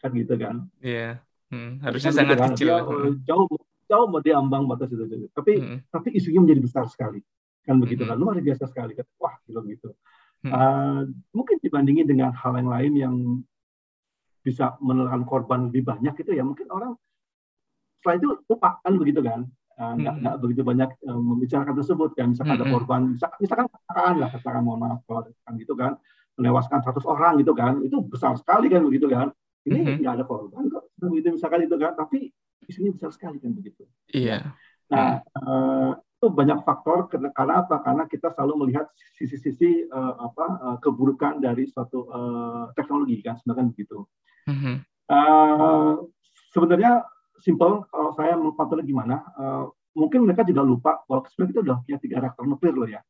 kan 0.00 0.10
gitu 0.16 0.34
kan? 0.40 0.54
Iya, 0.80 1.20
yeah. 1.20 1.52
hmm. 1.52 1.84
harusnya 1.84 2.12
kan 2.12 2.16
sangat 2.16 2.36
gitu 2.36 2.40
kan? 2.40 2.50
kecil. 2.56 2.66
Jauh, 2.72 3.12
jauh, 3.28 3.46
jauh 3.92 4.06
mau 4.08 4.24
diambang 4.24 4.64
batas 4.64 4.88
itu, 4.88 5.04
tapi 5.36 5.52
hmm. 5.60 5.78
tapi 5.92 6.08
isunya 6.16 6.40
menjadi 6.40 6.60
besar 6.64 6.84
sekali, 6.88 7.20
kan 7.68 7.76
begitu 7.76 8.08
hmm. 8.08 8.10
kan? 8.12 8.16
Luar 8.16 8.40
biasa 8.40 8.64
sekali, 8.72 8.96
kan? 8.96 9.04
wah, 9.20 9.36
gitu 9.44 9.60
gitu. 9.68 9.88
Uh, 10.44 11.08
mungkin 11.32 11.56
dibandingin 11.60 12.04
dengan 12.04 12.28
hal 12.36 12.52
yang 12.60 12.68
lain 12.68 12.92
yang 13.00 13.14
bisa 14.44 14.76
menelan 14.76 15.24
korban 15.24 15.72
lebih 15.72 15.88
banyak 15.88 16.12
itu 16.20 16.36
ya 16.36 16.44
mungkin 16.44 16.68
orang 16.68 16.92
setelah 17.96 18.16
itu 18.20 18.28
lupa 18.44 18.76
kan 18.84 18.92
begitu 19.00 19.24
kan 19.24 19.48
nggak 19.74 20.14
nggak 20.22 20.34
begitu 20.38 20.62
banyak 20.62 20.90
uh, 21.02 21.18
membicarakan 21.18 21.74
tersebut 21.74 22.10
kan 22.14 22.30
misalkan 22.30 22.54
ada 22.54 22.66
korban 22.70 23.00
misalkan, 23.18 23.38
misalkan 23.42 23.66
katakan 23.66 24.14
lah 24.22 24.28
katakan 24.30 24.62
mohon 24.62 24.78
maaf 24.78 25.00
kalau 25.02 25.26
kan 25.26 25.54
gitu 25.58 25.74
kan 25.74 25.92
menewaskan 26.38 26.78
100 26.82 27.02
orang 27.06 27.32
gitu 27.42 27.52
kan 27.54 27.82
itu 27.82 27.96
besar 28.06 28.34
sekali 28.38 28.70
kan 28.70 28.82
begitu 28.86 29.06
kan. 29.10 29.30
Ini 29.64 30.04
nggak 30.04 30.20
ada 30.20 30.24
korban 30.28 30.68
kok 30.68 30.92
begitu 31.00 31.34
misalkan 31.34 31.64
itu 31.64 31.74
kan 31.80 31.96
tapi 31.96 32.28
isunya 32.68 32.92
besar 32.94 33.10
sekali 33.10 33.40
kan 33.40 33.50
begitu. 33.50 33.82
Iya. 34.12 34.52
Nah 34.92 35.24
uh, 35.42 35.92
itu 36.24 36.32
banyak 36.32 36.64
faktor 36.64 37.12
karena 37.12 37.60
apa? 37.60 37.84
Karena 37.84 38.08
kita 38.08 38.32
selalu 38.32 38.64
melihat 38.64 38.88
sisi-sisi 39.12 39.84
uh, 39.92 40.14
apa 40.16 40.46
uh, 40.56 40.76
keburukan 40.80 41.36
dari 41.36 41.68
suatu 41.68 42.08
uh, 42.08 42.72
teknologi 42.72 43.20
kan, 43.20 43.36
sebenarnya 43.36 43.68
begitu. 43.68 44.08
Mm-hmm. 44.48 44.76
Uh, 45.04 46.08
sebenarnya 46.56 47.04
simpel 47.44 47.84
kalau 47.92 48.10
saya 48.16 48.40
mengkontrol 48.40 48.80
gimana, 48.80 49.20
uh, 49.36 49.68
mungkin 49.92 50.24
mereka 50.24 50.48
juga 50.48 50.64
lupa 50.64 51.04
kalau 51.04 51.20
sebenarnya 51.28 51.50
kita 51.52 51.60
udah 51.60 51.76
punya 51.84 51.98
tiga 52.00 52.16
reaktor 52.24 52.44
nuklir 52.48 52.74
loh 52.74 52.88
ya. 52.88 53.00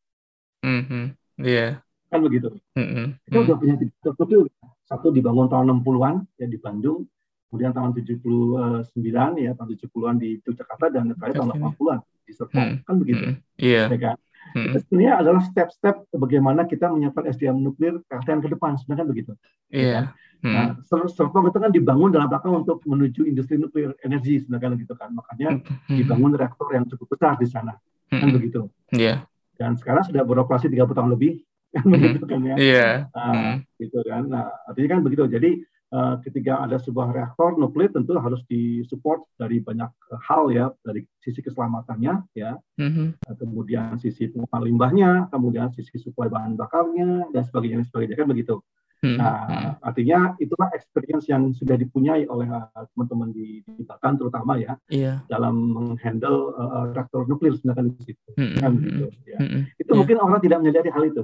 Mm-hmm. 0.66 1.04
Yeah. 1.38 1.78
Kan 2.10 2.20
begitu. 2.26 2.50
Mm-hmm. 2.74 3.06
Kita 3.30 3.38
udah 3.38 3.56
punya 3.56 3.74
tiga 3.78 3.94
reaktor 4.02 4.26
nuklir. 4.26 4.46
Satu 4.84 5.14
dibangun 5.14 5.48
tahun 5.48 5.80
60-an 5.80 6.14
ya 6.36 6.44
di 6.50 6.58
Bandung, 6.60 7.08
kemudian 7.54 7.70
tahun 7.70 7.94
79 7.94 8.90
ya 9.38 9.54
tahun 9.54 9.68
70-an 9.78 10.14
di 10.18 10.42
Yogyakarta 10.42 10.86
dan 10.90 11.14
terakhir 11.14 11.38
tahun 11.38 11.50
80-an 11.54 11.98
di 12.26 12.32
Serpong 12.34 12.66
hmm. 12.66 12.82
kan 12.82 12.94
begitu 12.98 13.26
hmm. 13.30 13.38
yeah. 13.62 13.86
ya 13.86 13.98
kan 14.10 14.16
hmm. 14.52 14.66
itu 14.70 14.78
sebenarnya 14.84 15.14
adalah 15.24 15.42
step-step 15.48 15.96
bagaimana 16.12 16.68
kita 16.68 16.92
menyiapkan 16.92 17.24
SDM 17.32 17.58
nuklir 17.64 17.98
PLTN 18.06 18.44
ke 18.44 18.48
depan 18.52 18.76
sebenarnya 18.76 19.00
kan 19.00 19.08
begitu 19.08 19.32
yeah. 19.72 19.82
ya 19.82 19.92
kan? 19.92 20.04
hmm. 20.44 20.54
nah 20.54 20.66
Serpong 21.08 21.48
itu 21.48 21.58
kan 21.58 21.70
dibangun 21.72 22.10
dalam 22.12 22.28
rangka 22.28 22.48
untuk 22.52 22.78
menuju 22.84 23.24
industri 23.24 23.56
nuklir 23.56 23.96
energi 24.04 24.44
sebenarnya 24.44 24.64
kan 24.64 24.72
gitu 24.76 24.94
kan 24.94 25.10
makanya 25.16 25.48
hmm. 25.58 25.96
dibangun 25.96 26.32
reaktor 26.36 26.68
yang 26.76 26.84
cukup 26.86 27.06
besar 27.16 27.34
di 27.40 27.46
sana 27.48 27.72
hmm. 28.12 28.20
kan 28.20 28.28
begitu 28.30 28.60
yeah. 28.92 29.24
dan 29.56 29.74
sekarang 29.80 30.04
sudah 30.04 30.22
beroperasi 30.22 30.68
30 30.68 30.92
tahun 30.92 31.10
lebih 31.16 31.40
kan 31.74 31.84
begitu 31.90 32.24
kan 32.28 32.40
ya 32.44 32.56
yeah. 32.60 32.92
nah, 33.10 33.32
hmm. 33.32 33.54
gitu 33.80 33.98
kan 34.06 34.22
nah 34.28 34.46
artinya 34.68 34.88
kan 34.96 35.00
begitu 35.02 35.24
jadi 35.26 35.50
Eh, 35.94 36.16
ketika 36.26 36.58
ada 36.58 36.74
sebuah 36.74 37.14
reaktor 37.14 37.54
nuklir 37.54 37.86
tentu 37.86 38.18
harus 38.18 38.42
disupport 38.50 39.22
dari 39.38 39.62
banyak 39.62 39.86
hal 40.26 40.50
ya 40.50 40.66
dari 40.82 41.06
sisi 41.22 41.38
keselamatannya 41.38 42.34
ya 42.34 42.58
mm-hmm. 42.82 43.22
kemudian 43.38 43.94
sisi 44.02 44.26
pengelolaan 44.26 44.66
limbahnya 44.66 45.10
kemudian 45.30 45.70
sisi 45.70 45.94
suplai 46.02 46.26
bahan 46.26 46.58
bakarnya 46.58 47.30
dan 47.30 47.46
sebagainya 47.46 47.78
dan 47.78 47.86
sebagainya 47.86 48.16
kan 48.18 48.26
begitu 48.26 48.58
mm-hmm. 49.06 49.18
nah 49.22 49.78
artinya 49.86 50.34
itulah 50.42 50.66
experience 50.74 51.30
yang 51.30 51.54
sudah 51.54 51.78
dipunyai 51.78 52.26
oleh 52.26 52.50
uh, 52.50 52.66
teman-teman 52.90 53.30
di, 53.30 53.62
di 53.62 53.86
Batan 53.86 54.18
terutama 54.18 54.58
ya 54.58 54.74
yeah. 54.90 55.22
dalam 55.30 55.78
menghandle 55.78 56.58
uh, 56.58 56.90
reaktor 56.90 57.22
nuklir 57.30 57.54
sebenarnya 57.54 57.94
di 57.94 58.02
situ 58.02 58.28
mm-hmm. 58.34 58.58
kan 58.58 58.70
begitu 58.74 59.06
ya 59.30 59.38
mm-hmm. 59.38 59.62
itu 59.78 59.90
yeah. 59.94 59.98
mungkin 60.02 60.16
orang 60.18 60.42
tidak 60.42 60.58
menyadari 60.58 60.90
hal 60.90 61.06
itu 61.06 61.22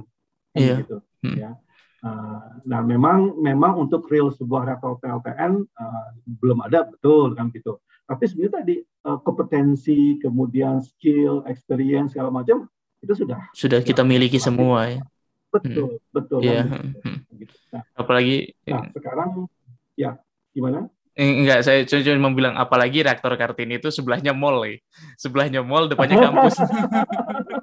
kan 0.55 0.63
yeah. 0.63 0.79
gitu 0.79 0.97
mm-hmm. 1.27 1.35
ya 1.43 1.51
Eh, 1.59 1.70
nah, 2.65 2.81
memang 2.81 3.37
memang 3.37 3.77
untuk 3.77 4.09
real 4.09 4.33
sebuah 4.33 4.65
reaktor 4.65 4.97
PLTN 4.97 5.53
uh, 5.61 5.85
eh, 5.85 6.07
belum 6.41 6.65
ada 6.65 6.89
betul 6.89 7.37
kan 7.37 7.53
gitu. 7.53 7.77
Tapi 8.09 8.23
sebenarnya 8.27 8.53
tadi 8.59 8.75
uh, 9.07 9.19
kompetensi, 9.23 10.19
kemudian 10.19 10.81
skill, 10.83 11.45
experience 11.47 12.17
segala 12.17 12.33
macam 12.33 12.67
itu 13.01 13.13
sudah 13.17 13.39
sudah 13.51 13.81
kita 13.81 14.05
miliki 14.05 14.37
semua 14.37 14.85
ya. 14.85 15.01
betul 15.51 15.97
hmm. 15.97 16.13
betul 16.13 16.39
yeah. 16.45 16.63
hmm. 16.63 17.19
nah, 17.73 17.83
apalagi 17.97 18.53
nah 18.63 18.87
sekarang 18.93 19.49
ya 19.97 20.15
gimana 20.53 20.87
Enggak, 21.11 21.67
saya 21.67 21.83
cuma 21.83 22.31
bilang 22.31 22.55
apalagi 22.55 23.03
reaktor 23.03 23.35
Kartini 23.35 23.83
itu 23.83 23.91
sebelahnya 23.91 24.31
mall, 24.31 24.63
ya. 24.63 24.79
sebelahnya 25.19 25.59
mall, 25.59 25.91
depannya 25.91 26.23
kampus. 26.23 26.55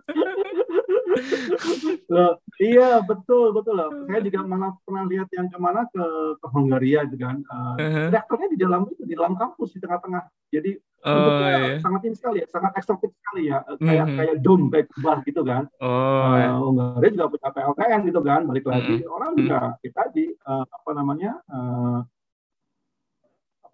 Loh, 2.08 2.32
iya 2.60 3.02
betul 3.04 3.52
betul 3.52 3.74
loh. 3.76 3.90
Saya 4.08 4.20
juga 4.24 4.40
mana 4.44 4.74
pernah 4.82 5.04
lihat 5.06 5.28
yang 5.34 5.46
ke 5.52 5.58
mana 5.60 5.84
ke 5.90 6.04
ke 6.40 6.46
Hungaria 6.50 7.04
itu 7.04 7.16
kan. 7.20 7.42
Uh, 7.46 7.76
uh-huh. 7.76 8.06
Reaktornya 8.14 8.48
di 8.52 8.58
dalam 8.58 8.80
itu 8.88 9.02
di 9.04 9.14
dalam 9.14 9.34
kampus 9.36 9.76
di 9.76 9.80
tengah-tengah. 9.82 10.22
Jadi 10.48 10.70
oh, 11.04 11.44
iya. 11.44 11.76
sangat 11.84 12.00
ini 12.08 12.16
sekali 12.16 12.38
ya, 12.40 12.46
sangat 12.48 12.72
eksotik 12.80 13.12
sekali 13.12 13.42
ya. 13.52 13.58
Kayak 13.76 14.06
uh-huh. 14.08 14.18
kayak 14.18 14.34
dome 14.40 14.66
kayak 14.72 14.86
kubah 14.92 15.18
gitu 15.28 15.40
kan. 15.44 15.64
Oh, 15.78 15.88
uh, 15.88 16.34
iya. 16.36 16.50
Hungaria 16.56 17.10
juga 17.12 17.26
punya 17.32 17.48
PLTN 17.52 18.00
gitu 18.08 18.20
kan. 18.24 18.40
Balik 18.48 18.64
lagi 18.66 18.96
uh-huh. 19.02 19.14
orang 19.16 19.30
juga 19.36 19.58
kita 19.84 20.02
di 20.16 20.24
uh, 20.48 20.64
apa 20.64 20.90
namanya 20.96 21.32
uh, 21.52 22.00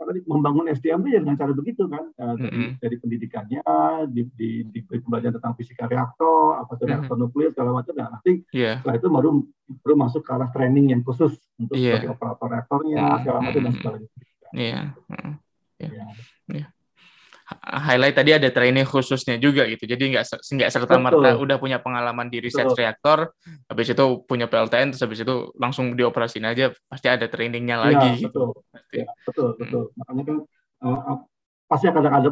tadi 0.06 0.20
membangun 0.24 0.66
SDM 0.70 1.00
itu 1.04 1.10
ya 1.16 1.20
dengan 1.24 1.36
cara 1.36 1.52
begitu 1.52 1.82
kan 1.88 2.04
uh, 2.16 2.34
dari, 2.36 2.50
mm-hmm. 2.50 2.70
dari 2.80 2.96
pendidikannya 3.00 3.62
di, 4.12 4.22
di, 4.34 4.50
di 4.68 4.80
pembelajaran 4.84 5.36
tentang 5.40 5.54
fisika 5.56 5.84
reaktor 5.88 6.60
apa 6.60 6.72
itu 6.76 6.84
reaktor 6.84 7.16
mm-hmm. 7.16 7.30
nuklir 7.32 7.50
segala 7.52 7.70
macam 7.76 7.94
nah 7.96 8.08
nanti 8.14 8.32
yeah. 8.52 8.80
setelah 8.80 8.96
itu 9.00 9.08
baru 9.08 9.30
baru 9.82 9.94
masuk 9.96 10.22
ke 10.22 10.30
arah 10.32 10.50
training 10.52 10.92
yang 10.92 11.02
khusus 11.02 11.34
untuk 11.56 11.74
yeah. 11.74 11.96
sebagai 11.96 12.16
operator 12.16 12.48
reaktornya 12.48 13.00
mm-hmm. 13.00 13.20
segala 13.24 13.38
macam 13.40 13.60
dan 13.60 13.74
sebagainya. 13.74 14.10
Iya. 14.54 14.80
Iya. 15.82 16.04
Iya 16.46 16.66
highlight 17.64 18.16
tadi 18.16 18.30
ada 18.32 18.48
training 18.48 18.88
khususnya 18.88 19.36
juga 19.36 19.68
gitu. 19.68 19.84
Jadi 19.84 20.16
nggak 20.16 20.24
nggak 20.24 20.70
serta 20.72 20.96
merta 20.96 21.36
udah 21.36 21.56
punya 21.60 21.76
pengalaman 21.80 22.32
di 22.32 22.40
Betul. 22.40 22.72
reaktor, 22.72 23.18
habis 23.68 23.86
itu 23.92 24.04
punya 24.24 24.48
PLTN, 24.48 24.94
terus 24.94 25.02
habis 25.04 25.20
itu 25.20 25.52
langsung 25.60 25.92
dioperasin 25.92 26.48
aja, 26.48 26.72
pasti 26.88 27.06
ada 27.12 27.28
trainingnya 27.28 27.76
iya, 27.76 27.84
lagi. 27.84 28.10
Ya, 28.16 28.22
gitu. 28.28 28.56
Betul, 28.56 28.73
ya, 28.94 29.06
betul, 29.26 29.48
hmm. 29.54 29.60
betul. 29.60 29.84
Makanya 29.98 30.22
kan 30.22 30.36
uh, 30.86 31.16
pasti 31.66 31.86
akan 31.90 32.02
ada 32.06 32.30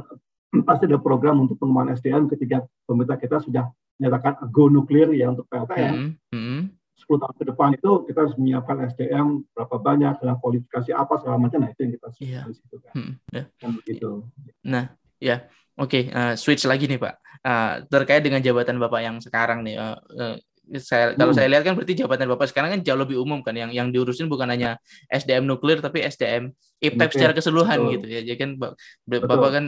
pasti 0.69 0.85
ada 0.87 0.99
program 1.03 1.43
untuk 1.43 1.59
pengembangan 1.59 1.99
SDM 1.99 2.31
ketika 2.31 2.63
pemerintah 2.87 3.19
kita 3.19 3.37
sudah 3.43 3.65
menyatakan 3.99 4.39
go 4.55 4.71
nuklir 4.71 5.11
ya 5.17 5.35
untuk 5.35 5.51
PLTN. 5.51 5.93
Hmm. 5.93 6.13
Hmm. 6.33 6.63
10 7.03 7.19
tahun 7.19 7.35
ke 7.35 7.45
depan 7.51 7.69
itu 7.75 7.91
kita 8.07 8.19
harus 8.23 8.35
menyiapkan 8.39 8.77
SDM 8.95 9.43
berapa 9.59 9.75
banyak 9.75 10.23
dengan 10.23 10.39
kualifikasi 10.39 10.95
apa 10.95 11.19
segala 11.19 11.35
macam 11.35 11.59
nah 11.67 11.71
itu 11.75 11.81
yang 11.83 11.93
kita 11.99 12.09
yeah. 12.23 12.45
di 12.47 12.55
situ 12.55 12.77
kan. 12.79 12.93
Hmm, 12.95 13.13
yeah. 13.35 13.47
kan 13.59 13.71
begitu. 13.75 14.23
Nah, 14.63 14.87
Ya, 15.23 15.47
oke. 15.79 15.87
Okay. 15.87 16.03
Uh, 16.11 16.19
eh, 16.19 16.35
switch 16.35 16.67
lagi 16.67 16.91
nih 16.91 16.99
Pak. 16.99 17.15
Uh, 17.47 17.87
terkait 17.87 18.27
dengan 18.27 18.43
jabatan 18.43 18.83
Bapak 18.83 19.01
yang 19.07 19.17
sekarang 19.23 19.63
nih. 19.63 19.79
Uh, 19.79 19.97
uh, 20.19 20.37
saya, 20.79 21.13
kalau 21.19 21.35
hmm. 21.35 21.39
saya 21.39 21.49
lihat 21.51 21.63
kan 21.67 21.75
berarti 21.75 21.95
jabatan 21.99 22.31
Bapak 22.31 22.47
sekarang 22.49 22.71
kan 22.79 22.81
jauh 22.87 23.01
lebih 23.01 23.19
umum 23.19 23.43
kan. 23.43 23.53
Yang 23.53 23.75
yang 23.77 23.89
diurusin 23.91 24.31
bukan 24.31 24.47
hanya 24.49 24.79
SDM 25.11 25.45
nuklir 25.45 25.83
tapi 25.83 26.07
SDM 26.07 26.55
IPTEP 26.79 27.09
okay. 27.09 27.15
secara 27.19 27.33
keseluruhan 27.35 27.79
Betul. 27.83 27.93
gitu 27.99 28.07
ya. 28.09 28.21
Jadi 28.23 28.39
kan 28.39 28.51
Betul. 28.59 29.27
Bapak 29.27 29.51
kan 29.51 29.65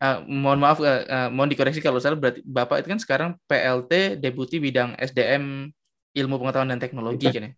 uh, 0.00 0.18
mohon 0.24 0.58
maaf 0.62 0.78
uh, 0.78 1.02
uh, 1.06 1.28
mohon 1.34 1.50
dikoreksi 1.50 1.82
kalau 1.82 1.98
salah 1.98 2.16
berarti 2.16 2.40
Bapak 2.46 2.84
itu 2.84 2.88
kan 2.94 3.00
sekarang 3.02 3.30
PLT 3.50 4.22
Deputi 4.22 4.62
Bidang 4.62 4.94
SDM 4.96 5.68
Ilmu 6.16 6.34
Pengetahuan 6.40 6.70
dan 6.70 6.80
Teknologi 6.80 7.28
kan 7.28 7.50
ya. 7.50 7.52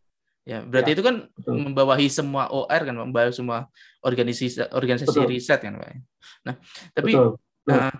Ya, 0.48 0.64
berarti 0.64 0.96
ya, 0.96 0.96
itu 0.96 1.04
kan 1.04 1.28
betul. 1.28 1.60
membawahi 1.60 2.08
semua 2.08 2.48
OR 2.48 2.80
kan, 2.88 2.96
membawahi 2.96 3.36
semua 3.36 3.68
organisasi 4.00 4.72
organisasi 4.72 5.20
betul. 5.20 5.28
riset 5.28 5.60
kan, 5.60 5.76
Pak. 5.76 6.00
Nah, 6.48 6.56
tapi 6.96 7.12
betul. 7.12 7.36
Betul. 7.68 7.76
Nah, 7.76 7.92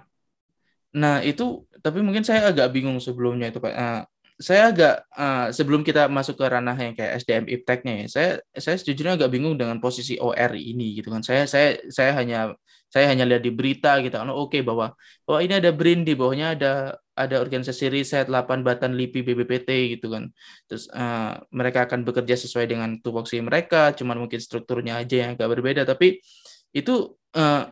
nah 0.97 1.15
itu 1.21 1.69
tapi 1.85 2.01
mungkin 2.01 2.25
saya 2.25 2.49
agak 2.49 2.73
bingung 2.73 2.97
sebelumnya 3.05 3.53
itu 3.53 3.61
Pak. 3.61 3.73
Uh, 3.77 4.03
saya 4.39 4.71
agak 4.71 4.95
uh, 5.19 5.51
sebelum 5.51 5.83
kita 5.83 6.07
masuk 6.07 6.39
ke 6.39 6.47
ranah 6.47 6.79
yang 6.79 6.95
kayak 6.95 7.19
SDM 7.27 7.45
ipteknya 7.51 7.95
ya, 8.03 8.07
saya 8.07 8.31
saya 8.55 8.77
sejujurnya 8.79 9.19
agak 9.19 9.35
bingung 9.35 9.59
dengan 9.59 9.83
posisi 9.83 10.15
OR 10.15 10.55
ini 10.55 10.95
gitu 10.95 11.11
kan. 11.11 11.27
Saya 11.27 11.51
saya 11.51 11.75
saya 11.91 12.15
hanya 12.15 12.55
saya 12.87 13.11
hanya 13.11 13.27
lihat 13.27 13.43
di 13.43 13.51
berita 13.51 13.99
gitu 13.99 14.15
kan. 14.15 14.31
Oh, 14.31 14.47
oke 14.47 14.55
okay, 14.55 14.63
bahwa 14.63 14.95
bahwa 15.27 15.41
ini 15.43 15.55
ada 15.59 15.75
BRIN 15.75 16.07
di 16.07 16.15
bawahnya 16.15 16.55
ada 16.55 16.73
ada 17.19 17.37
organisasi 17.43 17.91
riset 17.91 18.31
8 18.31 18.63
Batan 18.63 18.95
LIPI 18.95 19.27
BBPT 19.27 19.99
gitu 19.99 20.15
kan. 20.15 20.31
Terus 20.71 20.87
uh, 20.95 21.43
mereka 21.51 21.91
akan 21.91 22.07
bekerja 22.07 22.39
sesuai 22.39 22.71
dengan 22.71 22.95
tupoksi 23.03 23.43
mereka, 23.43 23.91
cuman 23.99 24.23
mungkin 24.23 24.39
strukturnya 24.39 25.03
aja 25.03 25.27
yang 25.27 25.31
agak 25.35 25.51
berbeda 25.51 25.83
tapi 25.83 26.23
itu 26.71 27.19
uh, 27.35 27.67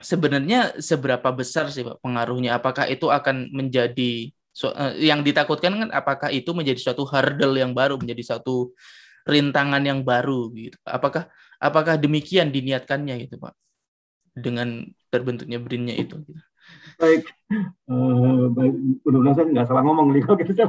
sebenarnya 0.00 0.80
seberapa 0.80 1.28
besar 1.28 1.68
sih 1.68 1.84
Pak 1.84 2.00
pengaruhnya? 2.00 2.56
Apakah 2.56 2.88
itu 2.88 3.12
akan 3.12 3.52
menjadi 3.52 4.32
so, 4.58 4.74
uh, 4.74 4.90
yang 4.98 5.22
ditakutkan 5.22 5.86
kan 5.86 5.90
apakah 5.94 6.34
itu 6.34 6.50
menjadi 6.50 6.90
suatu 6.90 7.06
hurdle 7.06 7.54
yang 7.54 7.70
baru, 7.70 7.94
menjadi 7.94 8.34
suatu 8.34 8.74
rintangan 9.22 9.86
yang 9.86 10.02
baru 10.02 10.50
gitu. 10.58 10.74
Apakah 10.82 11.30
apakah 11.62 11.94
demikian 11.94 12.50
diniatkannya 12.50 13.14
gitu 13.22 13.38
Pak? 13.38 13.54
Dengan 14.34 14.82
terbentuknya 15.14 15.62
brinnya 15.62 15.94
itu 15.94 16.18
gitu 16.26 16.42
baik 16.98 17.24
uh, 17.88 18.50
baik 18.52 18.74
mudah-mudahan 19.06 19.36
saya 19.38 19.46
nggak 19.54 19.68
salah 19.70 19.82
ngomong 19.86 20.12
nih 20.12 20.22
kalau 20.26 20.38
kita 20.42 20.66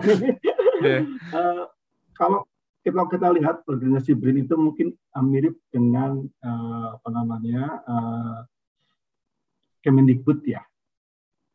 yeah. 0.85 1.01
uh, 1.33 1.65
kalau 2.13 2.45
kita 2.85 3.01
kita 3.11 3.27
lihat 3.35 3.65
organisasi 3.67 4.15
BRIN 4.15 4.45
itu 4.45 4.55
mungkin 4.55 4.95
uh, 5.17 5.25
mirip 5.25 5.57
dengan 5.73 6.23
uh, 6.45 6.95
apa 6.95 7.09
namanya 7.11 7.63
uh, 7.83 8.39
Kemendikbud 9.79 10.43
ya. 10.43 10.59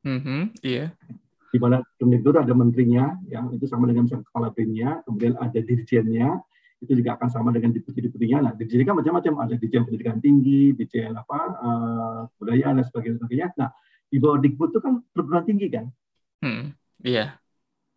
Mm-hmm, 0.09 0.65
iya. 0.65 0.89
Yeah. 0.97 1.24
Di 1.55 1.63
mana 1.63 1.79
Kemendikbud 2.03 2.35
ada 2.35 2.51
menterinya 2.51 3.15
yang 3.31 3.55
itu 3.55 3.71
sama 3.71 3.87
dengan 3.87 4.11
kepala 4.11 4.51
BRIN-nya, 4.51 5.07
kemudian 5.07 5.39
ada 5.39 5.55
dirjennya, 5.63 6.43
itu 6.83 6.99
juga 6.99 7.15
akan 7.15 7.29
sama 7.31 7.55
dengan 7.55 7.71
deputi-deputinya. 7.71 8.51
Nah, 8.51 8.53
dirjen 8.59 8.83
kan 8.83 8.99
macam-macam, 8.99 9.47
ada 9.47 9.55
dirjen 9.55 9.87
pendidikan 9.87 10.19
tinggi, 10.19 10.75
dirjen 10.75 11.15
apa 11.15 11.39
uh, 11.63 12.21
kebudayaan 12.35 12.83
dan 12.83 12.85
sebagainya. 12.91 13.55
Nah, 13.55 13.71
di 14.11 14.19
bawah 14.19 14.43
Dikbud 14.43 14.75
itu 14.75 14.81
kan 14.83 14.99
perguruan 15.15 15.47
tinggi 15.47 15.67
kan. 15.71 15.87
Hmm, 16.43 16.75
iya. 17.07 17.39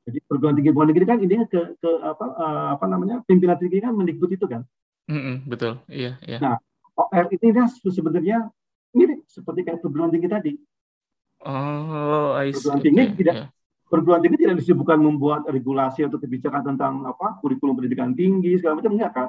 Jadi 0.05 0.21
perguruan 0.29 0.55
tinggi 0.55 0.69
luar 0.71 0.87
negeri 0.87 1.05
kan 1.09 1.17
ini 1.17 1.35
ke, 1.49 1.81
ke 1.81 1.89
apa 1.99 2.25
uh, 2.37 2.67
apa 2.79 2.85
namanya 2.87 3.25
pimpinan 3.25 3.57
tinggi 3.57 3.83
kan 3.83 3.91
mendikbud 3.97 4.31
itu 4.31 4.45
kan. 4.45 4.61
Hmm, 5.09 5.49
betul, 5.49 5.81
iya, 5.89 6.21
iya. 6.23 6.39
Nah, 6.39 6.55
OR 6.93 7.25
ini 7.33 7.53
sebenarnya 7.73 8.53
mirip 8.93 9.25
seperti 9.27 9.65
kayak 9.65 9.81
perguruan 9.81 10.13
tinggi 10.13 10.29
tadi. 10.29 10.53
Oh, 11.45 12.33
I 12.33 12.49
see. 12.49 12.65
Perguruan 12.65 12.81
tinggi 12.81 13.03
okay, 13.03 13.15
tidak 13.19 13.35
yeah. 13.35 13.47
perguruan 13.87 14.21
tinggi 14.25 14.37
tidak 14.41 14.55
disebutkan 14.61 14.97
membuat 14.99 15.45
regulasi 15.45 16.05
atau 16.05 16.17
kebijakan 16.17 16.73
tentang 16.73 17.05
apa 17.05 17.37
kurikulum 17.39 17.77
pendidikan 17.77 18.11
tinggi 18.17 18.57
segala 18.57 18.81
macam 18.81 18.91
enggak 18.97 19.11
kan? 19.13 19.27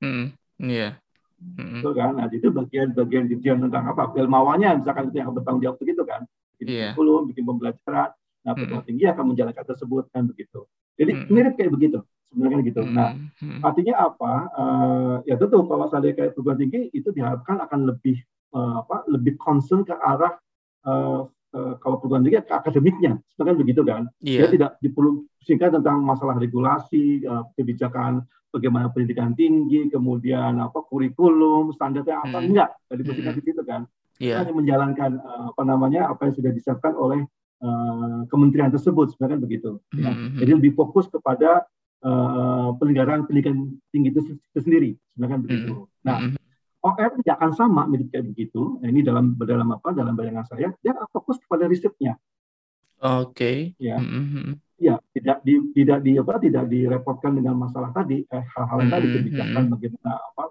Hmm, 0.00 0.24
iya. 0.58 0.96
Yeah. 1.42 1.82
Itu 1.82 1.90
kan, 1.90 2.14
nah 2.14 2.30
itu 2.30 2.54
bagian-bagian 2.54 3.26
dirjen 3.26 3.58
tentang 3.66 3.90
apa, 3.90 4.06
belmawanya 4.14 4.78
misalkan 4.78 5.10
itu 5.10 5.18
yang 5.18 5.34
bertanggung 5.34 5.62
jawab 5.66 5.76
begitu 5.82 6.02
kan, 6.06 6.22
bikin 6.54 6.66
yeah. 6.70 6.94
kurikulum, 6.94 7.26
bikin 7.34 7.42
pembelajaran, 7.42 8.14
nah 8.46 8.52
perguruan 8.54 8.78
mm-hmm. 8.78 8.86
tinggi 8.86 9.04
akan 9.10 9.24
menjalankan 9.26 9.64
tersebut 9.66 10.04
kan 10.14 10.22
begitu. 10.30 10.60
Jadi 10.94 11.10
mm-hmm. 11.18 11.34
mirip 11.34 11.54
kayak 11.58 11.72
begitu 11.74 11.98
sebenarnya 12.30 12.58
gitu. 12.64 12.80
Nah, 12.86 13.10
artinya 13.60 13.94
apa? 14.06 14.32
Uh, 14.54 15.16
ya 15.26 15.34
tentu 15.34 15.66
kalau 15.66 15.86
saya 15.90 16.14
kayak 16.14 16.32
perguruan 16.32 16.58
tinggi 16.62 16.88
itu 16.94 17.10
diharapkan 17.10 17.58
akan 17.58 17.80
lebih 17.90 18.22
uh, 18.54 18.86
apa, 18.86 19.02
lebih 19.10 19.34
concern 19.36 19.82
ke 19.82 19.92
arah 19.92 20.38
uh, 20.86 21.26
uh, 21.54 21.74
kalau 21.78 22.00
perguruan 22.00 22.24
tinggi 22.24 22.42
ke 22.42 22.52
akademiknya, 22.52 23.20
sebenarnya 23.32 23.58
begitu 23.60 23.82
kan. 23.84 24.02
Yeah. 24.24 24.44
Dia 24.44 24.48
tidak 24.52 24.70
diperlu 24.80 25.24
singkat 25.44 25.72
tentang 25.76 26.02
masalah 26.02 26.36
regulasi, 26.40 27.24
uh, 27.28 27.48
kebijakan 27.56 28.24
bagaimana 28.52 28.92
pendidikan 28.92 29.32
tinggi, 29.32 29.88
kemudian 29.88 30.60
apa 30.60 30.84
kurikulum, 30.84 31.72
standarnya 31.72 32.20
apa 32.20 32.38
hmm. 32.40 32.46
enggak 32.52 32.70
dari 32.88 33.02
pendidikan 33.04 33.34
hmm. 33.36 33.52
itu 33.52 33.64
kan. 33.64 33.82
Yeah. 34.20 34.38
hanya 34.38 34.54
menjalankan 34.54 35.18
uh, 35.18 35.50
apa 35.50 35.62
namanya 35.66 36.06
apa 36.06 36.30
yang 36.30 36.34
sudah 36.38 36.52
disiapkan 36.54 36.94
oleh 36.94 37.26
uh, 37.64 38.22
kementerian 38.30 38.70
tersebut 38.70 39.16
sebenarnya 39.16 39.40
begitu. 39.40 39.82
Ya. 39.96 40.14
Hmm. 40.14 40.38
Jadi 40.38 40.50
lebih 40.62 40.72
fokus 40.78 41.10
kepada 41.10 41.66
uh, 42.06 42.70
penyelenggaraan 42.78 43.26
pendidikan 43.26 43.72
tinggi 43.90 44.14
itu, 44.14 44.20
itu 44.38 44.60
sendiri 44.62 44.90
sebenarnya 45.14 45.38
begitu. 45.42 45.74
Hmm. 45.74 46.06
Nah, 46.06 46.16
hmm. 46.22 46.41
OR 46.82 47.10
tidak 47.22 47.34
akan 47.38 47.52
sama 47.54 47.82
mirip 47.86 48.10
kayak 48.10 48.26
begitu. 48.34 48.82
Nah, 48.82 48.90
ini 48.90 49.06
dalam 49.06 49.38
dalam 49.38 49.68
apa 49.70 49.94
dalam 49.94 50.18
bayangan 50.18 50.46
saya 50.50 50.74
dia 50.82 50.92
fokus 51.14 51.38
kepada 51.38 51.70
risetnya. 51.70 52.18
Oke. 53.02 53.34
Okay. 53.34 53.56
Ya. 53.78 54.02
Mm-hmm 54.02 54.72
ya 54.82 54.98
tidak 55.14 55.38
di, 55.46 55.54
tidak 55.78 56.02
di 56.02 56.18
apa 56.18 56.42
tidak 56.42 56.66
direpotkan 56.66 57.38
dengan 57.38 57.54
masalah 57.54 57.94
tadi 57.94 58.26
eh, 58.26 58.44
hal-hal 58.58 58.78
yang 58.82 58.90
tadi 58.90 59.06
hmm, 59.06 59.14
kebijakan 59.14 59.64
bagaimana 59.70 60.12
apa 60.18 60.44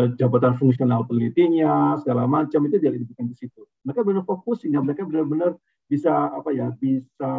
uh, 0.00 0.08
jabatan 0.16 0.56
fungsional 0.56 1.04
penelitinya 1.04 2.00
segala 2.00 2.24
macam 2.24 2.64
itu 2.64 2.80
jadi 2.80 2.96
dibutuhkan 2.96 3.28
di 3.28 3.36
situ 3.36 3.68
mereka 3.84 4.00
benar 4.00 4.24
fokus 4.24 4.64
sehingga 4.64 4.80
mereka 4.80 5.04
benar-benar 5.04 5.60
bisa 5.84 6.32
apa 6.32 6.48
ya 6.56 6.72
bisa 6.72 7.32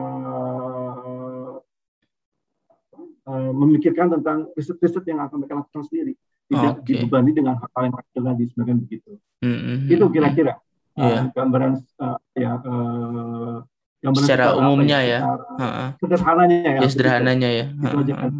uh, 3.25 3.51
memikirkan 3.57 4.13
tentang 4.13 4.53
riset-riset 4.53 5.01
yang 5.09 5.25
akan 5.25 5.41
mereka 5.41 5.57
lakukan 5.57 5.89
sendiri 5.89 6.13
tidak 6.45 6.73
okay. 6.81 6.85
dibebani 6.93 7.31
dengan 7.33 7.55
hal-hal 7.57 7.83
yang 7.89 8.37
di 8.37 8.45
sebagian 8.53 8.77
begitu 8.85 9.11
mm-hmm. 9.41 9.77
itu 9.89 10.05
kira-kira 10.13 10.53
yeah. 10.97 11.25
uh, 11.25 11.33
gambaran 11.33 11.73
uh, 11.99 12.17
ya 12.37 12.51
uh, 12.61 13.57
Yang 14.05 14.21
secara 14.21 14.53
umumnya 14.53 15.01
ya, 15.01 15.19
ya. 15.57 15.97
sederhananya 15.97 16.57
ya. 16.61 16.77
Ya 16.77 16.89
sederhananya 16.93 17.49
ya. 17.49 17.65
Aja 17.73 18.13
kan. 18.13 18.31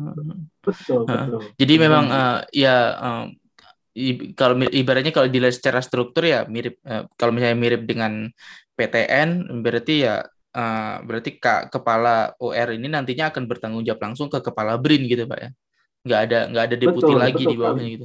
Betul, 0.62 1.10
betul. 1.10 1.41
Jadi 1.58 1.74
memang 1.82 2.06
uh, 2.06 2.39
ya 2.53 2.76
uh, 3.01 3.26
kalau 4.36 4.60
ibaratnya 4.68 5.10
kalau 5.10 5.32
dilihat 5.32 5.56
secara 5.56 5.80
struktur 5.80 6.28
ya 6.28 6.43
mirip 6.45 6.78
uh, 6.84 7.10
kalau 7.16 7.32
misalnya 7.32 7.58
mirip 7.58 7.88
dengan 7.88 8.28
PTN 8.76 9.64
berarti 9.64 10.03
ya 10.03 10.22
uh, 10.53 10.95
berarti 11.01 11.39
kak 11.39 11.72
kepala 11.72 12.36
OR 12.43 12.76
ini 12.76 12.91
nantinya 12.91 13.32
akan 13.32 13.47
bertanggung 13.47 13.88
jawab 13.88 14.03
langsung 14.12 14.28
ke 14.28 14.43
kepala 14.43 14.76
BRIN 14.76 15.08
gitu 15.08 15.24
pak 15.24 15.39
ya 15.39 15.49
nggak 16.06 16.20
ada 16.30 16.39
nggak 16.53 16.64
ada 16.70 16.76
deputi 16.78 17.12
betul, 17.12 17.18
lagi 17.18 17.43
betul, 17.43 17.51
di 17.51 17.58
bawahnya 17.58 17.89
gitu 17.89 18.03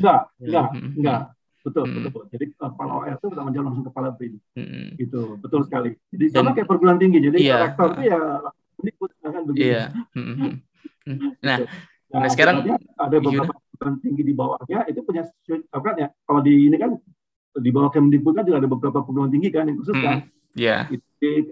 nggak 0.00 0.20
ya. 0.40 0.48
nggak 0.48 0.66
hmm. 0.72 0.90
nggak 1.04 1.20
betul 1.60 1.84
hmm. 1.84 2.04
betul 2.08 2.22
jadi 2.32 2.44
kepala 2.56 2.92
OR 2.96 3.12
itu 3.12 3.26
bertanggung 3.28 3.54
jawab 3.54 3.66
langsung 3.68 3.84
kepala 3.84 4.08
BRIN 4.16 4.34
hmm. 4.56 4.86
gitu 4.96 5.22
betul 5.44 5.60
sekali 5.68 5.90
jadi 6.08 6.24
Dan, 6.32 6.40
sama 6.40 6.50
kayak 6.56 6.68
perguruan 6.72 6.96
tinggi 6.96 7.18
jadi 7.20 7.36
iya, 7.36 7.56
rektor 7.68 7.88
itu 7.92 8.02
ya 8.08 8.20
ikut 8.80 9.10
kan 9.20 9.42
begitu 9.44 9.60
iya. 9.68 9.84
Hmm. 10.16 10.64
nah, 11.44 11.56
gitu. 11.60 11.64
nah, 12.08 12.20
nah 12.24 12.28
sekarang 12.32 12.56
ada 12.96 13.16
beberapa 13.20 13.52
perguruan 13.52 13.96
tinggi 14.00 14.22
di 14.24 14.32
bawahnya 14.32 14.78
itu 14.88 15.00
punya 15.04 15.22
apa 15.68 15.84
kan 15.84 15.96
ya 16.00 16.08
kalau 16.24 16.40
di 16.40 16.54
ini 16.72 16.76
kan 16.80 16.96
di 17.60 17.70
bawah 17.74 17.90
Kemdikbud 17.92 18.32
kan 18.32 18.44
juga 18.48 18.64
ada 18.64 18.68
beberapa 18.70 19.04
perguruan 19.04 19.28
tinggi 19.28 19.52
kan 19.52 19.68
yang 19.68 19.76
khusus 19.76 19.92
hmm. 19.92 20.04
kan 20.04 20.18
Yeah. 20.60 20.92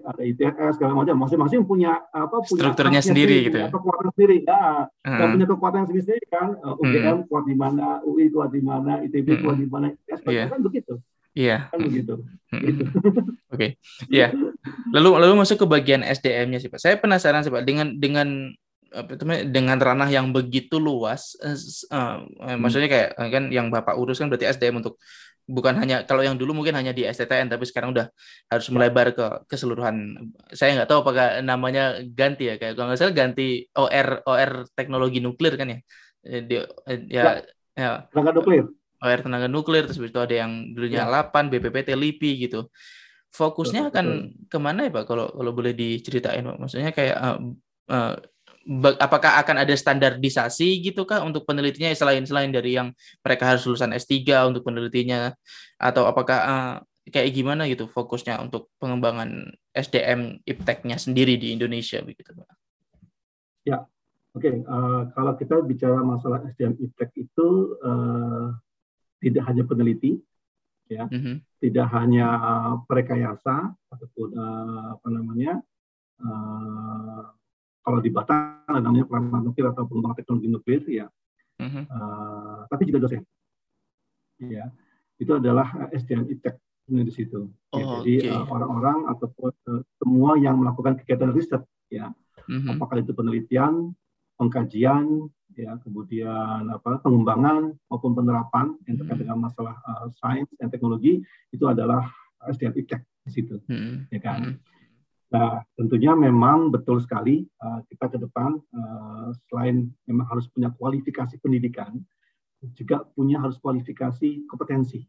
ada 0.05 0.21
ITS 0.21 0.77
segala 0.77 0.93
macam. 0.93 1.17
Masing-masing 1.17 1.65
punya 1.65 1.97
apa 2.13 2.45
punya 2.45 2.61
strukturnya 2.69 3.01
sendiri, 3.01 3.49
gitu. 3.49 3.57
Ya. 3.57 3.67
Kekuatan 3.73 4.13
sendiri. 4.13 4.37
Nah, 4.45 4.85
uh. 4.85 5.29
punya 5.33 5.45
kekuatan 5.49 5.81
sendiri, 5.89 6.03
sendiri 6.05 6.25
kan. 6.29 6.53
UGM 6.61 7.17
hmm. 7.17 7.25
kuat 7.25 7.43
di 7.49 7.55
mana, 7.57 7.85
UI 8.05 8.29
kuat 8.29 8.53
di 8.53 8.61
mana, 8.61 9.01
ITB 9.01 9.27
hmm. 9.33 9.41
kuat 9.41 9.57
di 9.57 9.67
mana, 9.69 9.85
ITS 9.89 10.21
yeah. 10.29 10.47
kan 10.49 10.61
begitu. 10.61 10.93
Iya. 11.33 11.57
Kan 11.73 11.79
begitu. 11.85 12.13
Hmm. 12.53 12.61
Gitu. 12.65 12.83
Oke. 12.89 13.33
Okay. 13.49 13.69
Iya. 14.13 14.27
Lalu 14.93 15.09
lalu 15.25 15.33
masuk 15.41 15.57
ke 15.61 15.65
bagian 15.65 16.05
SDM-nya 16.05 16.61
sih, 16.61 16.69
Pak. 16.69 16.81
Saya 16.81 16.95
penasaran 17.01 17.41
sih, 17.41 17.53
Pak, 17.53 17.65
dengan 17.65 17.97
dengan 17.97 18.53
apa 18.89 19.13
itu 19.13 19.25
dengan 19.53 19.77
ranah 19.77 20.09
yang 20.09 20.33
begitu 20.33 20.81
luas 20.81 21.37
uh, 21.45 21.53
uh, 21.93 22.25
hmm. 22.25 22.57
maksudnya 22.57 22.89
kayak 22.89 23.09
kan 23.29 23.53
yang 23.53 23.69
Bapak 23.69 23.93
urus 23.93 24.17
kan 24.17 24.33
berarti 24.33 24.49
SDM 24.49 24.81
untuk 24.81 24.97
bukan 25.49 25.81
hanya 25.81 26.05
kalau 26.05 26.21
yang 26.21 26.37
dulu 26.37 26.61
mungkin 26.61 26.77
hanya 26.77 26.93
di 26.93 27.01
STTN 27.09 27.49
tapi 27.49 27.65
sekarang 27.65 27.89
udah 27.97 28.13
harus 28.47 28.67
ya. 28.69 28.73
melebar 28.77 29.07
ke 29.17 29.27
keseluruhan. 29.49 30.29
Saya 30.53 30.77
nggak 30.77 30.89
tahu 30.93 31.01
apakah 31.01 31.41
namanya 31.41 31.97
ganti 32.05 32.53
ya 32.53 32.61
kayak 32.61 32.77
kalau 32.77 32.93
nggak 32.93 32.99
salah 33.01 33.15
ganti 33.17 33.65
OR 33.73 34.21
OR 34.29 34.51
teknologi 34.77 35.17
nuklir 35.19 35.57
kan 35.57 35.73
ya? 35.73 35.77
Eh, 36.21 36.41
di, 36.45 36.55
eh, 36.61 36.99
ya, 37.09 37.41
ya, 37.41 37.43
ya. 37.73 37.89
Tenaga 38.13 38.31
nuklir. 38.37 38.69
OR 39.01 39.19
tenaga 39.25 39.47
nuklir 39.49 39.83
terus 39.89 39.97
itu 39.97 40.19
ada 40.21 40.35
yang 40.45 40.69
dulunya 40.77 41.09
ya. 41.09 41.25
8 41.33 41.49
BPPT 41.49 41.97
LIPI 41.97 42.31
gitu. 42.45 42.69
Fokusnya 43.33 43.89
betul, 43.89 43.91
akan 43.93 44.05
betul. 44.05 44.49
ke 44.49 44.57
mana 44.61 44.79
ya 44.85 44.91
pak 44.93 45.03
kalau 45.09 45.25
kalau 45.33 45.51
boleh 45.53 45.73
diceritain 45.73 46.45
pak? 46.45 46.57
Maksudnya 46.61 46.91
kayak 46.93 47.17
uh, 47.17 47.37
uh, 47.89 48.13
apakah 48.99 49.39
akan 49.41 49.65
ada 49.65 49.73
standarisasi 49.73 50.83
gitu 50.83 51.07
kah 51.07 51.23
untuk 51.23 51.47
penelitinya 51.47 51.89
selain 51.95 52.27
selain 52.27 52.51
dari 52.53 52.75
yang 52.77 52.93
mereka 53.23 53.55
harus 53.55 53.65
lulusan 53.65 53.95
S3 53.95 54.19
untuk 54.51 54.67
penelitinya 54.67 55.33
atau 55.79 56.05
apakah 56.05 56.39
uh, 56.43 56.75
kayak 57.09 57.33
gimana 57.33 57.65
gitu 57.65 57.89
fokusnya 57.89 58.37
untuk 58.39 58.69
pengembangan 58.77 59.49
SDM 59.73 60.43
ipteknya 60.45 61.01
sendiri 61.01 61.35
di 61.35 61.55
Indonesia 61.55 61.99
begitu 62.05 62.35
Pak? 62.37 62.49
Ya, 63.65 63.83
oke. 64.37 64.45
Okay. 64.45 64.53
Uh, 64.63 64.69
eh, 64.69 65.01
kalau 65.17 65.33
kita 65.35 65.55
bicara 65.65 65.99
masalah 66.05 66.45
SDM 66.45 66.77
iptek 66.79 67.11
itu 67.17 67.75
uh, 67.81 68.53
tidak 69.19 69.43
hanya 69.51 69.63
peneliti, 69.67 70.21
ya, 70.87 71.09
mm 71.09 71.19
-hmm. 71.19 71.35
tidak 71.59 71.87
hanya 71.91 72.27
uh, 72.39 72.73
perekayasa 72.87 73.73
ataupun 73.91 74.29
uh, 74.37 74.95
apa 74.95 75.07
namanya 75.11 75.59
uh, 76.23 77.38
kalau 77.83 77.99
di 78.03 78.09
Batam 78.11 78.65
namanya 78.69 79.05
pengembangan 79.07 79.43
nuklir 79.49 79.65
atau 79.71 79.83
pengembangan 79.87 80.17
teknologi 80.19 80.47
nuklir 80.47 80.81
ya 80.87 81.05
uh-huh. 81.59 81.83
uh, 81.89 82.59
tapi 82.69 82.87
juga 82.87 83.07
dosen 83.07 83.23
ya 84.39 84.71
itu 85.19 85.31
adalah 85.35 85.91
SDM 85.91 86.31
ITEK 86.31 86.55
di 86.89 87.13
situ 87.13 87.45
ya, 87.75 87.75
oh, 87.75 87.79
ya, 87.79 87.85
jadi 88.01 88.15
okay. 88.25 88.33
uh, 88.33 88.45
orang-orang 88.49 88.97
ataupun 89.13 89.51
uh, 89.69 89.81
semua 90.01 90.39
yang 90.41 90.57
melakukan 90.57 90.97
kegiatan 91.03 91.29
riset 91.35 91.63
ya 91.91 92.09
uh-huh. 92.09 92.73
apakah 92.75 93.03
itu 93.03 93.11
penelitian 93.13 93.93
pengkajian 94.39 95.27
ya 95.59 95.75
kemudian 95.83 96.71
apa 96.71 97.03
pengembangan 97.03 97.75
maupun 97.91 98.15
penerapan 98.15 98.79
yang 98.87 98.95
terkait 98.95 99.27
dengan 99.27 99.43
masalah 99.43 99.75
uh, 99.83 100.07
sains 100.23 100.47
dan 100.55 100.71
teknologi 100.71 101.19
itu 101.51 101.65
adalah 101.67 102.07
SDM 102.47 102.79
ITEK 102.79 103.01
di 103.27 103.31
situ 103.33 103.55
uh-huh. 103.59 104.07
ya 104.09 104.19
kan 104.23 104.55
Nah, 105.29 105.61
tentunya 105.77 106.17
memang 106.17 106.73
betul 106.73 106.97
sekali 107.05 107.45
uh, 107.61 107.85
kita 107.85 108.09
ke 108.09 108.17
depan 108.17 108.57
uh, 108.73 109.29
selain 109.45 109.93
memang 110.09 110.25
harus 110.25 110.49
punya 110.49 110.73
kualifikasi 110.73 111.37
pendidikan, 111.37 112.01
juga 112.73 113.05
punya 113.13 113.37
harus 113.37 113.61
kualifikasi 113.61 114.49
kompetensi. 114.49 115.05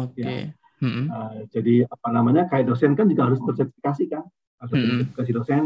Oke. 0.00 0.24
Okay. 0.24 0.24
Ya. 0.24 0.48
Mm-hmm. 0.76 1.04
Uh, 1.08 1.40
jadi 1.52 1.74
apa 1.88 2.08
namanya 2.12 2.48
kayak 2.52 2.68
dosen 2.68 2.92
kan 2.96 3.08
juga 3.08 3.28
harus 3.28 3.40
bersertifikasi 3.40 4.04
kan, 4.12 4.24
atau 4.60 4.74
mm-hmm. 4.76 4.88
sertifikasi 5.12 5.30
dosen. 5.32 5.62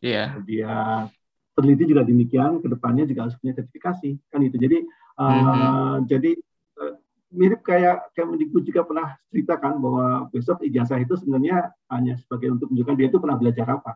Iya. 0.00 0.12
Yeah. 0.12 0.26
Kemudian 0.32 1.02
peneliti 1.52 1.84
juga 1.84 2.02
demikian, 2.08 2.64
ke 2.64 2.68
depannya 2.72 3.04
juga 3.04 3.28
harus 3.28 3.36
punya 3.36 3.52
sertifikasi 3.60 4.10
kan 4.32 4.40
itu. 4.40 4.56
Jadi 4.56 4.78
uh, 5.20 5.28
mm-hmm. 5.28 6.08
jadi 6.08 6.32
mirip 7.30 7.62
kayak 7.62 8.10
Kemendikbud 8.14 8.66
juga 8.66 8.82
pernah 8.82 9.14
ceritakan 9.30 9.78
bahwa 9.78 10.06
besok 10.34 10.66
ijazah 10.66 10.98
itu 10.98 11.14
sebenarnya 11.14 11.70
hanya 11.90 12.18
sebagai 12.18 12.50
untuk 12.58 12.70
menunjukkan 12.70 12.94
dia 12.98 13.06
itu 13.06 13.18
pernah 13.22 13.36
belajar 13.38 13.66
apa. 13.70 13.92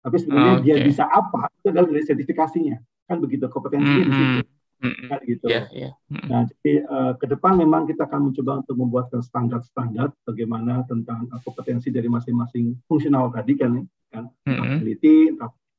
Tapi 0.00 0.16
sebenarnya 0.16 0.54
okay. 0.56 0.64
dia 0.64 0.74
bisa 0.80 1.04
apa 1.04 1.50
itu 1.60 1.66
adalah 1.68 1.86
dari 1.90 2.04
sertifikasinya. 2.06 2.76
Kan 3.10 3.18
begitu 3.20 3.44
kompetensinya 3.50 4.06
mm 4.06 4.06
-hmm. 4.06 4.08
di 4.08 4.14
situ. 4.14 4.40
Mm 4.80 4.90
-hmm. 4.90 5.06
Kan 5.10 5.18
gitu. 5.26 5.46
Yeah, 5.50 5.66
yeah. 5.74 5.92
Mm 6.08 6.16
-hmm. 6.16 6.28
Nah, 6.30 6.42
jadi 6.48 6.72
uh, 6.88 7.12
ke 7.18 7.26
depan 7.28 7.52
memang 7.58 7.82
kita 7.90 8.06
akan 8.06 8.30
mencoba 8.30 8.52
untuk 8.64 8.76
membuatkan 8.78 9.20
standar-standar 9.20 10.14
bagaimana 10.24 10.86
tentang 10.86 11.26
uh, 11.28 11.40
kompetensi 11.42 11.92
dari 11.92 12.06
masing-masing 12.06 12.78
fungsional 12.86 13.28
tadi 13.34 13.58
kan, 13.58 13.82
kan 14.14 14.24
mm 14.46 14.46
-hmm. 14.46 14.78
peneliti, 14.80 15.16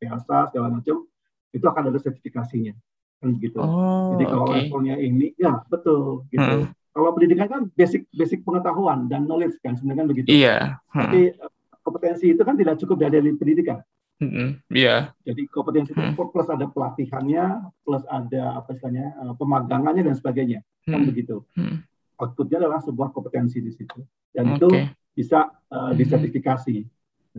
biasa 0.01 0.51
segala 0.53 0.67
macam 0.81 1.07
itu 1.51 1.65
akan 1.65 1.83
ada 1.91 1.99
sertifikasinya 1.99 2.73
kan 3.21 3.37
begitu. 3.37 3.61
Oh, 3.61 4.17
Jadi 4.17 4.25
kalau 4.25 4.45
okay. 4.49 4.65
levelnya 4.65 4.95
ini, 4.97 5.27
ya 5.37 5.61
betul 5.69 6.25
gitu. 6.33 6.65
Hmm. 6.65 6.73
Kalau 6.91 7.15
pendidikan 7.15 7.47
kan 7.47 7.61
basic 7.71 8.03
basic 8.11 8.43
pengetahuan 8.43 9.07
dan 9.07 9.23
knowledge 9.23 9.55
kan 9.63 9.79
sebenarnya 9.79 9.99
kan 10.03 10.07
begitu. 10.11 10.27
Iya. 10.27 10.57
Hmm. 10.91 11.07
Tapi 11.07 11.21
eh, 11.31 11.51
kompetensi 11.79 12.25
itu 12.35 12.43
kan 12.43 12.55
tidak 12.59 12.75
cukup 12.83 13.07
dari 13.07 13.31
pendidikan. 13.31 13.79
Hmm. 14.19 14.59
Iya. 14.67 15.15
Jadi 15.23 15.47
kompetensi 15.47 15.95
itu 15.95 16.03
hmm. 16.03 16.19
plus 16.19 16.49
ada 16.51 16.67
pelatihannya, 16.67 17.45
plus 17.81 18.03
ada 18.11 18.59
apa 18.59 18.75
istilahnya 18.75 19.07
eh, 19.17 19.33
pemagangannya 19.39 20.03
dan 20.03 20.15
sebagainya. 20.19 20.59
Kan 20.83 20.87
hmm. 20.87 20.93
Kan 20.93 21.01
begitu. 21.07 21.35
Hmm. 21.55 21.77
Outputnya 22.19 22.61
adalah 22.61 22.83
sebuah 22.83 23.15
kompetensi 23.15 23.63
di 23.63 23.71
situ. 23.71 24.03
Dan 24.35 24.53
okay. 24.53 24.57
itu 24.59 24.67
bisa 25.15 25.49
uh, 25.73 25.91
disertifikasi. 25.95 26.75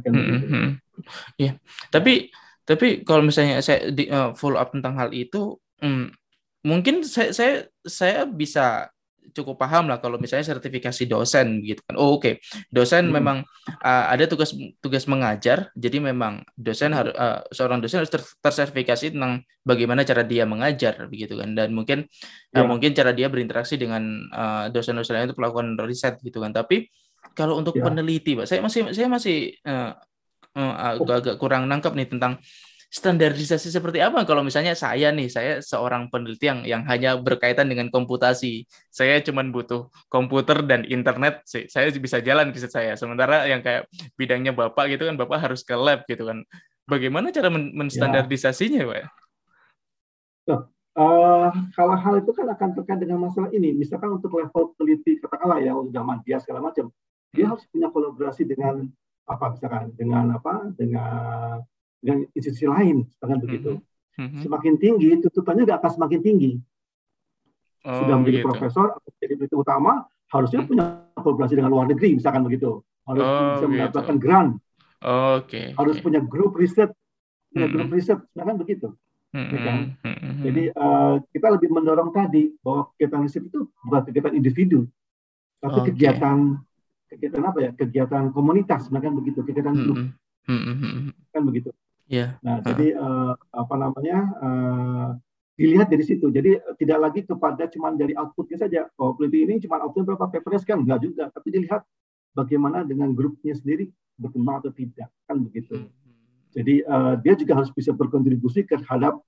Kan 0.01 0.13
hmm. 0.17 0.41
Hmm. 0.49 0.71
Iya. 1.39 1.61
Tapi 1.93 2.33
tapi 2.63 3.03
kalau 3.03 3.27
misalnya 3.27 3.61
saya 3.61 3.91
di, 3.91 4.07
uh, 4.07 4.33
follow 4.35 4.59
up 4.59 4.71
tentang 4.75 4.95
hal 4.99 5.11
itu, 5.11 5.59
hmm, 5.83 6.15
mungkin 6.67 7.03
saya 7.03 7.35
saya 7.35 7.55
saya 7.83 8.23
bisa 8.27 8.91
cukup 9.33 9.59
paham 9.59 9.89
lah 9.89 9.99
kalau 9.99 10.21
misalnya 10.21 10.47
sertifikasi 10.47 11.09
dosen 11.09 11.65
gitu 11.65 11.81
kan. 11.83 11.97
Oh 11.99 12.17
oke, 12.17 12.23
okay. 12.23 12.35
dosen 12.69 13.09
hmm. 13.09 13.15
memang 13.17 13.37
uh, 13.83 14.05
ada 14.13 14.29
tugas 14.29 14.53
tugas 14.79 15.09
mengajar, 15.11 15.73
jadi 15.75 15.99
memang 15.99 16.47
dosen 16.55 16.93
harus 16.93 17.13
uh, 17.17 17.43
seorang 17.51 17.81
dosen 17.81 18.05
harus 18.05 18.13
ter 18.13 18.23
tersertifikasi 18.23 19.17
tentang 19.17 19.43
bagaimana 19.65 20.05
cara 20.05 20.23
dia 20.23 20.45
mengajar 20.45 21.09
begitu 21.09 21.41
kan. 21.41 21.57
Dan 21.57 21.75
mungkin 21.75 22.07
yeah. 22.53 22.63
uh, 22.63 22.65
ya. 22.65 22.69
mungkin 22.69 22.93
cara 22.93 23.11
dia 23.11 23.27
berinteraksi 23.33 23.75
dengan 23.81 24.29
dosen-dosen 24.71 25.13
uh, 25.13 25.17
lain 25.19 25.27
untuk 25.33 25.41
melakukan 25.41 25.69
riset 25.89 26.21
gitu 26.23 26.39
kan. 26.39 26.55
Tapi 26.55 26.87
kalau 27.33 27.59
untuk 27.59 27.75
yeah. 27.77 27.85
peneliti, 27.89 28.37
Pak, 28.37 28.47
saya 28.47 28.61
masih 28.61 28.93
saya 28.93 29.09
masih 29.09 29.57
uh, 29.65 29.97
uh, 30.57 30.75
agak-agak 31.01 31.37
kurang 31.41 31.67
nangkep 31.69 31.93
nih 31.97 32.09
tentang 32.09 32.37
standarisasi 32.93 33.73
seperti 33.73 34.05
apa? 34.05 34.29
Kalau 34.29 34.45
misalnya 34.45 34.77
saya 34.77 35.09
nih 35.09 35.33
saya 35.33 35.65
seorang 35.65 36.13
peneliti 36.13 36.45
yang 36.45 36.61
yang 36.69 36.83
hanya 36.85 37.17
berkaitan 37.17 37.73
dengan 37.73 37.89
komputasi. 37.89 38.69
Saya 38.93 39.17
cuma 39.25 39.41
butuh 39.49 39.89
komputer 40.13 40.61
dan 40.69 40.85
internet 40.85 41.41
sih. 41.49 41.65
Saya 41.73 41.89
bisa 41.97 42.21
jalan 42.21 42.53
riset 42.53 42.69
saya. 42.69 42.93
Sementara 43.01 43.49
yang 43.49 43.65
kayak 43.65 43.89
bidangnya 44.21 44.53
bapak 44.53 44.93
gitu 44.93 45.09
kan 45.09 45.17
bapak 45.17 45.41
harus 45.41 45.65
ke 45.65 45.73
lab 45.73 46.05
gitu 46.05 46.29
kan. 46.29 46.45
Bagaimana 46.85 47.33
cara 47.33 47.49
men 47.49 47.73
ya. 47.73 48.85
pak? 48.85 49.09
Uh, 50.93 51.49
kalau 51.73 51.97
hal 51.97 52.21
itu 52.21 52.37
kan 52.37 52.45
akan 52.53 52.77
terkait 52.77 53.01
dengan 53.01 53.25
masalah 53.25 53.49
ini. 53.57 53.73
Misalkan 53.73 54.13
untuk 54.13 54.37
level 54.37 54.77
peneliti 54.77 55.17
katakanlah 55.25 55.65
ya 55.65 55.73
zaman 55.73 56.21
dia 56.29 56.37
segala 56.37 56.69
macam, 56.69 56.93
dia 57.33 57.49
harus 57.49 57.65
punya 57.73 57.89
kolaborasi 57.89 58.45
dengan 58.45 58.85
apa 59.25 59.57
misalkan 59.57 59.97
dengan 59.97 60.37
apa 60.37 60.69
dengan 60.77 61.65
dengan 62.03 62.27
institusi 62.35 62.67
lain, 62.67 63.07
misalkan 63.07 63.39
begitu. 63.39 63.73
Mm-hmm. 64.19 64.41
Semakin 64.45 64.75
tinggi, 64.77 65.09
tutupannya 65.23 65.63
nggak 65.65 65.79
akan 65.81 65.93
semakin 65.95 66.21
tinggi. 66.21 66.53
Oh, 67.87 68.03
Sudah 68.03 68.15
menjadi 68.19 68.43
gitu. 68.43 68.47
profesor, 68.51 68.87
menjadi 69.07 69.33
peneliti 69.39 69.57
utama, 69.57 69.93
harusnya 70.29 70.67
mm-hmm. 70.67 70.71
punya 70.75 70.85
kolaborasi 71.17 71.55
dengan 71.55 71.71
luar 71.71 71.87
negeri, 71.87 72.19
misalkan 72.19 72.43
begitu. 72.43 72.83
Harus 73.07 73.23
oh, 73.23 73.31
bisa 73.31 73.57
gitu. 73.63 73.67
mendapatkan 73.71 74.17
grant 74.19 74.53
Oh, 75.03 75.43
Oke. 75.43 75.51
Okay, 75.51 75.67
harus 75.75 75.99
okay. 75.99 76.05
punya 76.07 76.21
grup 76.23 76.55
riset, 76.55 76.91
punya 77.51 77.67
hmm. 77.67 77.75
grup 77.75 77.89
riset, 77.91 78.19
kan 78.39 78.55
begitu. 78.55 78.95
Hmm. 79.35 79.51
Ya 79.51 79.61
kan? 79.67 79.77
Hmm. 80.07 80.41
Jadi 80.47 80.63
uh, 80.71 81.15
kita 81.35 81.47
lebih 81.59 81.69
mendorong 81.75 82.15
tadi 82.15 82.55
bahwa 82.63 82.95
kegiatan 82.95 83.21
riset 83.27 83.43
itu 83.51 83.67
bukan 83.83 84.03
kegiatan 84.07 84.33
individu, 84.39 84.87
tapi 85.59 85.79
okay. 85.83 85.87
kegiatan 85.91 86.39
kegiatan 87.11 87.43
apa 87.43 87.59
ya? 87.59 87.71
Kegiatan 87.75 88.31
komunitas, 88.31 88.87
kan 88.87 89.13
begitu, 89.19 89.43
kegiatan 89.43 89.75
grup, 89.75 89.99
hmm. 90.47 91.11
kan 91.35 91.43
begitu. 91.51 91.75
Yeah. 92.13 92.37
Nah, 92.45 92.61
uh. 92.61 92.69
jadi 92.69 92.87
uh, 93.01 93.33
apa 93.57 93.75
namanya? 93.81 94.19
Uh, 94.37 95.09
dilihat 95.53 95.89
dari 95.93 96.05
situ. 96.05 96.33
Jadi 96.33 96.59
tidak 96.81 96.99
lagi 96.99 97.21
kepada 97.23 97.69
cuma 97.69 97.93
dari 97.93 98.17
outputnya 98.17 98.59
saja. 98.59 98.89
Oh, 98.99 99.15
peneliti 99.15 99.47
ini 99.47 99.55
cuma 99.63 99.79
output 99.85 100.09
berapa 100.09 100.27
papernya 100.27 100.61
kan 100.65 100.81
enggak 100.83 101.01
juga, 101.05 101.25
tapi 101.31 101.49
dilihat 101.53 101.85
bagaimana 102.33 102.83
dengan 102.83 103.13
grupnya 103.13 103.53
sendiri 103.53 103.93
berkembang 104.17 104.65
atau 104.65 104.73
tidak 104.73 105.09
kan 105.29 105.37
begitu. 105.45 105.87
Hmm. 105.87 105.93
Jadi 106.53 106.85
uh, 106.85 107.15
dia 107.21 107.35
juga 107.37 107.53
harus 107.61 107.73
bisa 107.73 107.93
berkontribusi 107.97 108.65
terhadap 108.65 109.21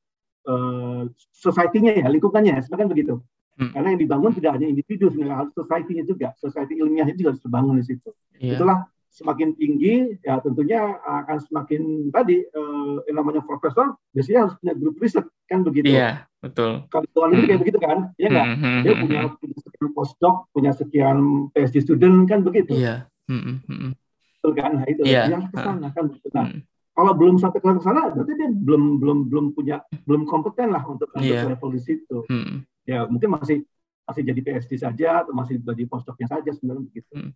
uh, 0.49 1.09
society-nya 1.33 2.05
ya, 2.05 2.07
lingkungannya, 2.09 2.61
sebenarnya 2.65 2.89
begitu. 2.91 3.15
Hmm. 3.55 3.71
Karena 3.71 3.89
yang 3.95 4.01
dibangun 4.03 4.33
tidak 4.35 4.59
hanya 4.59 4.67
individu, 4.67 5.09
sebenarnya 5.13 5.47
harus 5.47 5.53
society-nya 5.55 6.05
juga, 6.05 6.29
society 6.41 6.75
ilmiahnya 6.83 7.15
juga 7.15 7.37
harus 7.37 7.43
terbangun 7.45 7.79
di 7.81 7.85
situ. 7.87 8.11
Yeah. 8.41 8.59
Itulah 8.59 8.91
semakin 9.15 9.55
tinggi, 9.55 10.19
ya 10.27 10.43
tentunya 10.43 10.99
akan 10.99 11.39
semakin 11.47 12.11
tadi 12.11 12.43
uh, 12.51 12.99
yang 13.07 13.23
namanya 13.23 13.47
profesor 13.47 13.95
biasanya 14.11 14.51
harus 14.51 14.55
punya 14.59 14.75
grup 14.75 14.99
riset 14.99 15.27
kan 15.47 15.63
begitu. 15.63 15.95
Iya, 15.95 16.27
betul. 16.43 16.91
Kalau 16.91 17.31
hmm. 17.31 17.47
kayak 17.47 17.61
begitu 17.63 17.79
kan, 17.79 18.11
ya 18.19 18.27
nggak? 18.27 18.47
Hmm, 18.51 18.59
hmm, 18.59 18.81
dia 18.83 18.93
hmm, 18.93 19.03
punya, 19.07 19.21
hmm. 19.23 19.35
punya 19.39 19.57
sekian 19.63 19.89
postdoc, 19.95 20.37
punya 20.51 20.71
sekian 20.75 21.19
PhD 21.55 21.77
student 21.79 22.27
kan 22.27 22.43
begitu. 22.43 22.75
Iya. 22.75 23.07
Hmm, 23.31 23.63
hmm. 23.63 23.95
Betul 24.43 24.53
kan? 24.59 24.71
Nah 24.83 24.87
itu 24.91 25.03
yeah. 25.07 25.31
yang 25.31 25.47
ke 25.47 25.63
sana 25.63 25.89
kan. 25.95 26.05
Nah, 26.35 26.45
hmm. 26.51 26.61
kalau 26.99 27.13
belum 27.15 27.39
sampai 27.39 27.63
ke 27.63 27.71
sana, 27.87 28.11
berarti 28.11 28.33
dia 28.35 28.51
belum 28.51 28.99
belum 28.99 29.19
belum 29.31 29.47
punya 29.55 29.79
belum 30.11 30.27
kompeten 30.27 30.75
lah 30.75 30.83
untuk 30.91 31.07
yeah. 31.23 31.47
level 31.47 31.71
di 31.71 31.79
situ. 31.79 32.27
Hmm. 32.27 32.67
Ya 32.83 33.07
mungkin 33.07 33.31
masih 33.31 33.63
masih 34.11 34.27
jadi 34.27 34.41
PhD 34.43 34.75
saja 34.75 35.23
atau 35.23 35.33
masih 35.33 35.63
jadi 35.63 35.87
postdocnya 35.87 36.27
saja 36.27 36.51
sebenarnya 36.51 36.83
begitu. 36.83 37.15
Hmm 37.15 37.31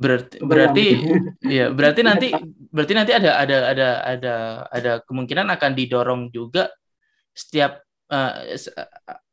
Berarti 0.00 0.36
berarti 0.40 0.86
ya 1.60 1.68
berarti 1.68 2.00
nanti 2.00 2.28
berarti 2.72 2.92
nanti 2.96 3.12
ada 3.12 3.36
ada 3.36 3.56
ada 3.68 3.88
ada 4.00 4.34
ada 4.72 4.92
kemungkinan 5.04 5.52
akan 5.52 5.76
didorong 5.76 6.32
juga 6.32 6.72
setiap 7.36 7.84
uh, 8.08 8.40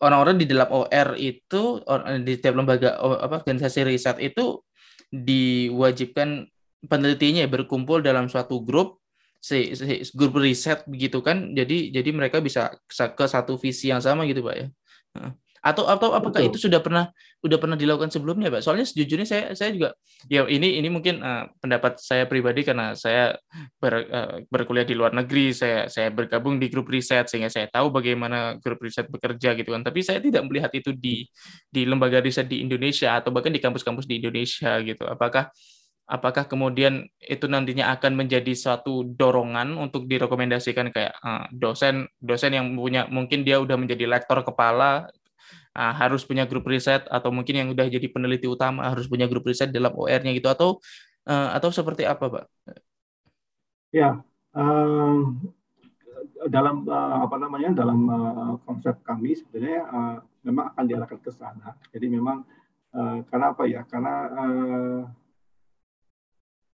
orang-orang 0.03 0.43
di 0.43 0.45
dalam 0.45 0.67
OR 0.67 1.15
itu 1.15 1.79
di 2.27 2.33
setiap 2.35 2.59
lembaga 2.59 2.99
apa 2.99 3.39
organisasi 3.39 3.87
riset 3.87 4.19
itu 4.19 4.59
diwajibkan 5.07 6.51
penelitinya 6.83 7.47
berkumpul 7.47 8.03
dalam 8.03 8.27
suatu 8.27 8.59
grup 8.59 8.99
si, 9.39 9.71
si 9.71 10.11
grup 10.11 10.35
riset 10.35 10.83
begitu 10.83 11.23
kan. 11.23 11.55
Jadi 11.55 11.95
jadi 11.95 12.09
mereka 12.11 12.43
bisa 12.43 12.75
ke 12.91 13.25
satu 13.25 13.55
visi 13.55 13.87
yang 13.87 14.03
sama 14.03 14.27
gitu 14.27 14.43
pak 14.43 14.55
ya 14.59 14.67
atau 15.67 15.83
atau 15.85 16.15
apakah 16.15 16.39
Betul. 16.39 16.49
itu 16.55 16.57
sudah 16.69 16.79
pernah 16.79 17.11
sudah 17.43 17.57
pernah 17.59 17.75
dilakukan 17.75 18.07
sebelumnya, 18.07 18.47
Pak? 18.47 18.63
Soalnya 18.63 18.87
sejujurnya 18.87 19.27
saya 19.27 19.43
saya 19.51 19.75
juga 19.75 19.89
ya 20.31 20.47
ini 20.47 20.79
ini 20.79 20.87
mungkin 20.87 21.19
uh, 21.19 21.51
pendapat 21.59 21.99
saya 21.99 22.23
pribadi 22.25 22.63
karena 22.63 22.95
saya 22.95 23.35
ber, 23.77 23.93
uh, 24.07 24.33
berkuliah 24.47 24.87
di 24.87 24.95
luar 24.95 25.11
negeri, 25.11 25.51
saya 25.51 25.91
saya 25.91 26.07
bergabung 26.09 26.57
di 26.57 26.71
grup 26.71 26.87
riset 26.87 27.27
sehingga 27.27 27.51
saya 27.51 27.67
tahu 27.67 27.91
bagaimana 27.91 28.55
grup 28.63 28.79
riset 28.79 29.11
bekerja 29.11 29.53
gitu 29.59 29.75
kan. 29.75 29.83
Tapi 29.83 29.99
saya 30.01 30.23
tidak 30.23 30.47
melihat 30.47 30.71
itu 30.71 30.95
di 30.95 31.27
di 31.67 31.83
lembaga 31.83 32.23
riset 32.23 32.47
di 32.47 32.63
Indonesia 32.63 33.19
atau 33.19 33.29
bahkan 33.29 33.51
di 33.51 33.59
kampus-kampus 33.59 34.07
di 34.07 34.23
Indonesia 34.23 34.79
gitu. 34.81 35.03
Apakah 35.03 35.51
apakah 36.07 36.47
kemudian 36.47 37.03
itu 37.19 37.45
nantinya 37.51 37.91
akan 37.99 38.15
menjadi 38.15 38.55
suatu 38.55 39.03
dorongan 39.03 39.75
untuk 39.75 40.07
direkomendasikan 40.07 40.89
kayak 40.95 41.13
uh, 41.19 41.45
dosen 41.51 42.07
dosen 42.23 42.55
yang 42.55 42.71
punya 42.79 43.05
mungkin 43.11 43.43
dia 43.43 43.59
udah 43.59 43.75
menjadi 43.75 44.07
lektor 44.07 44.39
kepala 44.41 45.11
uh, 45.77 45.93
harus 45.93 46.25
punya 46.25 46.49
grup 46.49 46.65
riset 46.65 47.05
atau 47.05 47.29
mungkin 47.29 47.53
yang 47.53 47.69
udah 47.69 47.85
jadi 47.85 48.09
peneliti 48.09 48.49
utama 48.49 48.89
harus 48.89 49.05
punya 49.05 49.29
grup 49.29 49.45
riset 49.45 49.69
dalam 49.69 49.93
OR-nya 49.93 50.33
gitu 50.33 50.49
atau 50.49 50.81
uh, 51.29 51.53
atau 51.53 51.69
seperti 51.69 52.09
apa, 52.09 52.25
Pak? 52.25 52.43
Ya, 53.93 54.19
um, 54.57 55.37
dalam 56.49 56.83
uh, 56.89 57.29
apa 57.29 57.35
namanya 57.37 57.77
dalam 57.77 57.99
uh, 58.09 58.53
konsep 58.65 58.97
kami 59.05 59.37
sebenarnya 59.37 59.81
uh, 59.87 60.17
memang 60.41 60.73
akan 60.73 60.83
diarahkan 60.89 61.19
ke 61.21 61.31
sana. 61.31 61.77
Jadi 61.93 62.09
memang 62.09 62.41
uh, 62.97 63.21
karena 63.29 63.45
apa 63.53 63.63
ya? 63.69 63.81
Karena 63.85 64.13
uh, 64.33 65.01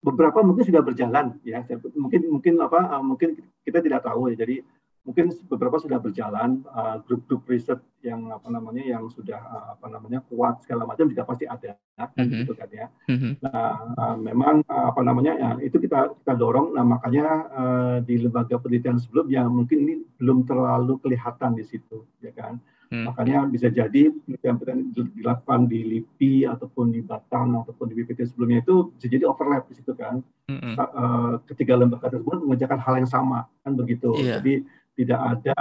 beberapa 0.03 0.43
mungkin 0.47 0.65
sudah 0.67 0.83
berjalan 0.83 1.37
ya. 1.43 1.67
Mungkin 1.99 2.31
mungkin 2.31 2.55
apa? 2.63 3.03
Mungkin 3.03 3.39
kita 3.67 3.83
tidak 3.83 4.07
tahu 4.07 4.31
ya. 4.33 4.37
Jadi 4.47 4.63
mungkin 5.03 5.35
beberapa 5.51 5.83
sudah 5.83 5.99
berjalan 5.99 6.63
uh, 6.71 7.03
grup-grup 7.03 7.43
riset 7.51 7.83
yang 8.07 8.31
apa 8.31 8.47
namanya 8.51 8.83
yang 8.87 9.11
sudah 9.11 9.39
uh, 9.39 9.67
apa 9.75 9.87
namanya 9.91 10.23
kuat 10.31 10.63
segala 10.63 10.87
macam 10.87 11.11
juga 11.11 11.27
pasti 11.27 11.43
ada 11.47 11.75
mm-hmm. 11.99 12.39
gitu 12.47 12.53
kan 12.55 12.71
ya. 12.71 12.87
Mm-hmm. 13.11 13.33
Nah 13.43 13.73
uh, 13.99 14.17
memang 14.19 14.63
uh, 14.67 14.95
apa 14.95 15.03
namanya 15.03 15.33
ya 15.35 15.51
itu 15.59 15.83
kita 15.83 16.15
kita 16.23 16.35
dorong. 16.39 16.79
Nah 16.79 16.87
makanya 16.87 17.27
uh, 17.51 17.97
di 17.99 18.15
lembaga 18.23 18.63
penelitian 18.63 19.03
sebelumnya 19.03 19.43
mungkin 19.51 19.83
ini 19.83 19.95
belum 20.23 20.47
terlalu 20.47 21.03
kelihatan 21.03 21.59
di 21.59 21.67
situ 21.67 22.07
ya 22.23 22.31
kan. 22.31 22.63
Mm-hmm. 22.93 23.05
Makanya 23.09 23.39
bisa 23.51 23.67
jadi 23.75 24.13
penelitian 24.13 24.95
dilakukan 24.95 25.61
di 25.67 25.81
LIPI 25.83 26.47
ataupun 26.47 26.95
di 26.95 27.01
Batang 27.03 27.59
ataupun 27.67 27.91
di 27.91 27.99
BPT 27.99 28.31
sebelumnya 28.31 28.63
itu 28.63 28.95
bisa 28.95 29.07
jadi 29.11 29.27
overlap 29.27 29.67
di 29.67 29.75
situ 29.75 29.99
kan. 29.99 30.23
Mm-hmm. 30.47 30.75
Uh, 30.79 31.35
ketiga 31.51 31.75
lembaga 31.75 32.13
tersebut 32.13 32.39
mengerjakan 32.47 32.79
hal 32.79 32.95
yang 33.03 33.11
sama 33.11 33.51
kan 33.67 33.75
begitu. 33.75 34.15
Yeah. 34.21 34.39
Jadi 34.39 34.82
tidak 34.93 35.21
ada 35.21 35.57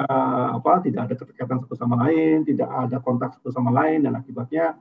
apa 0.60 0.84
tidak 0.84 1.02
ada 1.08 1.16
keterkaitan 1.16 1.60
satu 1.64 1.76
sama 1.80 1.96
lain 2.08 2.44
tidak 2.44 2.68
ada 2.68 2.98
kontak 3.00 3.32
satu 3.40 3.50
sama 3.52 3.72
lain 3.72 4.04
dan 4.04 4.20
akibatnya 4.20 4.76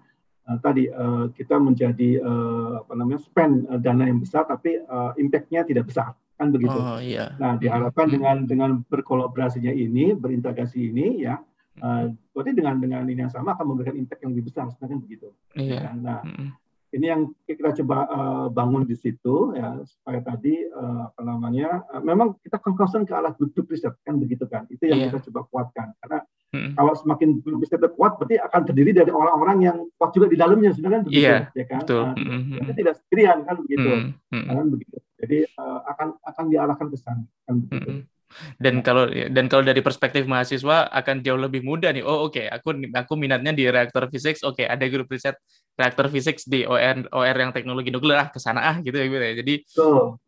uh, 0.51 0.59
tadi 0.59 0.91
uh, 0.91 1.31
kita 1.31 1.55
menjadi 1.63 2.19
uh, 2.19 2.83
apa 2.83 2.93
namanya 2.99 3.21
spend 3.23 3.71
uh, 3.71 3.79
dana 3.79 4.11
yang 4.11 4.19
besar 4.19 4.43
tapi 4.51 4.83
uh, 4.83 5.15
impactnya 5.15 5.63
tidak 5.63 5.87
besar 5.87 6.19
kan 6.35 6.49
begitu 6.51 6.75
oh, 6.75 6.99
iya. 6.99 7.37
nah 7.37 7.55
diharapkan 7.55 8.11
hmm. 8.11 8.15
dengan 8.17 8.37
dengan 8.49 8.71
berkolaborasinya 8.89 9.71
ini 9.71 10.17
berintegrasi 10.17 10.91
ini 10.91 11.31
ya 11.31 11.39
uh, 11.85 12.11
berarti 12.35 12.51
dengan 12.57 12.81
dengan 12.83 13.07
ini 13.07 13.29
yang 13.29 13.33
sama 13.33 13.55
akan 13.55 13.77
memberikan 13.77 13.95
impact 13.95 14.25
yang 14.27 14.35
lebih 14.35 14.51
besar 14.51 14.67
sebenarnya 14.73 14.99
begitu 14.99 15.29
iya. 15.55 15.95
nah 15.95 16.25
hmm 16.27 16.70
ini 16.91 17.07
yang 17.07 17.23
kita 17.47 17.71
coba 17.83 18.07
uh, 18.11 18.47
bangun 18.51 18.83
di 18.83 18.99
situ 18.99 19.55
ya 19.55 19.79
supaya 19.87 20.19
tadi 20.27 20.67
uh, 20.67 21.11
apa 21.11 21.21
namanya 21.23 21.87
uh, 21.95 22.03
memang 22.03 22.35
kita 22.43 22.59
concern 22.59 23.07
ke 23.07 23.15
arah 23.15 23.31
grup 23.35 23.55
riset 23.71 23.95
kan 24.03 24.19
begitu 24.19 24.43
kan 24.51 24.67
itu 24.67 24.91
yang 24.91 25.07
yeah. 25.07 25.11
kita 25.15 25.31
coba 25.31 25.47
kuatkan 25.55 25.95
karena 26.03 26.19
hmm. 26.51 26.75
kalau 26.75 26.93
semakin 26.99 27.39
grup 27.39 27.63
riset 27.63 27.83
kuat 27.95 28.19
berarti 28.19 28.43
akan 28.43 28.61
terdiri 28.67 28.91
dari 28.91 29.13
orang-orang 29.15 29.59
yang 29.63 29.77
kuat 29.95 30.11
juga 30.11 30.27
di 30.27 30.37
dalamnya 30.39 30.71
sebenarnya 30.75 31.03
begitu 31.07 31.31
yeah, 31.31 31.47
ya 31.55 31.65
kan 31.71 31.83
betul. 31.87 32.05
Nah, 32.11 32.15
mm-hmm. 32.19 32.75
tidak 32.75 32.95
sendirian 32.99 33.39
kan 33.47 33.57
begitu 33.63 33.91
mm-hmm. 33.91 34.45
kan 34.51 34.67
begitu 34.67 34.97
jadi 35.21 35.39
uh, 35.63 35.81
akan 35.95 36.09
akan 36.27 36.45
diarahkan 36.51 36.87
ke 36.91 36.97
sana 36.99 37.23
kan 37.47 37.55
begitu 37.63 37.91
mm-hmm 38.03 38.20
dan 38.63 38.81
ya. 38.81 38.83
kalau 38.87 39.05
dan 39.11 39.45
kalau 39.51 39.65
dari 39.67 39.83
perspektif 39.83 40.25
mahasiswa 40.25 40.87
akan 40.91 41.23
jauh 41.27 41.41
lebih 41.41 41.67
mudah 41.67 41.91
nih 41.91 42.07
oh 42.07 42.31
oke 42.31 42.39
okay, 42.39 42.47
aku 42.47 42.79
aku 42.95 43.13
minatnya 43.19 43.51
di 43.51 43.67
reaktor 43.67 44.07
fisik 44.07 44.39
oke 44.47 44.63
okay, 44.63 44.67
ada 44.71 44.87
grup 44.87 45.11
riset 45.11 45.35
reaktor 45.75 46.07
fisik 46.13 46.37
di 46.47 46.63
OR 46.69 47.09
OR 47.11 47.37
yang 47.37 47.51
teknologi 47.51 47.89
nuklir 47.91 48.21
ah 48.21 48.29
ke 48.29 48.39
sana 48.39 48.61
ah 48.75 48.77
gitu 48.85 48.95
ya 48.95 49.07
gitu 49.09 49.25
ya 49.25 49.35
jadi 49.41 49.55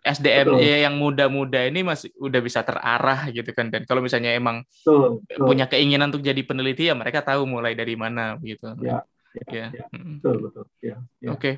SDM 0.02 0.48
yang 0.62 0.94
muda-muda 0.96 1.60
ini 1.68 1.84
masih 1.84 2.10
udah 2.18 2.40
bisa 2.40 2.64
terarah 2.64 3.28
gitu 3.30 3.50
kan 3.52 3.68
dan 3.68 3.84
kalau 3.84 4.00
misalnya 4.00 4.32
emang 4.32 4.64
so, 4.70 5.20
so. 5.28 5.44
punya 5.44 5.68
keinginan 5.68 6.10
untuk 6.10 6.24
jadi 6.24 6.40
peneliti 6.42 6.88
ya 6.88 6.94
mereka 6.96 7.20
tahu 7.22 7.44
mulai 7.44 7.76
dari 7.76 7.94
mana 7.94 8.40
gitu 8.40 8.72
ya 8.80 9.04
ya, 9.36 9.44
ya. 9.48 9.66
ya. 9.72 9.86
betul 9.92 10.36
betul 10.48 10.64
ya, 10.80 10.96
ya. 11.20 11.30
oke 11.32 11.40
okay. 11.40 11.54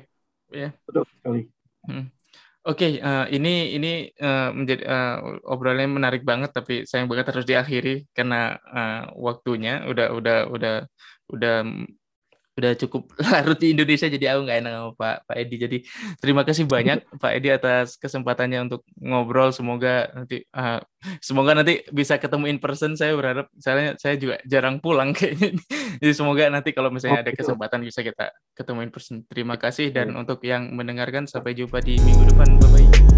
ya 0.51 0.69
betul 0.87 1.03
sekali 1.07 1.41
hmm. 1.87 2.05
Oke, 2.65 2.77
okay, 2.81 2.91
uh, 2.97 3.29
eh, 3.29 3.37
ini 3.37 3.49
ini 3.77 3.87
uh, 4.25 4.49
menjadi 4.57 4.81
uh, 4.89 5.15
obrolannya 5.53 5.85
menarik 6.01 6.25
banget, 6.25 6.49
tapi 6.49 6.81
sayang 6.89 7.05
banget 7.05 7.29
harus 7.29 7.45
diakhiri 7.45 8.09
karena 8.09 8.57
uh, 8.77 9.13
waktunya 9.21 9.85
udah 9.85 10.07
udah 10.17 10.37
udah 10.49 10.73
udah 11.29 11.53
udah 12.55 12.71
cukup 12.79 13.11
larut 13.31 13.59
di 13.59 13.75
Indonesia 13.75 14.07
jadi 14.07 14.35
aku 14.35 14.47
nggak 14.47 14.57
enak 14.63 14.71
sama 14.71 14.91
Pak 14.95 15.15
Pak 15.27 15.35
Edi. 15.37 15.55
Jadi 15.59 15.77
terima 16.23 16.41
kasih 16.47 16.63
banyak 16.65 17.03
Pak 17.23 17.31
Edi 17.35 17.49
atas 17.51 17.99
kesempatannya 17.99 18.71
untuk 18.71 18.81
ngobrol. 18.99 19.51
Semoga 19.51 20.09
nanti 20.15 20.47
uh, 20.55 20.79
semoga 21.19 21.51
nanti 21.53 21.83
bisa 21.91 22.15
ketemu 22.15 22.55
in 22.55 22.59
person. 22.63 22.95
Saya 22.95 23.13
berharap 23.13 23.51
saya 23.59 23.93
saya 23.99 24.15
juga 24.15 24.39
jarang 24.47 24.79
pulang 24.79 25.11
kayaknya. 25.17 25.59
Jadi 25.99 26.13
semoga 26.15 26.47
nanti 26.47 26.71
kalau 26.71 26.89
misalnya 26.89 27.27
ada 27.27 27.31
kesempatan 27.35 27.83
bisa 27.83 28.01
kita 28.01 28.31
ketemu 28.55 28.87
in 28.87 28.91
person. 28.91 29.15
Terima 29.27 29.59
kasih 29.59 29.91
dan 29.91 30.15
untuk 30.15 30.39
yang 30.47 30.71
mendengarkan 30.71 31.27
sampai 31.27 31.53
jumpa 31.53 31.83
di 31.83 31.99
minggu 31.99 32.31
depan. 32.31 32.47
Bye 32.59 32.69
bye 32.71 33.14